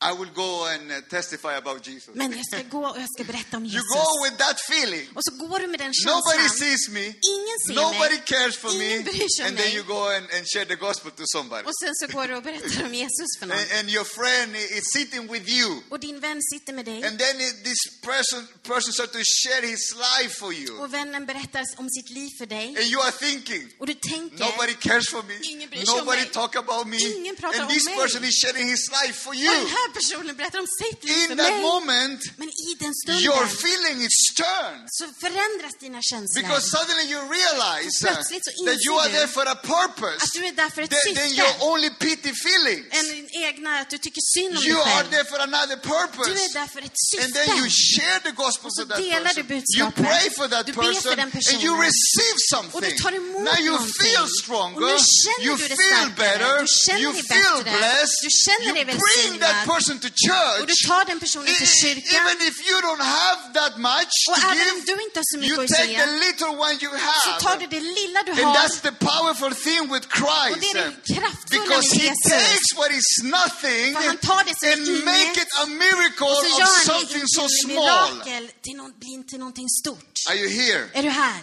I 0.00 0.12
will 0.18 0.30
go 0.34 0.64
and 0.72 0.90
uh, 0.92 1.00
testify 1.10 1.54
about 1.56 1.82
Jesus. 1.86 2.14
Men 2.14 2.30
jag 2.32 2.46
ska 2.46 2.62
gå 2.78 2.86
och 2.86 2.98
jag 3.00 3.08
ska 3.14 3.24
berätta 3.24 3.56
om 3.56 3.64
You 3.66 3.72
Jesus. 3.72 3.94
go 3.94 4.06
with 4.24 4.36
that 4.44 4.58
feeling. 4.70 5.06
Och 5.14 5.24
så 5.24 5.30
går 5.46 5.58
du 5.58 5.66
med 5.66 5.80
den 5.80 5.92
Nobody 6.06 6.38
känslan. 6.48 6.58
sees 6.70 6.88
me. 6.88 7.04
Ingen 7.34 7.58
ser 7.66 7.74
Nobody 7.74 8.14
mig. 8.18 8.22
cares 8.32 8.56
for 8.56 8.72
me. 8.78 8.84
Ingen 8.84 9.02
bryr 9.04 9.28
sig 9.36 9.44
And 9.46 9.56
then 9.58 9.66
mig. 9.66 9.74
you 9.76 9.82
go 9.96 10.00
and, 10.16 10.24
and 10.36 10.42
share 10.52 10.64
the 10.64 10.76
gospel 10.86 11.10
to 11.20 11.24
somebody. 11.34 11.62
Och 11.68 11.76
sen 11.82 11.94
så 12.00 12.06
går 12.16 12.28
du 12.28 12.34
och 12.36 12.42
berättar 12.42 12.84
om 12.86 12.94
Jesus 12.94 13.30
för 13.38 13.46
någon. 13.46 13.58
And, 13.58 13.68
and 13.78 13.86
your 13.90 14.04
friend 14.18 14.56
is 14.56 14.84
sitting 14.96 15.22
with 15.32 15.46
you. 15.58 15.70
Och 15.90 16.00
din 16.00 16.20
vän 16.20 16.40
sitter 16.52 16.72
med 16.72 16.84
dig. 16.84 16.98
And 17.08 17.18
then 17.18 17.36
this 17.68 17.80
person 18.10 18.40
person 18.62 18.92
starts 18.92 19.12
to 19.18 19.22
share 19.42 19.66
his 19.66 19.84
life 20.06 20.32
for 20.40 20.52
you. 20.54 20.78
Och 20.82 20.94
vännen 20.94 21.26
berättar 21.26 21.64
om 21.76 21.86
sitt 21.90 22.10
liv 22.10 22.30
för 22.38 22.46
dig. 22.46 22.66
And 22.78 22.86
you 22.92 22.98
are 23.02 23.12
thinking, 23.26 23.62
Och 23.80 23.86
du 23.86 23.94
tänker, 23.94 24.38
nobody 24.46 24.74
cares 24.74 25.08
for 25.10 25.22
me. 25.22 25.34
Ingen 25.42 25.68
bryr 25.70 25.84
sig 25.84 25.92
om 25.92 25.98
Nobody 25.98 26.20
mig. 26.22 26.30
talk 26.30 26.56
about 26.56 26.86
me. 26.86 26.96
Ingen 27.16 27.36
pratar 27.36 27.58
And 27.60 27.68
om 27.68 27.74
this 27.74 27.84
mig. 27.84 27.96
person 27.96 28.24
is 28.24 28.34
sharing 28.44 28.66
his 28.74 28.82
life 29.02 29.18
for 29.26 29.34
you. 29.34 29.52
Här 29.88 29.94
personen 30.00 30.36
berättar 30.40 30.58
om 30.64 30.70
sitt 30.82 31.00
liv 31.04 31.14
för 31.14 31.32
In 31.32 31.38
that 31.38 31.52
mig. 31.52 31.62
moment, 31.72 32.20
Men 32.40 32.48
i 32.68 32.70
den 32.82 32.92
your 33.28 33.44
stunden 33.46 33.48
feeling 33.62 33.96
is 34.08 34.16
turned. 34.42 34.84
så 34.98 35.04
förändras 35.24 35.74
dina 35.84 36.00
känslor. 36.10 36.42
Because 36.42 36.62
suddenly 36.76 37.04
you 37.12 37.20
realize 37.38 37.92
uh, 37.98 38.04
plötsligt 38.04 38.44
så 38.44 38.50
that 38.68 38.78
you 38.86 38.94
inser 38.94 39.00
are 39.02 39.08
du 39.08 39.14
there 39.18 39.28
for 39.38 39.44
a 39.54 39.58
purpose. 39.74 40.18
Att 40.24 40.32
du 40.38 40.40
är 40.50 40.54
där 40.62 40.70
för 40.74 40.82
ett 40.82 40.90
Then, 40.90 41.14
then 41.14 41.28
syfte. 41.30 41.42
your 41.42 41.52
only 41.70 41.90
pity 42.04 42.32
feelings. 42.46 42.86
Än 42.98 43.04
din 43.16 43.28
egna, 43.46 43.70
att 43.82 43.90
du 43.94 43.98
tycker 44.06 44.22
synd 44.36 44.52
om 44.58 44.62
You 44.64 44.74
dig 44.74 44.82
are 44.82 44.90
själv. 44.96 45.10
there 45.14 45.26
for 45.32 45.38
another 45.48 45.76
Du 45.76 45.88
purpose. 45.94 46.30
är 46.46 46.52
där 46.60 46.68
för 46.74 46.80
ett 46.88 46.96
And 47.24 47.30
then 47.38 47.48
you 47.58 47.66
syfte. 47.70 48.02
share 48.02 48.18
the 48.28 48.34
gospel 48.42 48.66
Och 48.68 48.74
så 48.78 48.84
that 48.90 48.98
delar 48.98 49.32
du 49.40 49.42
person. 49.44 49.46
You 49.78 49.86
budskapet. 49.86 50.04
pray 50.08 50.26
for 50.38 50.46
that 50.54 50.64
Du 50.66 50.72
ber 50.72 50.82
för 50.82 50.92
person 50.94 51.16
den 51.16 51.20
and 51.20 51.34
you 51.34 51.74
personen. 51.74 51.80
receive 51.88 52.36
Och 52.38 52.48
something. 52.54 52.90
du 52.96 53.02
tar 53.04 53.12
emot 53.22 53.42
Now 53.50 53.58
you 53.66 53.72
någonting. 53.72 53.94
feel 54.02 54.22
Och 54.28 54.34
stronger. 54.42 54.80
nu 54.80 54.94
känner 55.22 55.44
You 55.46 55.56
du 55.56 55.68
dig 55.68 55.76
feel 55.82 56.08
starkare. 56.08 56.38
better. 56.38 56.60
Du 56.62 56.66
känner 56.86 57.00
You 57.04 57.12
dig 57.12 57.22
feel 57.32 57.58
bättre. 57.64 57.78
blessed. 57.78 58.20
Du 58.26 58.30
känner 58.46 58.66
You 58.68 58.74
dig 58.78 58.84
bring 58.84 59.32
that 59.44 59.54
välsignad. 59.54 59.66
Person 59.78 59.98
to 60.04 60.08
Och 60.08 60.18
church. 60.28 60.66
du 60.72 60.74
tar 60.88 61.02
den 61.10 61.18
personen 61.24 61.46
till 61.60 61.70
E- 61.72 61.78
kyrkan. 61.82 62.16
Even 62.20 62.36
if 62.48 62.56
you 62.68 62.76
don't 62.86 63.04
have 63.20 63.40
that 63.58 63.74
much 63.90 64.14
Och 64.30 64.36
to 64.40 64.46
även 64.52 64.68
om 64.74 64.78
give, 64.78 64.86
du 64.90 64.94
inte 65.06 65.16
har 65.20 65.26
så 65.32 65.36
you 65.36 65.42
mycket 65.44 65.58
att 65.64 65.78
take 65.80 65.92
ge, 65.92 65.98
the 66.04 66.10
little 66.26 66.52
one 66.66 66.74
you 66.84 66.90
så 67.26 67.30
tar 67.44 67.50
have. 67.50 67.60
du 67.62 67.66
det 67.76 67.80
lilla 68.00 68.20
du 68.28 68.32
And 68.32 68.40
har. 68.40 68.54
that's 68.58 68.78
the 68.88 68.92
powerful 69.10 69.52
thing 69.66 69.82
with 69.94 70.04
Och 70.08 70.16
Christ. 70.22 70.56
det 70.64 70.70
är 70.80 70.86
det 70.86 71.14
kraftfulla 71.14 71.62
Because 71.64 71.88
med 71.94 72.02
he 72.02 72.08
Jesus. 72.08 72.32
takes 72.32 72.68
what 72.80 72.90
is 73.00 73.08
nothing 73.38 73.88
För 73.96 74.02
han 74.10 74.16
tar 74.30 74.42
det 74.48 74.54
som 74.60 74.68
and 74.72 74.88
inget, 74.88 75.04
make 75.14 75.36
it 75.44 75.50
a 75.62 75.66
miracle 75.66 76.26
Och 76.32 76.36
så 76.44 76.48
of 76.52 76.58
gör 76.60 76.72
han 76.74 76.84
det 76.86 76.92
something 76.92 77.24
so 77.38 77.44
small. 77.64 78.14
mirakel, 78.14 78.44
till, 78.64 78.76
någon, 78.80 78.92
blir 79.02 79.22
till 79.30 79.38
någonting 79.44 79.68
stort. 79.80 80.14
Are 80.30 80.36
you 80.42 80.48
here? 80.60 80.82
Är 80.98 81.02
du 81.02 81.10
här? 81.22 81.40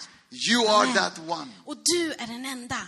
You 0.50 0.60
are 0.78 0.88
that 0.94 1.16
one. 1.40 1.52
Och 1.66 1.78
du 1.94 2.02
är 2.14 2.28
den 2.28 2.46
enda. 2.46 2.82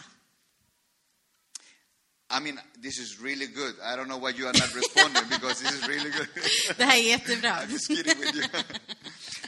I 2.29 2.39
mean, 2.41 2.59
this 2.81 2.99
is 2.99 3.19
really 3.21 3.47
good. 3.47 3.75
I 3.81 3.95
don't 3.95 4.07
know 4.07 4.17
why 4.17 4.31
you 4.37 4.47
are 4.47 4.53
not 4.53 4.75
responding 4.75 5.23
because 5.29 5.61
this 5.63 5.71
is 5.71 5.87
really 5.87 6.09
good. 6.09 6.27
Det 6.77 6.83
här 6.85 6.97
är 6.97 7.01
jättebra. 7.01 7.49
I'm 7.61 7.71
just 7.71 7.87
kidding 7.87 8.19
with 8.19 8.35
you. 8.35 8.43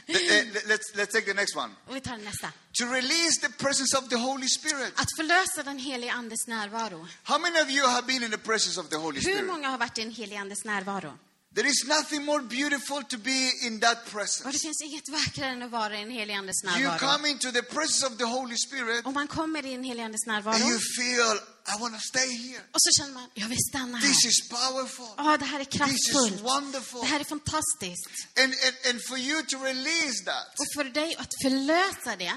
Let- 0.08 0.54
let- 0.54 0.66
let's, 0.68 0.96
let's 0.96 1.12
take 1.12 1.26
the 1.26 1.34
next 1.34 1.56
one. 1.56 1.70
Och 1.86 1.96
vi 1.96 2.00
tar 2.00 2.16
nästa. 2.16 2.52
To 2.72 2.84
release 2.86 3.40
the 3.40 3.48
presence 3.48 3.96
of 3.98 4.08
the 4.08 4.16
Holy 4.16 4.48
Spirit. 4.48 4.92
Att 4.96 5.16
förlösa 5.16 5.62
den 5.62 5.78
helige 5.78 6.12
Andes 6.12 6.46
närvaro. 6.46 7.06
How 7.22 7.38
many 7.38 7.60
of 7.60 7.70
you 7.70 7.86
have 7.86 8.06
been 8.06 8.22
in 8.22 8.30
the 8.30 8.38
presence 8.38 8.80
of 8.80 8.88
the 8.88 8.96
Holy 8.96 9.16
Hur 9.20 9.22
Spirit? 9.22 9.46
många 9.46 9.68
har 9.68 9.78
varit 9.78 9.98
i 9.98 10.02
den 10.02 10.10
helige 10.12 10.40
Andes 10.40 10.64
närvaro? 10.64 11.18
There 11.54 11.66
is 11.68 11.84
nothing 11.86 12.24
more 12.24 12.42
beautiful 12.42 13.02
to 13.04 13.18
be 13.18 13.50
in 13.66 13.80
that 13.80 13.98
Och 13.98 14.04
det 14.04 14.10
presence. 14.10 14.58
finns 14.58 14.80
inget 14.82 15.08
vackrare 15.08 15.50
än 15.50 15.62
att 15.62 15.70
vara 15.70 15.96
i 15.98 16.00
den 16.00 16.10
helige 16.10 16.38
Andes 16.38 16.64
You 16.64 16.72
närvaro. 16.72 16.98
come 16.98 17.28
into 17.30 17.52
the 17.52 17.62
presence 17.62 18.06
of 18.06 18.18
the 18.18 18.24
Holy 18.24 18.56
Spirit 18.56 19.06
Om 19.06 19.14
man 19.14 19.28
kommer 19.28 19.66
i 19.66 19.72
den 19.72 19.84
helige 19.84 20.04
Andes 20.04 20.26
and 20.26 20.34
närvaro 20.36 20.58
you 20.70 20.78
feel, 20.96 21.36
I 21.76 21.80
want 21.80 21.94
to 21.94 22.00
stay 22.00 22.28
here. 22.36 22.62
och 22.74 22.82
så 22.82 22.90
känner 23.02 23.14
man, 23.14 23.28
jag 23.34 23.48
vill 23.48 23.58
stanna 23.70 23.98
här. 23.98 24.08
This 24.08 24.24
is 24.24 24.48
powerful. 24.48 25.06
Ja, 25.16 25.36
det 25.36 25.44
här 25.44 25.60
är 25.60 25.64
This 25.64 25.74
is 25.74 25.78
kraftfullt. 26.12 26.40
wonderful. 26.42 27.00
Det 27.00 27.06
här 27.06 27.20
är 27.20 27.24
fantastiskt. 27.24 28.06
And, 28.36 28.54
and, 28.66 28.74
and 28.90 29.02
for 29.08 29.18
you 29.18 29.42
to 29.42 29.56
release 29.64 30.24
that, 30.24 30.46
Och 30.60 30.66
för 30.74 30.84
dig 30.84 31.16
att 31.16 31.32
förlösa 31.42 32.16
det, 32.16 32.32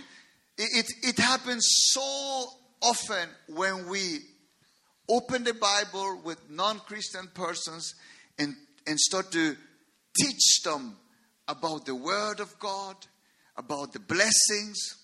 it, 0.80 0.86
it, 1.10 1.20
happens 1.20 1.64
so 1.94 2.02
often 2.92 3.30
when 3.48 3.92
we 3.94 4.20
open 5.08 5.46
the 5.46 5.54
Bible 5.54 6.10
with 6.30 6.42
non 6.50 6.80
Christian 6.90 7.28
persons 7.28 7.94
and, 8.40 8.56
and 8.88 9.00
start 9.00 9.32
to 9.32 9.56
teach 10.24 10.64
them 10.64 10.96
about 11.46 11.86
the 11.86 11.92
Word 11.92 12.40
of 12.40 12.60
God, 12.60 12.96
about 13.56 13.94
the 13.94 14.00
blessings. 14.00 14.96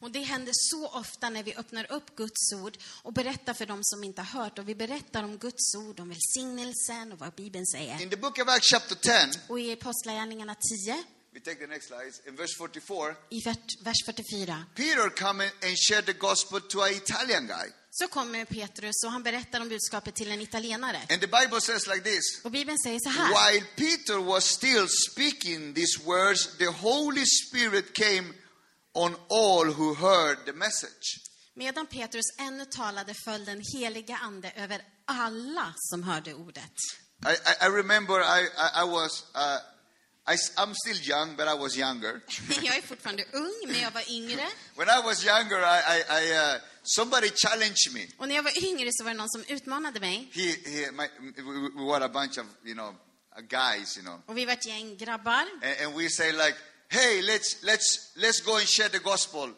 Och 0.00 0.10
det 0.10 0.20
händer 0.20 0.52
så 0.54 0.88
ofta 0.88 1.30
när 1.30 1.42
vi 1.42 1.54
öppnar 1.54 1.92
upp 1.92 2.16
Guds 2.16 2.52
ord 2.52 2.78
och 3.02 3.12
berättar 3.12 3.54
för 3.54 3.66
dem 3.66 3.80
som 3.82 4.04
inte 4.04 4.22
har 4.22 4.42
hört. 4.42 4.58
Och 4.58 4.68
vi 4.68 4.74
berättar 4.74 5.22
om 5.22 5.38
Guds 5.38 5.74
ord, 5.74 6.00
om 6.00 6.08
välsignelsen 6.08 7.12
och 7.12 7.18
vad 7.18 7.34
Bibeln 7.34 7.66
säger. 7.66 8.02
In 8.02 8.10
the 8.10 8.16
book 8.16 8.38
of 8.38 8.48
Acts, 8.48 8.70
chapter 8.70 8.94
10, 8.94 9.40
Och 9.48 9.60
i 9.60 9.72
Apostlagärningarna 9.72 10.54
10, 10.86 11.04
we 11.34 11.40
take 11.40 11.60
the 11.60 11.66
next 11.66 11.88
slide, 11.88 12.12
in 12.28 12.36
verse 12.36 12.54
44, 12.58 13.16
i 13.30 13.40
vers- 13.44 13.76
vers 13.84 14.02
44, 14.06 14.66
Peter 14.74 15.10
come 15.10 15.40
and 15.62 15.76
shared 15.76 16.06
the 16.06 16.12
gospel 16.12 16.60
to 16.60 16.82
an 16.82 16.92
Italian 16.92 17.46
guy. 17.46 17.72
så 17.90 18.08
kommer 18.08 18.44
Petrus 18.44 19.04
och 19.04 19.10
han 19.12 19.22
berättar 19.22 19.60
om 19.60 19.68
budskapet 19.68 20.14
till 20.14 20.30
en 20.32 20.40
italienare. 20.40 21.00
And 21.10 21.20
the 21.20 21.26
Bible 21.40 21.60
says 21.60 21.86
like 21.86 22.00
this 22.00 22.40
Och 22.44 22.50
Bibeln 22.50 22.78
säger 22.78 22.98
så 23.00 23.08
här. 23.08 23.28
While 23.52 23.66
Peter 23.76 24.18
was 24.18 24.44
still 24.44 24.88
speaking 24.88 25.74
these 25.74 26.02
words, 26.04 26.56
the 26.58 26.66
Holy 26.70 27.24
Spirit 27.26 27.94
came 27.94 28.32
on 28.94 29.16
all 29.30 29.66
who 29.72 29.94
heard 29.94 30.38
the 30.46 30.52
message. 30.52 31.20
Medan 31.56 31.86
Petrus 31.86 32.24
ännu 32.38 32.64
talade 32.64 33.14
föll 33.14 33.44
den 33.44 33.62
heliga 33.74 34.16
ande 34.16 34.52
över 34.56 34.82
alla 35.06 35.74
som 35.76 36.02
hörde 36.02 36.34
ordet. 36.34 36.72
I, 37.26 37.30
I, 37.32 37.66
I 37.66 37.68
remember 37.68 38.20
I, 38.20 38.42
I, 38.42 38.82
I 38.82 38.84
was, 38.90 39.24
uh, 39.36 39.58
I, 40.26 40.36
am 40.56 40.72
still 40.74 40.96
young, 41.02 41.36
but 41.36 41.48
I 41.48 41.54
was 41.54 41.76
younger. 41.76 42.22
Jag 42.62 42.76
är 42.76 42.82
fortfarande 42.82 43.24
ung, 43.32 43.54
men 43.66 43.80
jag 43.80 43.90
var 43.90 44.10
yngre. 44.10 44.46
When 44.74 44.88
I 44.88 45.02
was 45.04 45.24
younger, 45.24 45.60
I, 45.60 45.80
I, 45.88 46.04
I, 46.08 46.54
uh, 46.54 46.60
somebody 46.82 47.30
challenged 47.30 47.92
me. 47.92 48.06
Och 48.18 48.28
när 48.28 48.34
jag 48.34 48.42
var 48.42 48.64
yngre 48.64 48.90
så 48.92 49.04
var 49.04 49.10
det 49.10 49.16
någon 49.16 49.30
som 49.30 49.44
utmanade 49.48 50.00
mig. 50.00 50.30
He, 50.32 50.42
he, 50.42 50.90
my, 50.92 51.08
we, 51.36 51.70
we 51.76 51.84
were 51.92 52.04
a 52.04 52.08
bunch 52.08 52.38
of, 52.38 52.46
you 52.64 52.74
know, 52.74 52.94
uh, 53.36 53.42
guys, 53.48 53.96
you 53.96 54.04
know. 54.04 54.22
Och 54.26 54.38
vi 54.38 54.44
var 54.44 54.52
ett 54.52 54.66
gäng 54.66 54.96
grabbar. 54.96 55.46
And, 55.62 55.76
and 55.86 55.94
we 55.96 56.08
say 56.08 56.32
like, 56.32 56.56
hey, 56.88 57.22
let's, 57.22 57.62
let's, 57.62 58.12
let's 58.16 58.40
go 58.44 58.56
and 58.56 58.68
share 58.68 58.88
the 58.88 58.98
gospel. 58.98 59.50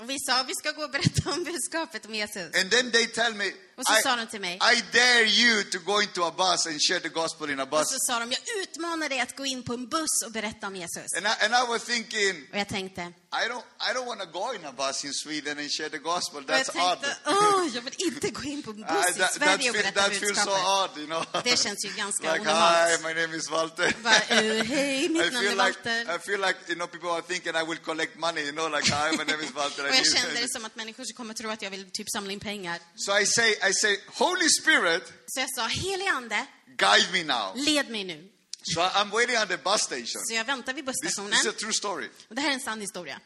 Och 0.00 0.10
vi 0.10 0.16
sa, 0.26 0.42
vi 0.42 0.54
ska 0.54 0.70
gå 0.72 0.82
och 0.84 0.90
berätta 0.90 1.30
om 1.30 1.44
budskapet 1.44 2.06
om 2.06 2.14
Jesus. 2.14 2.54
And 2.60 2.70
then 2.70 2.90
they 2.92 3.06
tell 3.06 3.34
me, 3.34 3.44
Och 3.76 3.84
så 3.86 3.98
I, 3.98 4.02
sa 4.02 4.16
de 4.16 4.26
till 4.26 4.40
mig. 4.40 4.54
I 4.54 4.82
dare 4.92 5.24
you 5.24 5.62
to 5.64 5.78
go 5.78 6.02
into 6.02 6.24
a 6.24 6.32
bus 6.36 6.66
and 6.66 6.80
share 6.88 7.00
the 7.00 7.08
gospel 7.08 7.50
in 7.50 7.60
a 7.60 7.62
Och 7.62 7.68
bus. 7.70 7.88
så 7.88 7.96
sa 7.98 8.18
de, 8.20 8.32
jag 8.32 8.40
utmanar 8.62 9.08
dig 9.08 9.20
att 9.20 9.36
gå 9.36 9.44
in 9.46 9.62
på 9.62 9.72
en 9.74 9.88
buss 9.88 10.22
och 10.26 10.32
berätta 10.32 10.66
om 10.66 10.76
Jesus. 10.76 11.06
And 11.16 11.26
I, 11.26 11.44
and 11.44 11.54
I 11.54 11.68
was 11.72 11.84
thinking, 11.84 12.46
Och 12.52 12.58
jag 12.58 12.68
tänkte, 12.68 13.12
I 13.44 13.48
don't, 13.48 13.64
I 13.80 13.92
don't 13.94 14.06
want 14.06 14.20
to 14.20 14.26
go 14.40 14.52
in 14.56 14.64
a 14.64 14.72
bus 14.72 15.04
in 15.04 15.12
Sweden 15.12 15.58
and 15.58 15.70
share 15.70 15.88
the 15.90 15.98
gospel. 15.98 16.44
och 16.44 16.50
jag 16.50 16.58
That's 16.60 16.92
odd. 16.92 17.00
tänkte, 17.02 17.16
åh, 17.26 17.68
jag 17.74 17.82
vill 17.82 17.94
inte 17.98 18.30
gå 18.30 18.42
in 18.42 18.62
på 18.62 18.70
en 18.70 18.76
buss 18.92 19.10
i 19.10 19.18
that, 19.18 19.18
that, 19.18 19.32
Sverige 19.32 19.72
berätta 19.72 20.00
that 20.02 20.12
feels 20.12 20.38
so 20.38 20.50
budskapet. 20.50 20.90
odd, 20.90 20.98
you 20.98 21.06
know. 21.06 21.24
Det 21.44 21.56
känns 21.64 21.84
ju 21.84 21.90
ganska 22.02 22.32
like, 22.32 22.44
hi, 22.44 22.50
onormalt. 22.50 23.02
my 23.02 23.14
name 23.22 23.36
is 23.36 23.50
Walter. 23.50 23.94
Bara, 24.02 24.14
eh, 24.28 24.64
hej, 24.64 25.08
mitt 25.08 25.26
I 25.26 25.30
namn 25.30 25.46
är 25.46 25.50
like 25.50 25.56
Walter. 25.62 26.16
I 26.16 26.18
feel 26.18 26.40
like 26.40 26.58
you 26.68 26.74
know 26.74 26.86
people 26.86 27.10
are 27.10 27.22
thinking 27.22 27.52
I 27.56 27.64
will 27.68 27.78
collect 27.78 28.18
money. 28.18 28.42
You 28.42 28.52
know, 28.52 28.68
like 28.76 28.86
hi, 28.94 29.10
my 29.16 29.24
name 29.32 29.42
is 29.44 29.52
Walter. 29.54 29.86
I 29.86 29.90
Och 29.90 29.96
jag 29.96 30.06
kände 30.06 30.40
det 30.40 30.48
som 30.52 30.64
att 30.64 30.76
människor 30.76 31.04
kommer 31.16 31.34
tro 31.34 31.50
att 31.50 31.62
jag 31.62 31.70
vill 31.70 31.90
typ 31.90 32.06
samla 32.10 32.32
in 32.32 32.40
pengar. 32.40 32.78
So 32.96 33.18
I 33.18 33.26
say, 33.26 33.50
I 33.70 33.72
say, 33.74 33.98
Holy 34.06 34.48
Spirit, 34.60 35.02
Så 35.26 35.40
jag 35.40 35.50
sa, 35.56 35.66
helig 35.66 36.06
ande, 36.06 36.46
guide 36.76 37.12
me 37.12 37.22
now. 37.24 37.52
led 37.56 37.90
mig 37.90 38.04
nu. 38.04 38.28
So 38.74 38.80
I'm 38.82 39.10
waiting 39.10 39.36
at 39.36 39.48
the 39.48 39.56
bus 39.56 39.82
station. 39.82 40.20
Så 40.28 40.34
jag 40.34 40.44
väntar 40.44 40.72
vid 40.74 40.86
This, 40.86 40.96
this 41.02 41.12
is 41.12 41.18
a 41.18 41.22
busstationen. 41.22 41.54
true 41.58 41.72
story. 41.72 42.08
Och 42.28 42.34
det 42.34 42.40
här 42.40 42.48
är 42.50 42.54
en 42.54 42.60
sann 42.60 42.80
historia. 42.80 43.20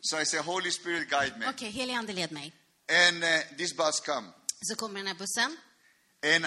So 0.00 0.20
I 0.20 0.24
say, 0.26 0.40
Holy 0.40 0.70
Spirit, 0.70 1.08
guide 1.10 1.38
me. 1.38 1.48
Okej, 1.50 1.70
helig 1.70 1.94
ande 1.94 2.12
led 2.12 2.32
mig. 2.32 2.52
And 3.08 3.24
uh, 3.24 3.28
this 3.58 3.76
bus 3.76 4.00
come, 4.00 4.28
Så 4.62 4.74
kommer 4.76 5.00
den 5.00 5.06
här 5.06 5.14
bussen. 5.14 5.56
and 6.34 6.44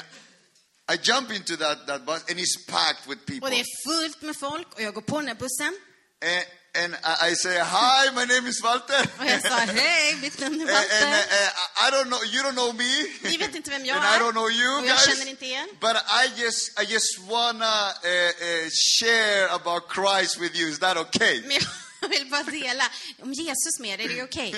I 0.93 0.97
jump 1.03 1.31
into 1.31 1.55
that, 1.57 1.88
that 1.88 2.05
bus, 2.05 2.21
and 2.29 2.39
it's 2.39 2.57
packed 2.67 3.07
with 3.07 3.25
people. 3.25 3.43
Och 3.45 3.49
det 3.49 3.60
är 3.60 3.65
fullt 3.88 4.21
med 4.21 4.36
folk 4.38 4.73
och 4.73 4.81
jag 4.81 4.93
går 4.93 5.01
på 5.01 5.19
den 5.19 5.27
här 5.27 5.36
bussen. 5.36 5.77
And, 6.21 6.45
and 6.73 6.95
I 7.03 7.29
I 7.31 7.34
say, 7.36 7.57
hi, 7.60 8.12
my 8.15 8.25
name 8.25 8.47
is 8.49 8.62
Walter. 8.63 9.01
Och 9.19 9.25
jag 9.25 9.41
sa, 9.41 9.55
hej, 9.57 10.15
mitt 10.21 10.39
namn 10.39 10.62
är 10.62 10.65
And, 10.75 10.75
and, 10.75 11.03
uh, 11.03 11.10
Walter. 11.10 11.88
I 11.88 11.91
don't 11.91 12.07
know, 12.10 12.19
you 12.34 12.43
don't 12.43 12.55
know 12.55 12.73
me. 12.75 13.05
Ni 13.29 13.38
vet 13.38 13.55
inte 13.55 13.69
vem 13.69 13.86
jag 13.89 13.97
and 13.97 14.05
I 14.05 14.15
är. 14.15 14.19
don't 14.19 14.31
know 14.34 14.49
you 14.51 14.77
Och 14.77 14.86
jag 14.88 14.97
guys. 14.97 15.05
känner 15.05 15.29
inte 15.29 15.45
er. 15.45 15.65
But 15.79 15.95
I 15.95 16.41
just, 16.41 16.79
I 16.81 16.93
just 16.93 17.19
wanna 17.19 17.93
uh, 18.03 18.31
uh, 18.41 18.69
share 18.99 19.47
about 19.49 19.84
Christ 19.93 20.39
with 20.39 20.55
you. 20.55 20.69
Is 20.69 20.79
that 20.79 20.97
okay? 20.97 21.41
Men 21.41 21.60
jag 22.01 22.10
vill 22.10 22.29
bara 22.29 22.43
dela 22.43 22.84
om 23.21 23.34
Jesus 23.34 23.79
med 23.79 23.99
er. 24.01 24.05
Är 24.05 24.15
det 24.15 24.23
okej? 24.23 24.55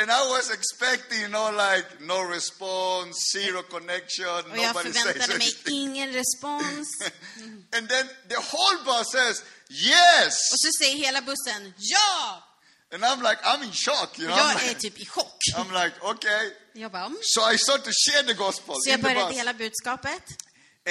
And 0.00 0.10
I 0.10 0.28
was 0.30 0.50
expecting, 0.50 1.20
you 1.20 1.28
know, 1.28 1.50
like 1.50 1.86
no 2.00 2.22
response, 2.22 3.14
zero 3.32 3.62
connection, 3.62 4.50
Och 4.50 4.58
jag 4.58 4.66
nobody 4.74 4.92
says 4.92 5.02
förväntade 5.02 5.38
mig 5.38 5.46
anything. 5.46 5.74
ingen 5.74 6.12
respons. 6.12 6.88
And 7.76 7.88
then 7.88 8.06
the 8.28 8.36
whole 8.36 8.78
bus 8.84 9.06
says, 9.12 9.42
yes. 9.70 10.34
Och 10.52 10.60
så 10.60 10.68
säger 10.78 10.96
hela 10.96 11.20
bussen, 11.22 11.74
ja! 11.78 12.44
And 12.92 13.04
I'm 13.04 13.22
like, 13.22 13.38
I'm 13.44 13.62
in 13.64 13.72
shock, 13.72 14.18
you 14.18 14.26
know. 14.28 14.38
Jag 14.38 14.62
är 14.62 14.68
like, 14.68 14.80
typ 14.80 14.98
i 14.98 15.04
chock. 15.06 15.38
I'm 15.56 15.84
like 15.84 15.94
okay. 16.02 16.50
Jag 16.72 16.92
bara, 16.92 17.04
mm. 17.04 17.18
So 17.22 17.50
I 17.52 17.58
start 17.58 17.84
to 17.84 17.90
share 17.92 18.22
the 18.22 18.34
gospel 18.34 18.74
Så 18.78 18.90
jag 18.90 18.98
the 19.00 19.02
började 19.02 19.26
bus. 19.28 19.36
dela 19.36 19.54
budskapet. 19.54 20.22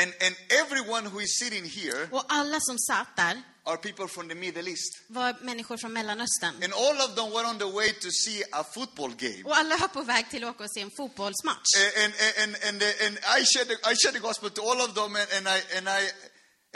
And, 0.01 0.13
and 0.21 0.35
everyone 0.49 1.09
who 1.09 1.19
is 1.21 1.37
sitting 1.39 1.65
here 1.65 2.07
Och 2.11 2.25
alla 2.27 2.57
som 2.59 2.77
satt 2.79 3.15
där 3.15 3.41
are 3.67 3.77
people 3.77 4.07
from 4.07 4.27
the 4.27 4.35
Middle 4.35 4.69
East. 4.69 5.01
var 5.07 5.35
människor 5.41 5.77
från 5.77 5.93
Mellanöstern. 5.93 6.63
And 6.63 6.73
all 6.73 6.97
of 7.01 7.15
them 7.15 7.31
were 7.31 7.45
on 7.45 7.57
the 7.57 7.71
way 7.71 7.89
to 7.93 8.09
see 8.11 8.43
a 8.51 8.63
football 8.63 9.11
game. 9.15 9.43
Och 9.45 9.57
alla 9.57 9.77
var 9.77 9.87
på 9.87 10.01
väg 10.01 10.29
till 10.29 10.43
att 10.43 10.55
åka 10.55 10.63
och 10.63 10.71
se 10.71 10.81
en 10.81 10.91
fotbollsmatch. 10.91 11.69
And, 12.03 12.13
and, 12.43 12.55
and, 12.67 12.81
and, 12.81 12.83
and 13.05 13.17
I, 13.17 13.45
shared 13.45 13.67
the, 13.67 13.77
I 13.91 13.95
shared 13.95 14.15
the 14.15 14.19
gospel 14.19 14.49
to 14.49 14.61
all 14.61 14.81
of 14.81 14.93
them, 14.93 15.15
and, 15.15 15.27
and, 15.37 15.47
I, 15.47 15.59
and, 15.77 15.89
I, 15.89 16.01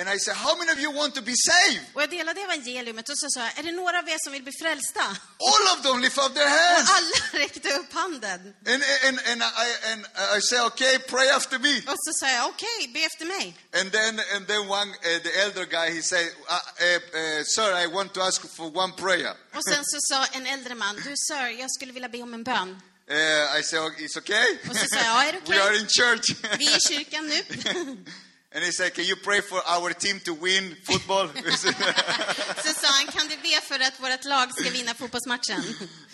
and 0.01 0.09
I 0.15 0.17
said, 0.19 0.35
How 0.35 0.53
many 0.59 0.71
of 0.71 0.79
you 0.79 0.91
want 1.01 1.15
to 1.15 1.21
be 1.21 1.33
saved? 1.51 1.85
Och 1.93 2.01
jag 2.01 2.09
delade 2.09 2.41
evangeliumet 2.41 3.09
och 3.09 3.17
så 3.17 3.27
sa 3.29 3.39
jag, 3.39 3.59
är 3.59 3.63
det 3.63 3.71
några 3.71 3.99
av 3.99 4.09
er 4.09 4.17
som 4.23 4.31
vill 4.33 4.43
bli 4.43 4.53
frälsta? 4.61 5.05
All 5.51 5.65
of 5.73 5.77
them 5.85 6.01
lift 6.01 6.17
up 6.17 6.33
their 6.33 6.45
Och 6.51 6.51
hands. 6.51 6.91
alla 6.97 7.17
räckte 7.43 7.69
upp 7.79 7.93
handen. 7.93 8.39
And, 8.73 8.83
and, 9.07 9.17
and, 9.31 9.41
I, 9.65 9.67
and 9.91 10.01
I 10.37 10.41
say, 10.41 10.59
Okay, 10.69 10.97
pray 10.99 11.29
after 11.29 11.59
me. 11.59 11.75
Och 11.91 11.99
så 12.05 12.11
sa 12.19 12.27
jag, 12.29 12.45
okej, 12.49 12.87
be 12.93 12.99
efter 13.09 13.25
mig. 13.25 13.45
And 13.79 13.91
then, 13.91 14.21
and 14.35 14.47
then 14.47 14.61
one, 14.79 14.89
uh, 14.91 15.19
the 15.23 15.33
elder 15.43 15.65
guy, 15.65 15.87
he 15.95 16.01
said, 16.01 16.27
uh, 16.49 16.55
uh, 16.55 17.43
Sir, 17.55 17.67
I 17.83 17.87
want 17.87 18.13
to 18.13 18.21
ask 18.21 18.41
for 18.57 18.67
one 18.83 18.93
prayer. 18.93 19.33
Och 19.57 19.63
sen 19.63 19.83
så 19.85 19.97
sa 20.01 20.25
en 20.25 20.47
äldre 20.47 20.75
man, 20.75 20.95
du 20.95 21.13
sir, 21.15 21.47
jag 21.59 21.71
skulle 21.71 21.93
vilja 21.93 22.09
be 22.09 22.21
om 22.21 22.33
en 22.33 22.43
bön. 22.43 22.81
Uh, 23.11 23.59
I 23.59 23.63
said, 23.63 23.81
"Oh, 23.81 23.91
It's 23.99 24.17
okay. 24.17 24.57
Och 24.69 24.75
så 24.75 24.85
sa 24.87 24.95
jag, 24.95 25.05
ja, 25.05 25.23
är 25.23 25.33
det 25.33 25.39
We 25.51 25.61
are 25.63 25.69
okej? 25.69 25.79
in 25.81 25.87
church. 25.87 26.27
Vi 26.59 26.67
är 26.67 26.77
i 26.77 26.79
kyrkan 26.79 27.27
nu. 27.27 27.43
And 28.53 28.63
he 28.63 28.71
said, 28.71 28.93
Can 28.93 29.05
you 29.05 29.15
pray 29.15 29.41
for 29.41 29.61
our 29.67 29.93
team 29.93 30.19
to 30.25 30.33
win 30.33 30.75
football? 30.83 31.27
Så 32.65 32.73
sa 32.73 32.87
han, 32.87 33.07
kan 33.07 33.27
du 33.27 33.37
be 33.37 33.61
för 33.61 33.79
att 33.79 33.99
vårt 33.99 34.25
lag 34.25 34.51
ska 34.53 34.69
vinna 34.69 34.93
fotbollsmatchen? 34.93 35.59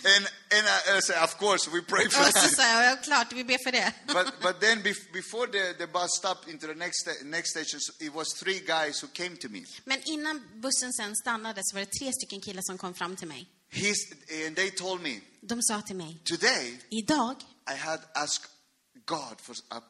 and 0.05 0.27
and 0.51 0.67
I, 0.67 0.97
I 0.97 1.01
said, 1.01 1.23
Of 1.23 1.38
course, 1.38 1.67
we 1.71 1.81
pray 1.81 2.09
for 2.09 2.21
Och 2.21 2.33
så 2.33 2.55
sa 2.55 2.63
jag, 2.63 2.91
ja 2.91 2.97
klart, 3.03 3.33
vi 3.33 3.43
ber 3.43 3.57
för 3.63 3.71
det. 3.71 3.93
but 4.07 4.27
but 4.41 4.59
then 4.59 4.83
bef- 4.83 5.11
before 5.13 5.47
the, 5.47 5.73
the 5.77 5.88
bus 5.88 6.09
stopped 6.17 6.53
into 6.53 6.67
the 6.67 6.75
next 6.75 7.07
next 7.23 7.49
station, 7.49 7.79
it 7.99 8.13
was 8.13 8.27
three 8.39 8.59
guys 8.59 9.01
who 9.03 9.07
came 9.07 9.35
to 9.38 9.49
me. 9.49 9.63
Men 9.83 10.01
innan 10.05 10.43
bussen 10.61 10.93
sen 10.93 11.15
stannade 11.15 11.61
så 11.63 11.75
var 11.75 11.81
det 11.81 11.91
tre 11.99 12.13
stycken 12.13 12.41
killar 12.41 12.61
som 12.61 12.77
kom 12.77 12.93
fram 12.93 13.15
till 13.15 13.27
mig. 13.27 13.47
He's, 13.71 13.97
and 14.45 14.55
they 14.55 14.71
told 14.71 15.01
me, 15.01 15.19
De 15.41 15.61
sa 15.61 15.81
till 15.81 15.95
mig, 15.95 16.21
Today 16.25 16.79
idag 16.89 17.35
I 17.69 17.75
had 17.75 17.99
asked 18.15 18.45
God 19.05 19.41
for 19.41 19.55
a, 19.69 19.81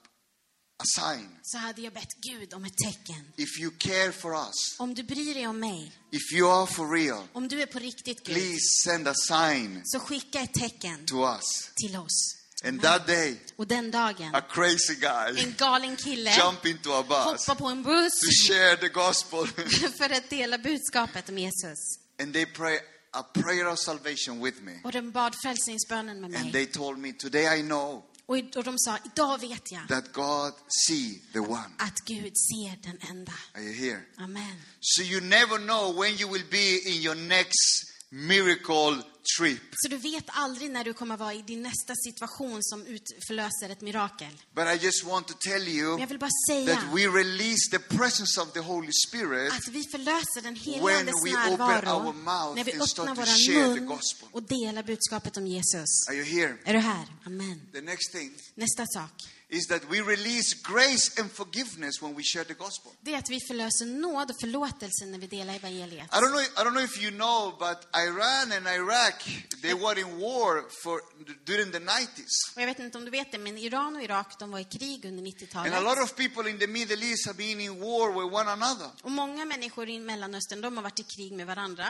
a 0.79 0.83
sign. 0.85 1.29
så 1.41 1.57
hade 1.57 1.81
jag 1.81 1.93
bett 1.93 2.13
Gud 2.21 2.53
om 2.53 2.65
ett 2.65 2.77
tecken. 2.77 3.31
If 3.37 3.59
you 3.59 3.71
care 3.77 4.11
for 4.11 4.33
us, 4.47 4.75
Om 4.79 4.93
du 4.93 5.03
bryr 5.03 5.33
dig 5.33 5.47
om 5.47 5.59
mig, 5.59 5.91
if 6.11 6.33
you 6.33 6.51
are 6.51 6.67
for 6.67 6.91
real, 6.91 7.27
om 7.33 7.47
du 7.47 7.61
är 7.61 7.65
på 7.65 7.79
riktigt 7.79 8.25
Gud, 8.25 8.35
please 8.35 8.59
send 8.83 9.07
a 9.07 9.13
sign 9.15 9.81
så 9.85 9.99
skicka 9.99 10.39
ett 10.39 10.53
tecken 10.53 11.05
to 11.05 11.15
us. 11.35 11.69
till 11.75 11.95
oss. 11.97 12.33
And 12.65 12.81
that 12.81 13.07
day, 13.07 13.39
Och 13.55 13.67
den 13.67 13.91
dagen, 13.91 14.35
a 14.35 14.41
crazy 14.49 14.95
guy 14.95 15.43
en 15.43 15.53
galen 15.57 15.95
kille 15.95 16.31
jumped 16.37 16.71
into 16.71 16.91
a 16.93 17.03
bus 17.03 17.47
hoppar 17.47 17.55
på 17.55 17.67
en 17.67 17.83
buss 17.83 18.19
to 18.19 18.53
share 18.53 18.77
the 18.77 18.87
gospel. 18.89 19.47
för 19.97 20.09
att 20.09 20.29
dela 20.29 20.57
budskapet 20.57 21.29
om 21.29 21.37
Jesus. 21.37 21.79
and 22.19 22.33
they 22.33 22.45
pray 22.45 22.79
a 23.13 23.23
prayer 23.33 23.67
of 23.67 23.79
salvation 23.79 24.43
with 24.43 24.61
me. 24.61 24.79
Och 24.83 24.91
de 24.91 25.11
bad 25.11 25.35
frälsningsbönen 25.41 26.21
med 26.21 26.35
And 26.35 26.43
mig. 26.43 26.51
they 26.51 26.65
told 26.65 26.97
me, 26.99 27.13
Today 27.13 27.59
I 27.59 27.61
know 27.61 28.03
Och, 28.29 28.37
och 28.55 28.63
de 28.63 28.79
sa, 28.79 28.97
idag 29.05 29.41
vet 29.41 29.71
jag 29.71 29.87
that 29.87 30.13
God 30.13 30.53
see 30.67 31.21
the 31.33 31.39
one. 31.39 31.69
att 31.77 31.99
Gud 32.05 32.33
ser 32.37 32.83
den 32.83 32.97
enda. 33.09 33.33
Are 33.55 33.63
you 33.63 33.73
here? 33.73 34.01
Amen. 34.17 34.55
So 34.79 35.01
you 35.01 35.21
never 35.21 35.57
know 35.57 36.01
when 36.01 36.15
you 36.17 36.31
will 36.31 36.45
be 36.51 36.77
in 36.85 37.01
your 37.01 37.15
next 37.15 37.85
miracle 38.09 39.03
trip. 39.37 39.61
Så 39.71 39.87
du 39.87 39.97
vet 39.97 40.25
aldrig 40.27 40.71
när 40.71 40.83
du 40.83 40.93
kommer 40.93 41.17
vara 41.17 41.33
i 41.33 41.41
din 41.41 41.63
nästa 41.63 41.93
situation 41.95 42.63
som 42.63 42.85
ut, 42.85 43.03
förlöser 43.27 43.69
ett 43.69 43.81
mirakel. 43.81 44.41
But 44.55 44.65
I 44.67 44.85
just 44.85 45.03
want 45.03 45.27
to 45.27 45.33
tell 45.33 45.59
Men 45.59 45.69
you 45.75 45.99
jag 45.99 46.07
vill 46.07 46.19
bara 46.19 46.29
that 46.29 46.55
säga 46.55 46.81
we 46.93 47.07
release 47.07 47.71
the 47.71 47.79
presence 47.79 48.41
of 48.41 48.53
the 48.53 48.59
Holy 48.59 48.91
Spirit 49.07 49.53
att 49.53 49.67
vi 49.67 49.83
förlöser 49.91 50.41
den 50.41 50.55
helige 50.55 50.85
when 50.85 50.99
Andes 50.99 51.25
we 51.25 51.29
open 51.29 51.61
our 51.61 51.67
närvaro 51.67 52.13
mouth 52.13 52.55
när 52.55 52.63
vi 52.63 52.71
öppnar 52.71 53.25
the 53.25 53.51
mun 53.51 53.99
och 54.31 54.43
delar 54.43 54.83
budskapet 54.83 55.37
om 55.37 55.47
Jesus. 55.47 56.07
Are 56.09 56.15
you 56.15 56.25
here? 56.25 56.57
Är 56.63 56.73
du 56.73 56.79
här? 56.79 57.05
Amen. 57.25 57.61
The 57.73 57.81
next 57.81 58.11
thing 58.11 58.31
Nästa 58.55 58.85
sak, 58.85 59.11
is 59.49 59.67
that 59.67 59.81
we 59.89 60.01
release 60.01 60.55
grace 60.63 61.21
and 61.21 61.31
forgiveness 61.31 62.01
when 62.01 62.15
we 62.15 62.23
share 62.23 62.43
the 62.45 62.53
gospel. 62.53 62.91
det 63.01 63.13
är 63.13 63.17
att 63.17 63.29
vi 63.29 63.39
förlöser 63.39 63.85
nåd 63.85 64.31
och 64.31 64.39
förlåtelse 64.39 65.05
när 65.05 65.19
vi 65.19 65.27
delar 65.27 65.55
evangeliet. 65.55 66.05
I 66.05 66.15
don't 66.15 66.31
know. 66.31 66.41
I 66.41 66.63
don't 66.63 66.71
know 66.71 66.83
if 66.83 67.01
you 67.01 67.11
know, 67.11 67.55
but 67.59 67.87
Iran 67.95 68.51
and 68.51 68.67
Iraq 68.67 69.23
they 69.61 69.73
were 69.73 69.99
in 69.99 70.19
war 70.19 70.69
for 70.83 71.01
during 71.45 71.71
the 71.71 71.79
90s, 71.79 72.55
Och 72.55 72.61
jag 72.61 72.67
vet 72.67 72.79
inte 72.79 72.97
om 72.97 73.05
du 73.05 73.11
vet 73.11 73.31
det, 73.31 73.37
men 73.37 73.57
Iran 73.57 73.95
och 73.95 74.03
Irak, 74.03 74.39
de 74.39 74.51
var 74.51 74.59
i 74.59 74.63
krig 74.63 75.05
under 75.05 75.17
and 75.23 75.27
a 75.27 75.31
90-talet. 75.39 75.83
lot 75.83 75.97
of 76.03 76.15
people 76.15 76.49
in 76.49 76.59
the 76.59 76.67
Middle 76.67 77.05
East 77.05 77.25
have 77.25 77.37
been 77.37 77.59
in 77.61 77.79
war 77.79 78.09
with 78.11 78.35
one 78.35 78.49
another. 78.51 78.89
Och 79.01 79.11
många 79.11 79.45
människor 79.45 79.89
i 79.89 79.99
Mellanöstern, 79.99 80.61
de 80.61 80.77
har 80.77 80.83
varit 80.83 80.99
i 80.99 81.03
krig 81.03 81.31
med 81.31 81.47
varandra. 81.47 81.85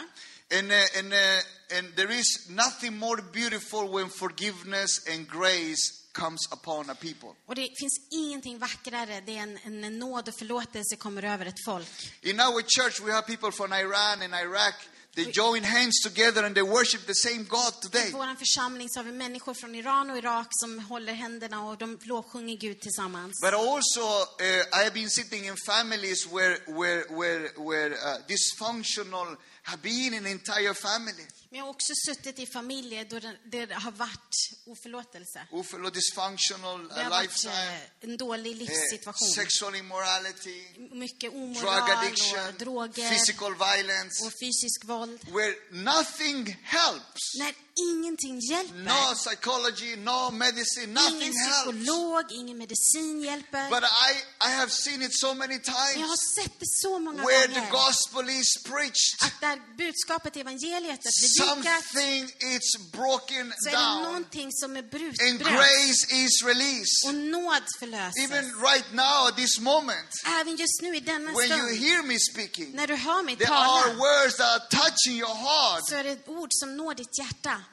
And 0.60 0.72
uh, 0.72 1.00
and 1.00 1.14
uh, 1.14 1.78
and 1.78 1.96
there 1.96 2.20
is 2.20 2.50
nothing 2.50 2.98
more 2.98 3.22
beautiful 3.34 3.90
when 3.90 4.10
forgiveness 4.10 5.08
and 5.08 5.28
grace 5.30 5.94
comes 6.22 6.42
upon 6.52 6.90
a 6.90 6.96
people. 6.96 7.30
Och 7.46 7.56
det 7.56 7.70
finns 7.80 7.98
ingenting 8.12 8.60
vackrare 8.60 9.22
det 9.26 9.38
än 9.38 9.60
en, 9.64 9.84
en 9.84 10.00
nåd 10.00 10.28
och 10.28 10.36
förlåtelse 10.36 10.96
kommer 10.96 11.24
över 11.24 11.46
ett 11.46 11.64
folk. 11.66 12.14
In 12.22 12.40
our 12.40 12.62
church, 12.62 13.02
we 13.06 13.12
have 13.14 13.28
people 13.28 13.52
from 13.52 13.74
Iran 13.74 14.22
and 14.22 14.34
Iraq. 14.34 14.76
They 15.16 15.32
join 15.32 15.64
hands 15.64 16.02
together 16.04 16.44
and 16.44 16.56
they 16.56 16.64
worship 16.64 17.08
the 17.08 17.16
same 17.16 17.44
God 17.44 17.74
I 17.74 17.82
today. 17.82 18.12
vår 18.12 18.36
församling 18.36 18.90
så 18.90 19.00
har 19.00 19.04
vi 19.04 19.12
människor 19.12 19.54
från 19.54 19.76
Iran 19.76 20.10
och 20.10 20.18
Irak 20.18 20.48
som 20.50 20.80
håller 20.80 21.14
händerna 21.14 21.64
och 21.70 21.78
de 21.78 22.00
lovsjunger 22.02 22.58
Gud 22.58 22.80
tillsammans. 22.80 23.42
But 23.42 23.54
also, 23.54 24.02
uh, 24.42 24.82
I 24.82 24.84
have 24.84 24.92
been 24.94 25.10
sitting 25.10 25.46
in 25.48 25.56
families 25.66 26.28
where, 26.28 26.58
where, 26.68 27.04
where, 27.20 27.50
where 27.58 27.90
uh, 27.90 28.18
dysfunctional 28.28 29.38
have 29.68 29.82
been 29.82 30.14
an 30.14 30.26
entire 30.26 30.74
family. 30.74 31.26
Men 31.50 31.58
jag 31.60 31.66
har 31.66 31.70
också 31.70 31.94
suttit 32.06 32.40
i 32.40 32.46
familjer 32.46 33.06
då 33.10 33.20
det, 33.20 33.38
där 33.46 33.68
det 33.68 33.74
har 33.76 33.92
varit 33.92 34.36
oförlåtelse. 34.66 35.48
Ofelo 35.52 35.90
dysfunctional 35.90 36.88
Det 36.88 36.96
uh, 36.96 37.02
har 37.04 37.10
varit 37.10 37.24
lifestyle, 37.24 37.76
eh, 37.76 38.10
en 38.10 38.18
dålig 38.18 38.52
uh, 38.52 38.58
livssituation. 38.58 39.28
sexual 39.36 39.76
immorality, 39.76 40.64
Mycket 40.92 41.32
drug 41.32 41.44
omoral 41.44 41.92
addiction, 41.98 42.48
och 42.48 42.54
droger 42.54 43.10
physical 43.10 43.54
violence, 43.56 44.26
och 44.26 44.34
fysisk 44.44 44.86
våld. 44.86 45.20
where 45.32 45.54
nothing 45.72 46.58
helps. 46.64 47.24
När 47.40 47.54
ingenting 47.92 48.40
hjälper. 48.40 48.76
No 48.84 49.16
psychology, 49.16 49.96
no 49.96 50.32
medicine, 50.32 50.84
Ingen 50.84 50.94
nothing 50.94 51.34
helps. 51.40 51.64
psykolog, 51.64 52.24
ingen 52.32 52.58
medicin 52.58 53.22
hjälper. 53.24 53.70
But 53.70 53.84
I, 53.84 54.12
I 54.48 54.52
have 54.60 54.72
seen 54.72 55.02
it 55.02 55.14
so 55.14 55.34
many 55.34 55.48
Men 55.54 55.62
jag 55.66 55.94
times 55.94 56.10
har 56.10 56.42
sett 56.44 56.60
det 56.60 56.66
så 56.68 57.00
många 57.00 57.24
where 57.26 57.48
the 57.48 57.54
gånger. 57.60 57.72
gospel 57.72 58.30
is 58.30 58.64
preached. 58.64 59.18
Att 59.26 59.42
där 59.42 59.62
budskapet 59.78 60.38
i 60.38 60.40
evangeliet 60.40 61.00
är 61.06 61.12
predikat 61.22 61.84
Something 61.94 62.24
is 62.56 62.92
broken 62.92 63.54
så 63.58 63.70
är 63.70 63.72
det 63.74 63.78
down 63.78 64.04
någonting 64.04 64.50
som 64.52 64.78
är 64.78 64.82
brut, 64.82 65.22
and 65.22 65.40
grace 65.40 66.04
is 66.24 66.44
released. 66.44 67.02
Och 67.08 67.16
nåd 67.16 67.64
förlöses. 67.80 68.18
Even 68.26 68.46
right 68.70 68.94
now, 68.94 69.32
this 69.36 69.60
moment, 69.60 70.10
Även 70.42 70.56
just 70.56 70.82
nu 70.82 70.96
i 70.96 71.00
denna 71.00 71.32
when 71.32 71.50
you 71.52 71.58
stund, 71.68 71.78
hear 71.86 72.02
me 72.04 72.18
speaking, 72.32 72.72
när 72.76 72.88
du 72.88 72.96
hör 72.96 73.24
mig 73.24 73.36
there 73.36 73.50
are 73.54 73.84
tala, 73.84 73.94
words 73.96 74.36
that 74.38 74.48
are 74.48 74.68
touching 74.70 75.18
your 75.20 75.36
heart. 75.36 75.82
så 75.90 75.96
är 75.96 76.04
det 76.04 76.28
ord 76.28 76.50
som 76.52 76.78
når 76.78 76.94
ditt 76.96 77.18
hjärta. 77.20 77.64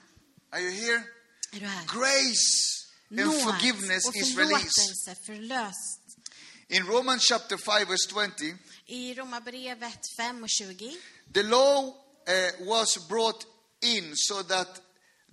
Are 0.55 0.61
you 0.61 0.71
here? 0.71 1.03
Är 1.53 1.61
du 1.61 1.67
här? 1.67 1.85
Grace 1.87 2.87
and 3.11 3.21
Nåd 3.21 3.43
forgiveness 3.43 4.05
och 4.09 4.17
is 4.17 4.37
released. 4.37 4.71
förlåtelse 4.71 5.15
förlöst. 5.27 6.01
In 6.69 6.87
Romans 6.87 7.23
chapter 7.29 7.57
5, 7.57 7.89
verse 7.89 8.09
20, 8.39 8.57
I 8.87 9.15
Romarbrevet 9.15 9.99
5 10.17 10.43
och 10.43 10.49
20 10.51 10.97
the 11.35 11.43
law 11.43 11.85
uh, 12.29 12.67
was 12.67 13.09
brought 13.09 13.47
in 13.83 14.13
so 14.17 14.43
that 14.43 14.81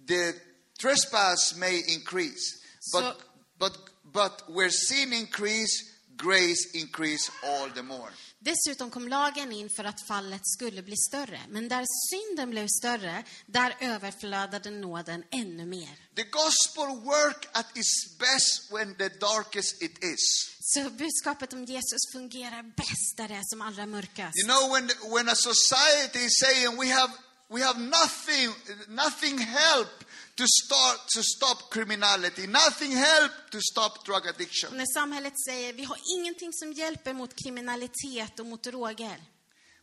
the 0.07 0.33
trespass 0.81 1.55
may 1.55 1.83
increase. 1.87 2.57
But, 2.93 3.03
So- 3.03 3.13
but, 3.59 3.77
but 4.13 4.41
where 4.49 4.69
sin 4.71 5.13
increase, 5.13 5.83
grace 6.17 6.71
increase 6.73 7.31
all 7.43 7.69
the 7.69 7.83
more. 7.83 8.11
Dessutom 8.43 8.89
kom 8.89 9.07
lagen 9.07 9.51
in 9.51 9.69
för 9.69 9.83
att 9.83 10.07
fallet 10.07 10.41
skulle 10.43 10.81
bli 10.81 10.97
större. 10.97 11.41
Men 11.49 11.69
där 11.69 11.85
synden 12.09 12.49
blev 12.49 12.67
större, 12.67 13.23
där 13.45 13.75
överflödade 13.79 14.69
nåden 14.69 15.23
ännu 15.31 15.65
mer. 15.65 15.89
The 16.15 16.23
gospel 16.23 16.87
work 17.03 17.47
at 17.51 17.77
its 17.77 18.17
best 18.19 18.71
when 18.71 18.95
the 18.95 19.09
darkest 19.09 19.81
it 19.81 20.03
is. 20.03 20.51
Så 20.61 20.89
budskapet 20.89 21.53
om 21.53 21.65
Jesus 21.65 22.11
fungerar 22.13 22.63
bäst 22.63 23.17
där 23.17 23.27
det 23.27 23.33
är 23.33 23.43
som 23.43 23.61
allra 23.61 23.85
mörkast. 23.85 24.37
You 24.37 24.47
know, 24.47 24.71
when, 24.73 24.89
when 25.13 25.29
a 25.29 25.35
society 25.35 26.25
is 26.25 26.39
saying 26.39 26.79
we 26.79 26.93
have, 26.93 27.13
we 27.49 27.63
have 27.65 27.79
nothing, 27.79 28.53
nothing 28.87 29.37
help 29.37 30.03
to 30.35 30.45
start 30.47 30.99
to 31.15 31.21
stop 31.23 31.71
criminality, 31.71 32.47
nothing 32.47 32.91
help 32.95 33.31
to 33.51 33.59
stop 33.71 34.05
drug 34.05 34.27
addiction. 34.27 34.77
när 34.77 34.85
samhället 34.85 35.33
säger 35.47 35.73
vi 35.73 35.83
har 35.83 35.97
ingenting 36.17 36.53
som 36.53 36.73
hjälper 36.73 37.13
mot 37.13 37.33
kriminalitet 37.43 38.39
och 38.39 38.45
mot 38.45 38.63
droger. 38.63 39.17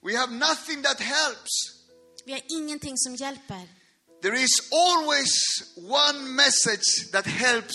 We 0.02 0.16
have 0.16 0.32
nothing 0.32 0.82
that 0.82 1.00
helps. 1.00 1.50
Vi 2.24 2.32
har 2.32 2.42
ingenting 2.48 2.94
som 2.96 3.14
hjälper. 3.14 3.68
There 4.22 4.40
is 4.42 4.72
always 4.72 5.30
one 5.76 6.18
message 6.18 7.10
that 7.12 7.26
helps 7.26 7.74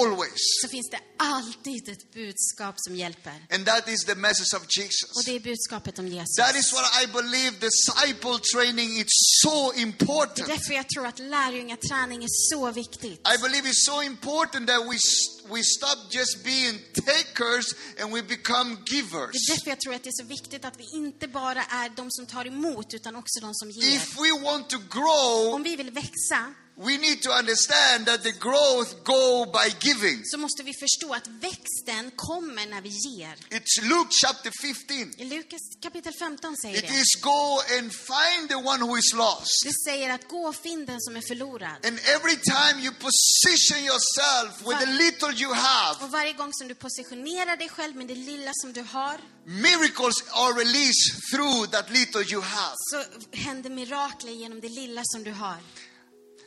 always. 0.00 0.40
så 0.62 0.68
finns 0.68 0.90
det 0.90 1.00
alltid 1.18 1.88
ett 1.88 2.12
budskap 2.14 2.74
som 2.78 2.96
hjälper. 2.96 3.46
And 3.54 3.66
that 3.66 3.88
is 3.88 4.04
the 4.04 4.14
message 4.14 4.54
of 4.56 4.62
Och 4.62 4.76
Jesus. 4.78 5.24
det 5.24 5.32
är 5.36 5.40
budskapet 5.40 5.98
om 5.98 6.08
Jesus. 6.08 6.36
That 6.36 6.56
is 6.56 6.72
what 6.72 6.84
I 7.02 7.06
believe 7.06 7.50
disciple 7.68 8.38
training 8.54 8.90
is 8.98 9.06
so 9.42 9.72
Det 9.72 9.78
är 9.78 9.82
important. 9.82 10.46
därför 10.46 10.74
jag 10.74 10.88
tror 10.88 11.06
att 11.06 11.18
lärjungaträning 11.18 12.24
är 12.24 12.28
så 12.30 12.70
viktigt. 12.72 13.20
I 13.34 13.38
believe 13.42 13.68
it's 13.68 13.84
so 13.86 14.02
important 14.02 14.66
that 14.68 14.80
we 14.90 14.96
we 15.54 15.62
stop 15.64 15.98
just 16.10 16.44
being 16.44 16.78
takers 16.94 17.66
and 18.00 18.12
we 18.14 18.22
become 18.22 18.76
Det 18.86 18.92
givers. 18.96 19.30
är 19.34 19.54
därför 19.54 19.70
jag 19.70 19.80
tror 19.80 19.94
att 19.94 20.02
det 20.02 20.08
är 20.08 20.22
så 20.22 20.28
viktigt 20.28 20.64
att 20.64 20.74
vi 20.78 20.86
inte 20.92 21.28
bara 21.28 21.62
är 21.64 21.88
de 21.96 22.10
som 22.10 22.26
tar 22.26 22.46
emot, 22.46 22.94
utan 22.94 23.16
också 23.16 23.40
de 23.40 23.54
som 23.54 23.70
ger. 23.70 23.96
If 23.96 24.16
we 24.16 24.40
want 24.44 24.70
to 24.70 24.78
grow, 24.90 25.54
Om 25.54 25.62
vi 25.62 25.76
vill 25.76 25.90
växa, 25.90 26.54
we 26.86 26.96
need 26.98 27.22
to 27.22 27.30
understand 27.40 28.06
that 28.06 28.22
the 28.22 28.32
growth 28.32 28.90
go 29.04 29.44
by 29.58 29.68
giving. 29.88 30.22
så 30.24 30.38
måste 30.38 30.62
vi 30.62 30.72
förstå 30.74 31.14
att 31.14 31.26
växten 31.26 32.10
kommer 32.16 32.66
när 32.66 32.80
vi 32.80 32.88
ger. 32.88 33.34
It's 33.58 33.74
Luke 33.82 34.10
chapter 34.22 34.50
15. 34.62 35.20
I 35.20 35.24
Lukas 35.24 35.60
kapitel 35.82 36.12
15 36.14 36.56
säger 36.56 36.78
It 36.78 36.88
det. 36.88 36.94
is 36.94 37.14
go 37.22 37.60
and 37.78 37.92
find 37.92 38.48
the 38.48 38.54
one 38.72 38.80
who 38.84 38.98
is 38.98 39.12
lost. 39.14 39.64
Det 39.64 39.72
säger 39.90 40.10
att 40.10 40.28
gå 40.28 40.48
och 40.48 40.56
finn 40.56 40.86
den 40.86 41.00
som 41.00 41.16
är 41.16 41.22
förlorad. 41.28 41.86
And 41.86 41.98
every 42.16 42.36
time 42.36 42.76
you 42.84 42.92
position 43.08 43.78
yourself 43.90 44.50
with 44.68 44.78
the 44.84 44.92
little 45.04 45.32
you 45.42 45.52
have, 45.54 46.04
Och 46.04 46.10
varje 46.10 46.32
gång 46.32 46.52
som 46.52 46.68
du 46.68 46.74
positionerar 46.74 47.56
dig 47.56 47.68
själv 47.68 47.96
med 47.96 48.06
det 48.06 48.14
lilla 48.14 48.50
som 48.54 48.72
du 48.72 48.82
har, 48.82 49.16
miracles 49.44 50.16
are 50.30 50.52
released 50.64 51.06
through 51.32 51.70
that 51.70 51.90
little 51.90 52.22
you 52.32 52.40
have. 52.42 52.74
så 52.76 53.04
händer 53.36 53.70
mirakler 53.70 54.32
genom 54.32 54.60
det 54.60 54.68
lilla 54.68 55.02
som 55.04 55.24
du 55.24 55.32
har. 55.32 55.56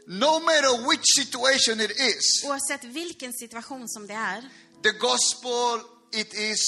No 0.07 0.39
matter 0.39 0.89
which 0.89 1.03
situation 1.15 1.79
it 1.81 1.91
is, 1.91 2.43
Oavsett 2.45 2.83
vilken 2.83 3.33
situation 3.33 3.89
som 3.89 4.07
det 4.07 4.13
är, 4.13 4.41
the 4.83 4.91
gospel 4.91 5.79
it 6.13 6.33
is 6.33 6.59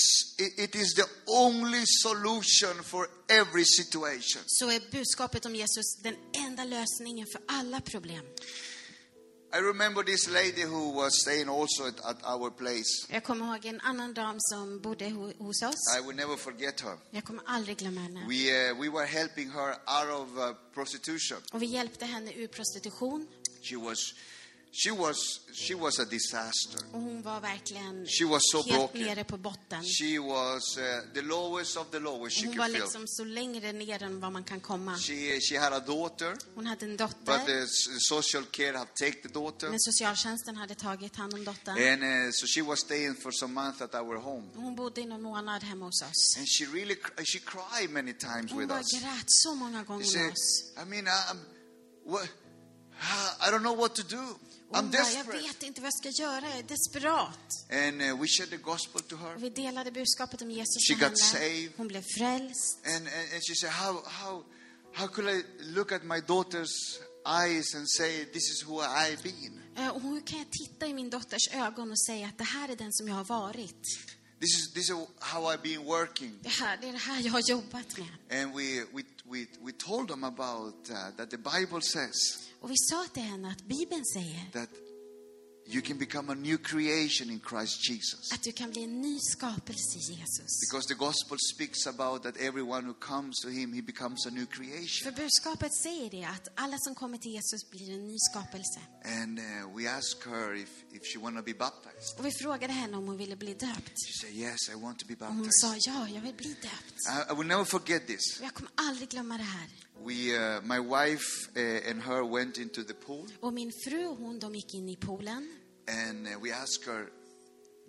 it, 0.58 0.76
is 0.76 0.94
the 0.94 1.06
only 1.26 1.84
solution 1.86 2.84
for 2.84 3.08
every 3.30 3.66
situation. 3.66 4.42
så 4.46 4.72
är 4.72 4.92
budskapet 4.92 5.46
om 5.46 5.56
Jesus 5.56 5.96
den 6.04 6.16
enda 6.48 6.64
lösningen 6.64 7.28
för 7.28 7.42
alla 7.48 7.82
problem. 7.82 8.26
I 9.54 9.60
remember 9.60 10.04
this 10.04 10.28
lady 10.28 10.62
who 10.64 10.90
was 10.96 11.22
staying 11.22 11.50
also 11.50 11.88
at, 11.88 12.00
at 12.06 12.18
our 12.26 12.50
place. 12.52 13.08
Jag 13.10 13.24
kommer 13.24 13.46
ihåg 13.46 13.66
en 13.66 13.82
annan 13.82 14.14
dam 14.14 14.36
som 14.40 14.80
bodde 14.82 15.06
ho- 15.10 15.34
hos 15.38 15.62
oss. 15.62 15.98
I 15.98 16.02
will 16.08 16.16
never 16.16 16.36
forget 16.38 16.82
her. 16.82 16.98
Jag 17.12 17.24
kommer 17.24 17.44
aldrig 17.46 17.78
glömma 17.78 18.02
henne. 18.02 18.26
We 18.28 18.72
uh, 18.72 18.80
we 18.80 18.90
were 18.90 19.06
helping 19.06 19.50
her 19.52 19.70
out 19.70 20.10
of 20.22 20.38
uh, 20.38 20.54
prostitution. 20.74 21.38
Och 21.54 21.62
vi 21.62 21.66
hjälpte 21.66 22.06
henne 22.06 22.34
ur 22.34 22.48
prostitution. 22.48 23.28
She 23.62 23.76
was 23.78 24.14
she 24.78 24.92
was 24.92 25.18
she 25.54 25.74
was 25.76 26.00
a 26.00 26.06
disaster. 26.06 26.80
Och 26.94 27.02
hon 27.02 27.22
var 27.22 27.40
verkligen 27.42 28.06
She 28.08 28.26
was 28.26 28.42
so 28.52 28.58
helt 28.62 28.76
broken. 28.78 29.02
nere 29.02 29.24
på 29.24 29.38
botten. 29.38 29.84
She 29.84 30.20
was 30.20 30.78
uh, 30.78 30.84
the 31.14 31.22
lowest 31.22 31.78
of 31.78 31.88
the 31.92 32.00
lowest 32.00 32.38
she 32.38 32.48
Hon 32.48 32.58
var 32.58 32.66
feel. 32.66 32.82
liksom 32.82 33.08
så 33.08 33.24
längre 33.24 33.72
ner 33.74 34.04
än 34.04 34.20
vad 34.20 34.32
man 34.32 34.44
kan 34.44 34.60
komma. 34.60 34.98
She 34.98 35.40
she 35.42 35.58
had 35.60 35.74
a 35.74 35.80
daughter, 35.80 36.38
Hon 36.56 36.66
hade 36.66 36.86
en 36.86 36.98
but 36.98 37.10
dotter. 37.26 37.46
the 37.46 37.64
s- 37.64 37.88
social 38.10 38.44
care 38.46 38.78
have 38.78 38.90
taken 38.96 39.22
the 39.22 39.30
daughter, 39.40 39.70
Men 39.70 39.80
socialtjänsten 39.80 40.56
hade 40.58 40.76
tagit 40.76 41.16
hand 41.16 41.34
om 41.34 41.44
dottern. 41.46 41.78
and 41.78 42.04
uh, 42.28 42.32
so 42.32 42.46
she 42.48 42.62
was 42.62 42.80
staying 42.80 43.16
for 43.16 43.32
some 43.32 43.54
months 43.54 43.82
at 43.82 43.96
our 43.96 44.18
home. 44.18 44.50
Hon 44.56 44.76
bodde 44.76 45.02
i 45.02 45.06
någon 45.06 45.22
månad 45.22 45.64
hemma 45.64 45.86
hos 45.86 46.02
oss. 46.02 46.38
And 46.38 46.48
she 46.48 46.66
really 46.66 46.96
she 47.26 47.40
cried 47.40 47.90
many 47.90 48.14
times 48.14 48.52
Hon 48.52 48.60
with 48.60 48.72
us. 48.80 48.92
grät 49.02 49.26
så 49.28 49.56
många 49.56 49.84
gånger 49.84 50.18
med 50.18 50.32
oss. 50.32 50.72
I 50.82 50.86
mean, 50.90 51.08
I'm, 51.08 51.38
what, 52.06 52.28
I 53.42 53.52
don't 53.52 53.62
know 53.62 53.76
what 53.76 53.96
to 53.96 54.04
do. 54.04 54.40
I'm 54.72 54.92
bara, 54.92 54.98
jag 54.98 55.06
desperate. 55.16 55.38
vet 55.48 55.64
inte 55.64 55.82
vad 55.82 55.88
jag 55.88 56.14
ska 56.14 56.24
göra, 56.24 56.42
jag 56.50 56.58
är 56.60 56.64
desperat. 56.64 57.40
And 57.72 58.02
uh, 58.02 58.22
we 58.22 58.28
shared 58.28 58.50
the 58.50 58.58
gospel 58.58 59.02
to 59.02 59.16
her. 59.18 59.36
Och 59.36 59.44
vi 59.44 59.50
delade 59.50 59.92
budskapet 59.92 60.42
om 60.42 60.52
Jesus 60.52 60.88
She 60.88 60.94
got 60.94 61.04
henne. 61.04 61.16
saved. 61.18 61.72
Hon 61.78 61.88
blev 61.88 62.04
frälst. 62.18 62.80
And, 62.86 62.96
and, 62.96 63.08
and 63.34 63.42
she 63.48 63.56
said, 63.56 63.72
how, 63.72 64.02
how, 64.06 64.44
how 64.94 65.08
could 65.08 65.30
I 65.30 65.44
look 65.64 65.92
at 65.92 66.04
my 66.04 66.20
daughter's 66.22 66.74
eyes 67.26 67.76
and 67.76 67.90
say, 67.90 68.26
this 68.26 68.50
is 68.52 68.64
who 68.68 68.82
I've 68.82 69.24
been? 69.24 69.62
Eh, 69.78 69.90
Och 69.90 70.02
hur 70.02 70.22
kan 70.22 70.38
jag 70.40 70.48
titta 70.52 70.88
i 70.88 70.94
min 70.94 71.10
dotters 71.10 71.48
ögon 71.54 71.92
och 71.92 72.00
säga 72.00 72.28
att 72.28 72.38
det 72.38 72.44
här 72.44 72.70
är 72.70 72.76
den 72.76 72.94
som 72.94 73.08
jag 73.08 73.16
har 73.16 73.24
varit? 73.26 73.84
This 74.40 74.58
is, 74.60 74.74
this 74.74 74.90
is 74.90 74.96
how 75.20 75.52
I've 75.54 75.62
been 75.62 75.84
working. 75.86 76.40
Det, 76.42 76.50
här, 76.50 76.78
det 76.82 76.88
är 76.88 76.92
det 76.92 76.98
här 76.98 77.22
jag 77.22 77.32
har 77.32 77.40
jobbat 77.50 77.98
med. 77.98 78.42
And 78.44 78.56
we, 78.56 78.86
we, 78.94 79.04
we, 79.26 79.46
we 79.62 79.72
told 79.72 80.08
them 80.10 80.24
about 80.24 80.90
uh, 80.90 80.96
that 81.18 81.30
the 81.30 81.38
Bible 81.38 81.82
says 81.82 82.14
Och 82.66 82.72
vi 82.72 82.78
sa 82.78 83.06
till 83.14 83.24
henne 83.24 83.52
att 83.52 83.62
Bibeln 83.68 84.06
säger 84.06 84.50
that 84.54 84.70
you 85.68 85.82
can 85.82 85.98
become 85.98 86.32
a 86.32 86.36
new 86.36 86.58
creation 86.58 87.30
in 87.30 87.42
Christ 87.50 87.90
Jesus. 87.90 88.32
att 88.34 88.44
du 88.44 88.52
kan 88.52 88.72
bli 88.72 88.84
en 88.84 89.02
ny 89.02 89.20
skapelse 89.20 89.98
i 89.98 90.02
Jesus. 90.02 90.50
Because 90.70 90.88
the 90.88 90.94
gospel 90.94 91.38
speaks 91.54 91.88
about 91.88 92.24
that 92.24 92.38
everyone 92.38 92.88
who 92.88 92.94
comes 92.94 93.36
to 93.42 93.50
him, 93.50 93.74
he 93.74 93.82
becomes 93.82 94.26
a 94.26 94.30
new 94.30 94.46
För 94.46 94.54
creation. 94.54 95.14
budskapet 95.16 95.74
säger 95.84 96.10
det, 96.10 96.24
att 96.26 96.48
alla 96.56 96.78
som 96.80 96.96
kommer 96.96 97.18
till 97.18 97.32
Jesus 97.32 97.70
blir 97.70 97.94
en 97.94 98.08
ny 98.08 98.18
skapelse. 98.32 98.80
And 99.22 99.40
uh, 99.40 99.78
we 99.78 99.90
asked 99.98 100.24
her 100.34 100.56
if, 100.56 100.70
if 100.92 101.02
she 101.14 101.20
want 101.20 101.38
to 101.38 101.44
be 101.44 101.54
baptized. 101.54 102.20
Och 102.20 102.26
vi 102.26 102.32
frågade 102.32 102.74
henne 102.74 102.98
om 102.98 103.08
hon 103.08 103.18
ville 103.18 103.36
bli 103.36 103.54
döpt. 103.54 103.94
She 104.08 104.14
said, 104.22 104.34
yes, 104.36 104.70
I 104.70 104.74
want 104.76 105.00
to 105.00 105.06
be 105.08 105.14
Och 105.14 105.26
hon 105.28 105.38
baptized. 105.38 105.84
sa, 105.84 105.92
ja, 105.92 106.10
jag 106.16 106.22
vill 106.22 106.36
bli 106.36 106.54
döpt. 106.62 106.98
I, 107.10 107.32
I 107.32 107.36
will 107.38 107.48
never 107.48 107.66
forget 107.66 108.08
this. 108.08 108.40
Och 108.40 108.46
jag 108.46 108.54
kommer 108.54 108.72
aldrig 108.76 109.10
glömma 109.10 109.38
det 109.38 109.44
här. 109.44 109.70
We, 110.04 110.38
uh, 110.38 110.62
my 110.64 110.80
wife 110.80 111.50
uh, 111.56 111.90
and 111.90 112.02
her 112.02 112.24
went 112.24 112.58
into 112.58 112.84
the 112.84 112.94
pool, 112.94 113.28
Och 113.40 113.54
min 113.54 113.72
fru 113.86 114.06
och 114.08 114.18
hon, 114.18 114.40
de 114.40 114.56
gick 114.56 114.74
in 114.74 114.90
i 114.90 114.96
poolen. 114.96 115.48
and 115.88 116.28
uh, 116.28 116.40
we 116.44 116.52
asked 116.54 116.84
her, 116.94 117.10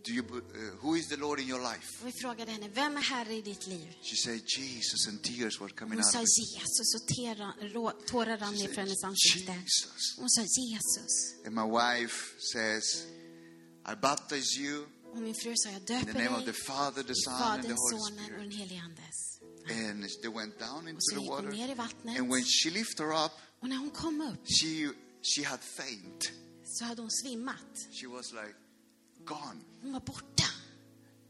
"Do 0.04 0.12
you, 0.12 0.22
uh, 0.22 0.76
who 0.80 0.94
is 0.96 1.08
the 1.08 1.16
Lord 1.16 1.40
in 1.40 1.48
your 1.48 1.60
life?" 1.60 2.00
Och 2.02 2.06
vi 2.08 2.12
frågade 2.12 2.52
henne, 2.52 2.68
vem 2.68 2.96
är 2.96 3.00
Herre 3.00 3.34
i 3.34 3.42
ditt 3.42 3.66
liv? 3.66 3.96
She 4.02 4.16
said, 4.16 4.40
"Jesus," 4.58 5.08
and 5.08 5.22
tears 5.22 5.60
were 5.60 5.68
coming 5.72 5.92
Hon 5.98 5.98
out 6.04 6.12
sa 6.12 6.18
of 6.18 6.24
it. 6.24 6.54
Jesus 6.60 6.94
och 6.94 7.08
tera- 7.16 7.54
rå- 7.60 7.92
tårar 8.06 8.36
rann 8.38 8.54
ner 8.54 8.68
för 8.68 8.80
hennes 8.80 9.04
ansikte. 9.04 9.52
Jesus. 9.52 10.16
Hon 10.18 10.30
sa 10.30 10.42
Jesus. 10.42 11.34
And 11.46 11.54
my 11.54 11.66
wife 11.78 12.16
says, 12.52 13.06
"I 13.92 13.94
baptize 14.02 14.60
you 14.60 14.86
Och 15.12 15.22
min 15.22 15.34
fru 15.34 15.52
sa, 15.56 15.68
jag 15.70 15.78
in 15.80 15.86
the 15.86 15.94
döper 15.94 16.14
name 16.24 16.28
of 16.36 16.44
the 16.44 16.52
dig 16.52 16.54
Father, 16.66 17.02
the 17.02 17.12
i 17.12 17.14
Son, 17.14 17.34
and 17.34 17.62
the 17.62 17.68
Faderns, 17.68 17.80
Holy 17.80 17.98
Sonen 17.98 18.18
och 18.18 18.24
Spirit." 18.24 18.40
den 18.42 18.50
helige 18.50 18.80
Andes. 18.80 19.25
And 19.70 20.04
they 20.22 20.30
went 20.30 20.58
down 20.58 20.88
into 20.88 21.00
Och 21.16 21.22
the 21.22 21.28
water. 21.30 21.54
i 21.70 21.74
vattnet. 21.74 22.18
And 22.18 22.30
when 22.32 22.44
she 22.44 22.70
lifted 22.70 23.06
her 23.06 23.24
up, 23.26 23.32
Och 23.60 23.68
när 23.68 23.76
hon 23.76 23.90
kom 23.90 24.20
upp 24.20 24.46
she 24.46 24.90
she 25.22 25.44
had 25.44 25.60
faint. 25.60 26.30
så 26.64 26.84
hade 26.84 27.02
hon 27.02 27.10
svimmat. 27.10 27.88
She 27.92 28.06
was 28.06 28.32
like 28.32 28.54
gone. 29.24 29.60
Hon 29.82 29.92
var 29.92 30.00
borta. 30.00 30.44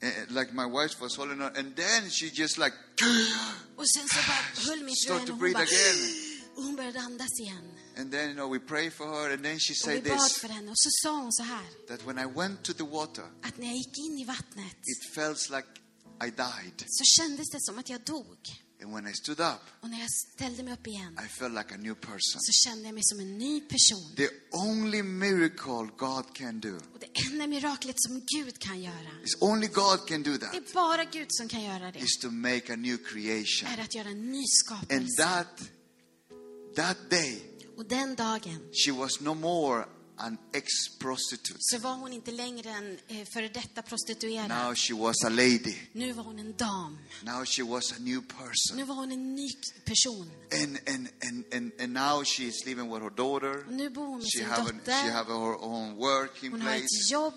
And, 0.02 0.30
like 0.30 0.52
my 0.52 0.66
wife 0.66 1.00
was 1.00 1.16
holding 1.16 1.38
her, 1.38 1.52
and 1.58 1.76
then 1.76 2.10
she 2.10 2.26
just 2.26 2.58
like 2.58 2.74
Och 3.76 3.88
sen 3.90 4.08
så 4.08 4.14
bara 4.28 4.66
höll 4.66 4.84
min 4.84 4.94
fru 5.06 5.14
henne 5.14 5.32
och 5.32 5.38
hon 5.38 5.52
bara... 5.52 5.64
Och 6.56 6.62
hon 6.62 6.76
började 6.76 7.00
andas 7.00 7.40
igen. 7.40 7.72
And 7.98 8.12
then, 8.12 8.26
you 8.28 8.34
know, 8.34 8.52
we 8.52 8.58
pray 8.58 8.90
for 8.90 9.06
her, 9.06 9.32
and 9.34 9.42
then 9.42 9.58
she 9.58 9.72
Och 9.72 9.76
said 9.76 10.02
vi 10.04 10.10
bad 10.10 10.18
this 10.18 10.38
för 10.38 10.48
henne. 10.48 10.70
Och 10.70 10.78
så 10.78 10.90
sa 11.02 11.10
hon 11.22 11.32
så 11.32 11.42
här. 11.42 11.64
that 11.88 12.06
when 12.06 12.18
I 12.18 12.26
went 12.26 12.62
to 12.62 12.72
the 12.72 12.84
water, 12.84 13.24
Att 13.42 13.58
när 13.58 13.66
jag 13.66 13.76
gick 13.76 13.98
in 13.98 14.18
i 14.18 14.24
vattnet 14.24 14.76
it 14.82 15.14
felt 15.14 15.50
like 15.50 15.68
I 16.24 16.30
died. 16.30 16.84
så 16.86 17.04
kändes 17.04 17.50
det 17.50 17.60
som 17.60 17.78
att 17.78 17.88
jag 17.88 18.00
dog. 18.00 18.36
And 18.82 18.94
when 18.94 19.06
I 19.08 19.14
stood 19.14 19.40
up, 19.40 19.60
Och 19.82 19.90
när 19.90 20.00
jag 20.00 20.10
ställde 20.10 20.62
mig 20.62 20.72
upp 20.72 20.86
igen 20.86 21.18
I 21.24 21.28
felt 21.28 21.54
like 21.54 21.74
a 21.74 21.76
new 21.78 21.94
person. 21.94 22.40
så 22.40 22.52
kände 22.52 22.84
jag 22.84 22.94
mig 22.94 23.02
som 23.04 23.20
en 23.20 23.38
ny 23.38 23.60
person. 23.60 24.14
The 24.16 24.28
only 24.52 25.02
miracle 25.02 25.90
God 25.98 26.34
can 26.34 26.60
do 26.60 26.76
Och 26.94 26.98
det 27.00 27.26
enda 27.32 27.46
miraklet 27.46 27.94
som 27.98 28.22
Gud 28.36 28.58
kan 28.58 28.82
göra, 28.82 29.10
is 29.24 29.36
only 29.40 29.66
God 29.66 30.08
can 30.08 30.22
do 30.22 30.32
det 30.32 30.38
that 30.38 30.54
är 30.54 30.74
bara 30.74 31.04
Gud 31.04 31.26
som 31.30 31.48
kan 31.48 31.62
göra 31.62 31.92
det, 31.92 31.98
is 31.98 32.18
to 32.18 32.30
make 32.30 32.72
a 32.72 32.76
new 32.76 32.96
creation. 32.96 33.68
är 33.68 33.78
att 33.78 33.94
göra 33.94 34.08
en 34.08 34.32
ny 34.32 34.38
And 34.38 34.46
skapelse. 34.48 35.22
that 35.22 35.62
that 36.76 37.10
day, 37.10 37.42
Och 37.76 37.86
den 37.86 38.14
dagen 38.14 38.60
she 38.84 38.92
was 38.92 39.20
no 39.20 39.34
more 39.34 39.84
an 40.18 40.38
ex-prostitute. 40.52 41.58
så 41.60 41.78
var 41.78 41.94
hon 41.94 42.12
inte 42.12 42.30
längre 42.32 42.70
en 42.70 42.98
eh, 43.08 43.26
före 43.32 43.48
detta 43.48 43.80
Now 43.80 43.82
prostituerad. 43.88 44.78
she 44.78 44.94
was 44.94 45.24
a 45.24 45.28
lady. 45.28 45.74
Nu 45.92 46.12
var 46.12 46.24
hon 46.24 46.38
en 46.38 46.52
dam. 46.56 46.98
Now 47.22 47.44
she 47.44 47.62
was 47.62 47.92
a 47.92 47.96
new 47.98 48.20
person. 48.22 48.76
Nu 48.76 48.84
var 48.84 48.94
hon 48.94 49.12
en 49.12 49.34
ny 49.34 49.48
person. 49.84 50.30
And 50.52 50.78
and 50.88 51.08
and 51.28 51.44
and, 51.54 51.72
and 51.80 51.92
now 51.92 52.24
she 52.24 52.42
is 52.44 52.64
living 52.66 52.90
with 52.92 53.02
her 53.02 53.10
daughter. 53.10 53.64
Och 53.66 53.72
nu 53.72 53.90
bor 53.90 54.06
hon 54.06 54.18
med 54.18 54.26
She 54.32 54.38
sin 54.38 54.46
have, 54.46 54.60
an, 54.62 54.66
she 54.84 54.92
dotter. 54.92 55.10
have 55.12 55.26
her 55.32 55.64
own 55.64 55.96
working 55.96 56.50
Hon 56.52 56.60
har 56.60 56.68
place. 56.68 56.84
ett 56.84 57.10
jobb. 57.10 57.34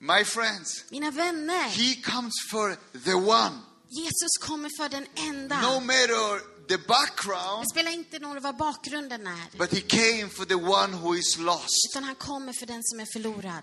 My 0.00 0.24
friends, 0.24 0.84
Mina 0.90 1.10
vänner, 1.10 1.68
he 1.68 1.94
comes 2.02 2.34
for 2.50 2.76
the 3.04 3.14
one. 3.14 3.58
Jesus 3.90 4.38
kommer 4.40 4.70
för 4.82 4.88
den 4.88 5.06
enda. 5.14 5.60
No 5.60 5.80
matter 5.80 6.57
the 6.68 6.78
background, 6.78 7.62
Det 7.62 7.68
spelar 7.70 7.90
inte 7.92 8.18
någon 8.18 8.34
roll 8.34 8.42
vad 8.42 8.56
bakgrunden 8.56 9.26
är. 9.26 9.58
but 9.58 9.72
he 9.72 9.80
came 9.80 10.28
for 10.28 10.44
the 10.44 10.54
one 10.54 10.96
who 10.96 11.14
is 11.16 11.38
lost. 11.38 11.88
Utan 11.90 12.04
han 12.04 12.14
kommer 12.14 12.52
för 12.52 12.66
den 12.66 12.82
som 12.84 13.00
är 13.00 13.06
förlorad. 13.12 13.62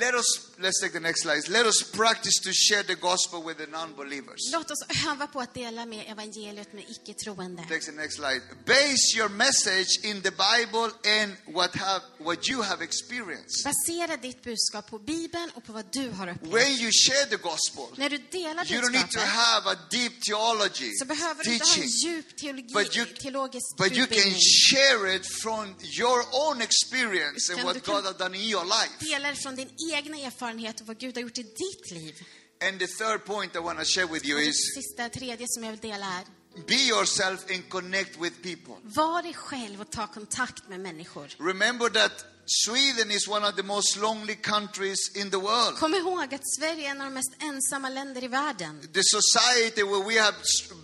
Let 0.00 0.14
us, 0.14 0.50
let's 0.58 0.80
take 0.80 0.92
the 0.92 1.00
next 1.00 1.22
slide. 1.22 1.48
Let 1.48 1.66
us 1.66 1.82
practice 1.82 2.40
to 2.44 2.52
share 2.52 2.82
the 2.82 2.94
gospel 2.96 3.42
with 3.42 3.58
the 3.58 3.66
non-believers. 3.66 4.40
Låt 4.52 4.70
oss 4.70 4.82
öva 5.06 5.26
på 5.26 5.40
att 5.40 5.54
dela 5.54 5.86
med 5.86 6.04
evangeliet 6.10 6.72
med 6.72 6.84
icke-troende. 6.88 7.62
Take 7.68 7.80
the 7.80 7.92
next 7.92 8.16
slide. 8.16 8.42
Base 8.66 9.16
your 9.16 9.28
message 9.28 9.88
in 10.02 10.22
the 10.22 10.30
Bible 10.30 10.90
and 11.20 11.36
what 11.54 11.74
have 11.76 12.02
what 12.18 12.48
you 12.48 12.62
have 12.62 12.84
experienced. 12.84 13.64
Basera 13.64 14.16
ditt 14.16 14.42
budskap 14.42 14.90
på 14.90 14.98
Bibeln 14.98 15.50
och 15.54 15.64
på 15.64 15.72
vad 15.72 15.84
du 15.92 16.10
har 16.10 16.28
upplevt. 16.28 16.54
When 16.54 16.72
you 16.72 16.90
share 16.92 17.26
the 17.26 17.36
gospel, 17.36 17.84
När 17.96 18.10
du 18.10 18.18
delar 18.18 18.72
you 18.72 18.80
don't 18.82 18.92
need 18.92 19.10
to 19.10 19.20
have 19.20 19.70
a 19.70 19.76
deep 19.90 20.12
theology 20.22 20.92
så 20.98 21.04
behöver 21.04 21.44
du 21.44 21.52
inte 21.54 21.66
ha 21.66 21.76
en 21.82 21.88
djup 21.88 22.36
teologi, 22.36 22.74
But 22.74 22.96
you- 22.96 23.14
teologisk 23.22 23.76
but 23.78 23.92
you 23.92 24.06
can 24.06 24.34
share 24.70 25.14
it 25.16 25.26
from 25.42 25.74
your 26.00 26.24
own 26.32 26.60
experience 26.62 27.52
and 27.52 27.62
what 27.64 27.84
God 27.84 28.04
has 28.04 28.16
done 28.16 28.34
in 28.36 28.42
your 28.50 28.64
life. 28.64 28.94
Dela 29.00 29.34
från 29.34 29.54
din 29.56 29.70
egna 29.92 30.16
erfarenhet 30.18 30.80
och 30.80 30.86
vad 30.86 30.98
Gud 30.98 31.16
har 31.16 31.22
gjort 31.22 31.38
i 31.38 31.42
ditt 31.42 31.90
liv. 31.90 32.22
And 32.68 32.78
the 32.78 32.86
third 32.86 33.24
point 33.24 33.56
I 33.56 33.58
want 33.58 33.78
to 33.78 33.84
share 33.84 34.06
with 34.06 34.26
you 34.26 34.40
is 34.40 34.56
sista, 34.74 35.08
tredje 35.08 35.46
som 35.48 35.64
jag 35.64 35.70
vill 35.70 35.80
dela 35.80 36.06
är, 36.06 36.24
be 36.66 36.74
yourself 36.74 37.50
and 37.50 37.68
connect 37.68 38.20
with 38.20 38.36
people. 38.42 38.74
var 38.82 39.22
dig 39.22 39.34
själv 39.34 39.80
och 39.80 39.90
ta 39.90 40.06
kontakt 40.06 40.68
med 40.68 40.80
människor. 40.80 41.28
Remember 41.38 41.88
that 41.88 42.24
Sweden 42.46 43.10
is 43.10 43.28
one 43.28 43.44
of 43.48 43.56
the 43.56 43.62
most 43.62 43.96
lonely 43.96 44.34
countries 44.34 44.98
in 45.16 45.30
the 45.30 45.36
world. 45.38 45.78
Kom 45.78 45.94
ihåg 45.94 46.34
att 46.34 46.54
Sverige 46.58 46.86
är 46.86 46.90
en 46.90 47.00
av 47.00 47.06
de 47.06 47.14
mest 47.14 47.32
ensamma 47.42 47.88
länder 47.88 48.24
i 48.24 48.28
världen. 48.28 48.80
The 48.92 49.02
society 49.02 49.82
where 49.82 50.04
we 50.04 50.20
have 50.22 50.36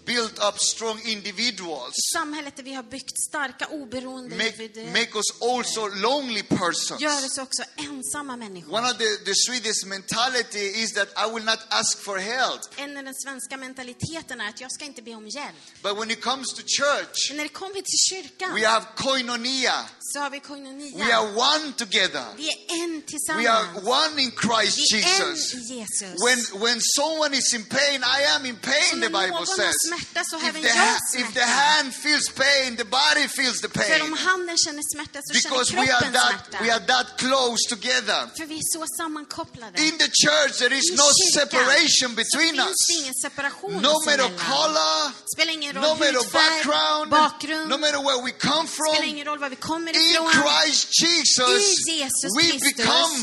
built 0.07 0.39
up 0.49 0.59
strong 0.59 1.01
individuals 1.05 1.95
Samhället 2.13 2.57
där 2.57 2.63
vi 2.63 2.75
har 2.75 2.83
byggt 2.83 3.21
starka, 3.29 3.67
oberoende 3.67 4.35
individer 4.47 4.87
make 4.87 5.11
us 5.15 5.43
also 5.43 5.89
lonely 5.89 6.43
persons. 6.43 7.01
gör 7.01 7.25
oss 7.25 7.39
också 7.39 7.63
ensamma 7.77 8.37
människor. 8.37 8.75
One 8.75 8.91
of 8.91 8.99
the, 8.99 9.25
the 9.25 9.35
Swedish 9.35 9.87
mentality 9.87 10.83
is 10.83 10.93
that 10.93 11.09
I 11.27 11.35
will 11.35 11.45
not 11.45 11.59
ask 11.69 11.99
for 11.99 12.19
help. 12.19 12.61
En 12.77 12.97
av 12.97 13.05
den 13.05 13.15
svenska 13.15 13.57
mentaliteten 13.57 14.41
är 14.41 14.49
att 14.49 14.61
jag 14.61 14.73
ska 14.73 14.85
inte 14.85 15.03
be 15.03 15.15
om 15.15 15.29
hjälp. 15.29 15.57
But 15.83 15.99
when 15.99 16.11
it 16.11 16.21
comes 16.23 16.49
to 16.55 16.63
church, 16.67 17.29
Men 17.29 17.37
när 17.37 17.45
det 17.45 17.49
kommer 17.49 17.75
till 17.75 17.99
kyrkan 18.11 18.55
we 18.55 18.67
have 18.69 18.87
koinonia. 18.97 19.75
så 20.01 20.19
har 20.19 20.31
vi 20.31 20.41
koinonia. 20.41 20.97
We 21.07 21.15
are 21.15 21.27
one 21.29 21.50
together. 21.79 22.25
Vi 22.37 22.49
är 22.49 22.57
en 22.83 22.91
We 22.91 22.97
are 22.97 23.03
tillsammans. 23.07 23.87
one 23.87 24.23
in 24.23 24.33
Christ 24.45 24.77
Vi 24.93 25.03
är 25.03 25.21
en 25.23 25.35
Jesus. 25.37 25.55
i 25.55 25.75
Jesus. 25.79 26.15
When, 26.27 26.39
when 26.65 26.79
someone 26.97 27.33
is 27.37 27.55
in 27.55 27.65
pain, 27.65 27.99
I 28.05 28.21
am 28.35 28.47
in 28.47 28.57
Så 28.63 28.71
pain, 28.71 29.01
när 29.01 29.07
the 29.07 29.13
Bible 29.19 29.27
någon 29.29 29.39
har 29.39 29.57
says. 29.57 29.75
smärta 29.89 30.21
så 30.31 30.37
har 30.37 30.43
If 30.43 30.49
även 30.49 30.63
the, 30.63 30.69
jag 30.69 30.77
ha- 30.77 30.97
if 31.15 31.27
the 31.27 31.33
smärta. 31.33 31.47
hand 31.47 31.95
feels 31.95 32.29
pain, 32.45 32.77
the 32.77 32.85
body 32.85 33.29
feels 33.29 33.61
the 33.61 33.69
För 33.69 34.03
om 34.03 34.11
pain. 34.11 34.27
handen 34.27 34.57
känner 34.65 34.83
smärta 34.95 35.19
så 35.25 35.35
känner 35.35 35.43
Because 35.43 35.73
we 35.75 35.81
are 35.81 35.87
kroppen 35.89 36.13
that, 36.13 36.31
smärta. 36.51 36.65
we 36.65 36.69
are 36.77 36.85
that 36.95 37.07
close 37.19 37.63
together. 37.75 38.21
För 38.39 38.47
vi 38.47 38.57
är 38.65 38.69
så 38.77 38.83
sammankopplade. 38.99 39.75
In 39.89 39.99
the 39.99 40.11
church, 40.25 40.53
there 40.63 40.75
is 40.81 40.91
I 40.91 40.95
no 40.97 41.09
kyrkan 41.19 41.33
separation 41.41 42.11
så 42.15 42.21
between 42.23 42.55
finns 42.55 42.69
us. 42.71 42.87
det 42.89 42.95
ingen 43.03 43.15
separation 43.27 43.83
No 43.83 43.89
oss 43.89 44.07
matter 44.07 44.25
emellan. 44.25 44.47
color, 44.51 45.13
Spelar 45.35 45.53
ingen 45.53 45.73
roll 45.75 45.83
no 45.89 45.95
matter 45.95 46.15
hudfärg, 46.15 46.43
background, 46.65 47.11
bakgrund, 47.11 47.69
no 47.73 47.77
matter 47.79 48.01
where 48.09 48.21
we 48.27 48.33
come 48.49 48.67
spelar 48.69 48.95
from. 48.95 49.05
ingen 49.13 49.27
roll 49.27 49.39
var 49.39 49.49
vi 49.49 49.57
kommer 49.57 49.93
In 49.97 50.01
ifrån. 50.11 50.33
Christ 50.33 50.89
Jesus, 51.03 51.40
I 51.47 52.01
Jesus 52.01 52.31
we 52.39 52.43
Kristus 52.51 52.73
become 52.77 53.15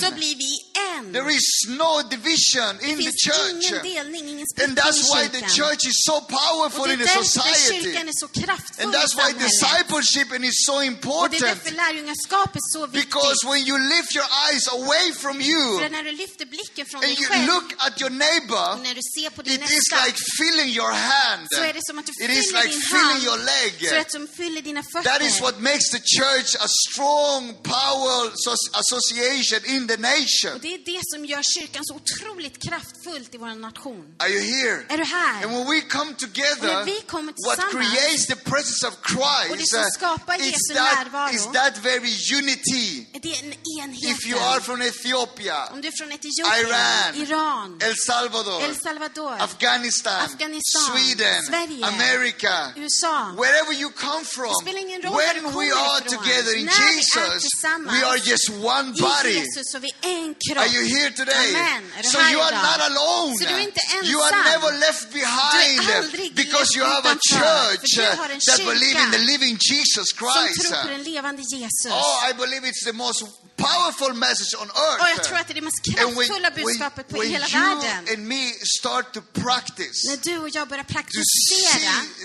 så 0.00 0.06
one. 0.06 0.14
blir 0.16 0.36
vi 0.36 0.52
en. 0.96 1.12
There 1.12 1.30
is 1.38 1.46
no 1.68 1.92
division 2.10 2.70
Det 2.80 2.88
in 2.88 2.96
the 2.98 3.02
finns 3.02 3.22
church. 3.28 3.64
ingen 3.70 3.82
delning, 3.94 4.24
ingen 4.28 4.46
And 4.64 4.72
that's 4.78 5.02
why 5.12 5.22
the 5.28 5.44
church 5.58 5.82
is 5.90 5.96
so 6.10 6.16
powerful 6.20 6.86
in 6.92 6.98
the 6.98 7.08
society. 7.08 7.82
kyrkan 7.82 8.08
är 8.08 8.16
så 8.24 8.28
kraftfull 8.28 8.84
And 8.84 8.94
that's 8.94 9.14
why 9.20 9.28
discipleship 9.48 10.28
is 10.50 10.56
so 10.66 10.72
Och 10.76 10.80
det 10.80 10.86
är 10.86 10.90
important. 10.96 11.40
därför 11.40 11.70
lärjungaskap 11.84 12.56
är 12.56 12.64
så 12.74 12.86
viktigt. 12.86 13.04
Because 13.10 13.38
when 13.50 13.60
you 13.68 13.76
lift 13.94 14.10
your 14.18 14.28
eyes 14.48 14.64
away 14.68 15.06
from 15.22 15.36
you 15.40 15.64
För 15.82 15.90
när 15.90 16.02
du 16.02 16.12
lyfter 16.12 16.46
blicken 16.46 16.86
från 16.86 17.00
and 17.04 17.10
dig 17.10 17.20
you 17.22 17.28
själv 17.30 17.46
look 17.52 17.68
at 17.86 18.00
your 18.00 18.10
neighbor, 18.26 18.68
när 18.86 18.94
du 19.00 19.04
ser 19.14 19.30
på 19.30 19.42
din 19.42 19.54
it 19.62 19.70
is 19.70 19.76
nästa 19.76 20.04
like 20.06 20.18
feeling 20.38 20.68
your 20.80 20.92
hand. 20.92 21.25
Så 21.50 21.62
är 21.62 21.72
det 21.72 21.80
som 21.88 21.98
att 21.98 22.06
du 22.06 22.12
It 22.24 22.30
is 22.30 22.46
fyller 22.46 22.62
like 22.62 22.72
din 22.74 22.82
feeling 22.82 23.06
hand 23.12 23.24
your 23.24 23.38
leg. 23.52 23.72
så 23.90 23.96
att 24.00 24.12
som 24.12 24.28
fyller 24.36 24.62
dina 24.62 24.82
fötter. 24.92 25.10
That 25.10 25.22
is 25.22 25.40
what 25.40 25.56
makes 25.60 25.88
the 25.90 26.02
church 26.18 26.50
a 26.66 26.68
strong, 26.84 27.42
power 27.62 28.20
so- 28.44 28.70
association 28.82 29.60
in 29.74 29.82
the 29.88 29.96
nation. 29.96 30.52
Och 30.54 30.60
det 30.66 30.74
är 30.74 30.82
det 30.94 31.00
som 31.12 31.24
gör 31.24 31.42
kyrkan 31.42 31.82
så 31.84 31.94
otroligt 31.94 32.56
kraftfullt 32.66 33.34
i 33.34 33.38
vår 33.38 33.54
nation. 33.68 34.04
Are 34.18 34.28
you 34.28 34.42
here? 34.54 34.78
Är 34.88 34.98
du 34.98 35.04
här? 35.04 35.42
And 35.44 35.52
when 35.56 35.66
we 35.74 35.80
come 35.80 36.10
Och 36.12 36.18
together, 36.18 36.66
när 36.74 36.84
vi 36.84 37.00
kommer 37.00 37.32
what 37.46 37.56
tillsammans 37.58 37.94
creates 37.94 38.26
the 38.26 38.36
presence 38.50 38.86
of 38.88 38.94
och 38.94 39.56
det 39.56 39.56
Christ 39.56 39.70
som 39.70 39.80
uh, 39.80 39.86
skapar 39.98 40.36
is 40.40 40.46
Jesu 40.46 40.74
that, 40.74 40.98
närvaro 40.98 41.32
is 41.34 41.44
that 41.52 41.74
very 41.78 42.12
unity. 42.38 43.06
är 43.16 43.20
det 43.20 43.34
en 43.82 43.94
If 43.94 44.26
you 44.26 44.38
are 44.38 44.48
enhet. 44.50 44.64
from 44.64 44.82
Ethiopia, 44.82 45.66
Om 45.72 45.80
du 45.80 45.88
är 45.88 45.92
från 46.00 46.12
Etiopien, 46.12 46.66
Iran, 46.66 47.14
Iran, 47.22 47.78
El 47.82 47.96
Salvador, 48.06 48.62
El 48.62 48.76
Salvador, 48.76 49.36
Afghanistan, 49.40 50.20
Afghanistan, 50.30 50.82
Sweden, 50.92 51.15
Sverige, 51.24 51.84
America, 51.86 52.72
USA. 52.76 53.32
wherever 53.36 53.72
you 53.72 53.90
come 53.90 54.24
from, 54.24 54.48
Det 54.52 54.62
spelar 54.62 54.80
ingen 54.80 55.02
roll 55.02 55.12
var 55.12 55.20
du 55.34 55.40
when 55.40 55.52
kommer 55.52 55.66
we 55.66 55.72
are 55.72 55.98
ifrån. 56.00 56.18
together 56.18 56.52
in 56.58 56.66
När 56.66 56.72
vi 56.78 56.88
är 56.88 56.96
Jesus, 56.96 57.42
tillsammans 57.50 57.92
we 58.02 58.06
are 58.06 58.18
just 58.30 58.48
one 58.50 58.88
I 58.96 59.00
body. 59.00 59.32
Jesus 59.42 59.64
så 59.72 59.78
vi 59.78 59.90
är 60.02 60.08
en 60.24 60.34
kropp. 60.34 60.58
Are 60.64 60.68
you 60.76 60.84
here 60.96 61.10
today? 61.10 61.48
Amen. 61.54 61.82
Är 61.98 62.02
du 62.02 62.08
So 62.08 62.18
här 62.18 62.32
you 62.32 62.40
are 62.42 62.52
idag? 62.52 62.62
not 62.70 62.80
alone. 62.90 63.32
Så 63.38 63.44
du 63.50 63.54
är 63.54 63.64
inte 63.70 63.80
You 64.10 64.18
are 64.22 64.34
ensam. 64.36 64.52
never 64.52 64.70
left 64.86 65.06
behind 65.12 65.80
Du 65.86 65.92
är 65.92 65.98
aldrig 65.98 66.34
because 66.34 66.68
you 66.78 66.84
lämnad 66.84 67.04
have 67.04 67.08
a 67.10 67.18
utanför. 67.18 67.70
church 67.76 67.94
För 67.96 68.02
du 68.02 68.16
har 68.22 68.28
en 68.28 68.40
that 68.40 68.56
kyrka 68.58 68.70
believe 68.72 68.98
in 69.04 69.10
the 69.10 69.22
living 69.32 69.54
Jesus 69.72 70.08
Som 70.10 70.18
Christ. 70.22 70.68
tror 70.70 70.82
på 70.82 70.88
den 70.96 71.02
levande 71.02 71.42
Jesus. 71.42 71.92
Oh, 71.92 72.16
I 72.30 72.32
believe 72.42 72.62
it's 72.70 72.84
the 72.84 72.92
most 72.92 73.20
powerful 73.56 74.12
message 74.14 74.52
on 74.62 74.68
earth. 74.70 75.00
Och 75.02 75.08
jag 75.14 75.24
tror 75.24 75.36
att 75.38 75.46
det 75.48 75.52
är 75.52 75.54
det 75.54 75.60
mest 75.70 75.80
And 75.88 75.96
when, 75.96 76.14
kraftfulla 76.14 76.50
when, 76.50 76.64
budskapet 76.64 77.08
på 77.08 77.18
when 77.20 77.30
hela 77.30 77.46
you 77.48 77.60
världen. 77.82 78.14
and 78.14 78.28
me 78.28 78.42
start 78.78 79.06
to 79.14 79.20
practice 79.44 79.98
När 80.08 80.16
du 80.16 80.38
och 80.38 80.48
jag 80.48 80.68
börjar 80.68 80.84
to 80.84 80.92
praktisera 80.92 81.05
see 81.12 81.66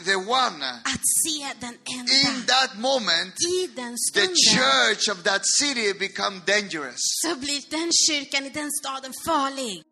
the 0.05 0.15
one 0.15 0.63
att 0.83 1.01
se 1.23 1.53
den 1.59 1.77
in 1.87 2.05
that 2.45 2.77
moment, 2.77 3.33
I 3.47 3.67
den 3.75 3.95
the 4.13 4.27
church 4.55 5.07
of 5.09 5.23
that 5.23 5.41
city 5.59 5.93
become 5.93 6.41
dangerous. 6.45 6.99
så 7.21 7.35
blir 7.35 7.61
den 7.69 7.91
kyrkan 8.07 8.45
i 8.45 8.49
den 8.49 8.71
staden 8.71 9.13
farlig. 9.25 9.83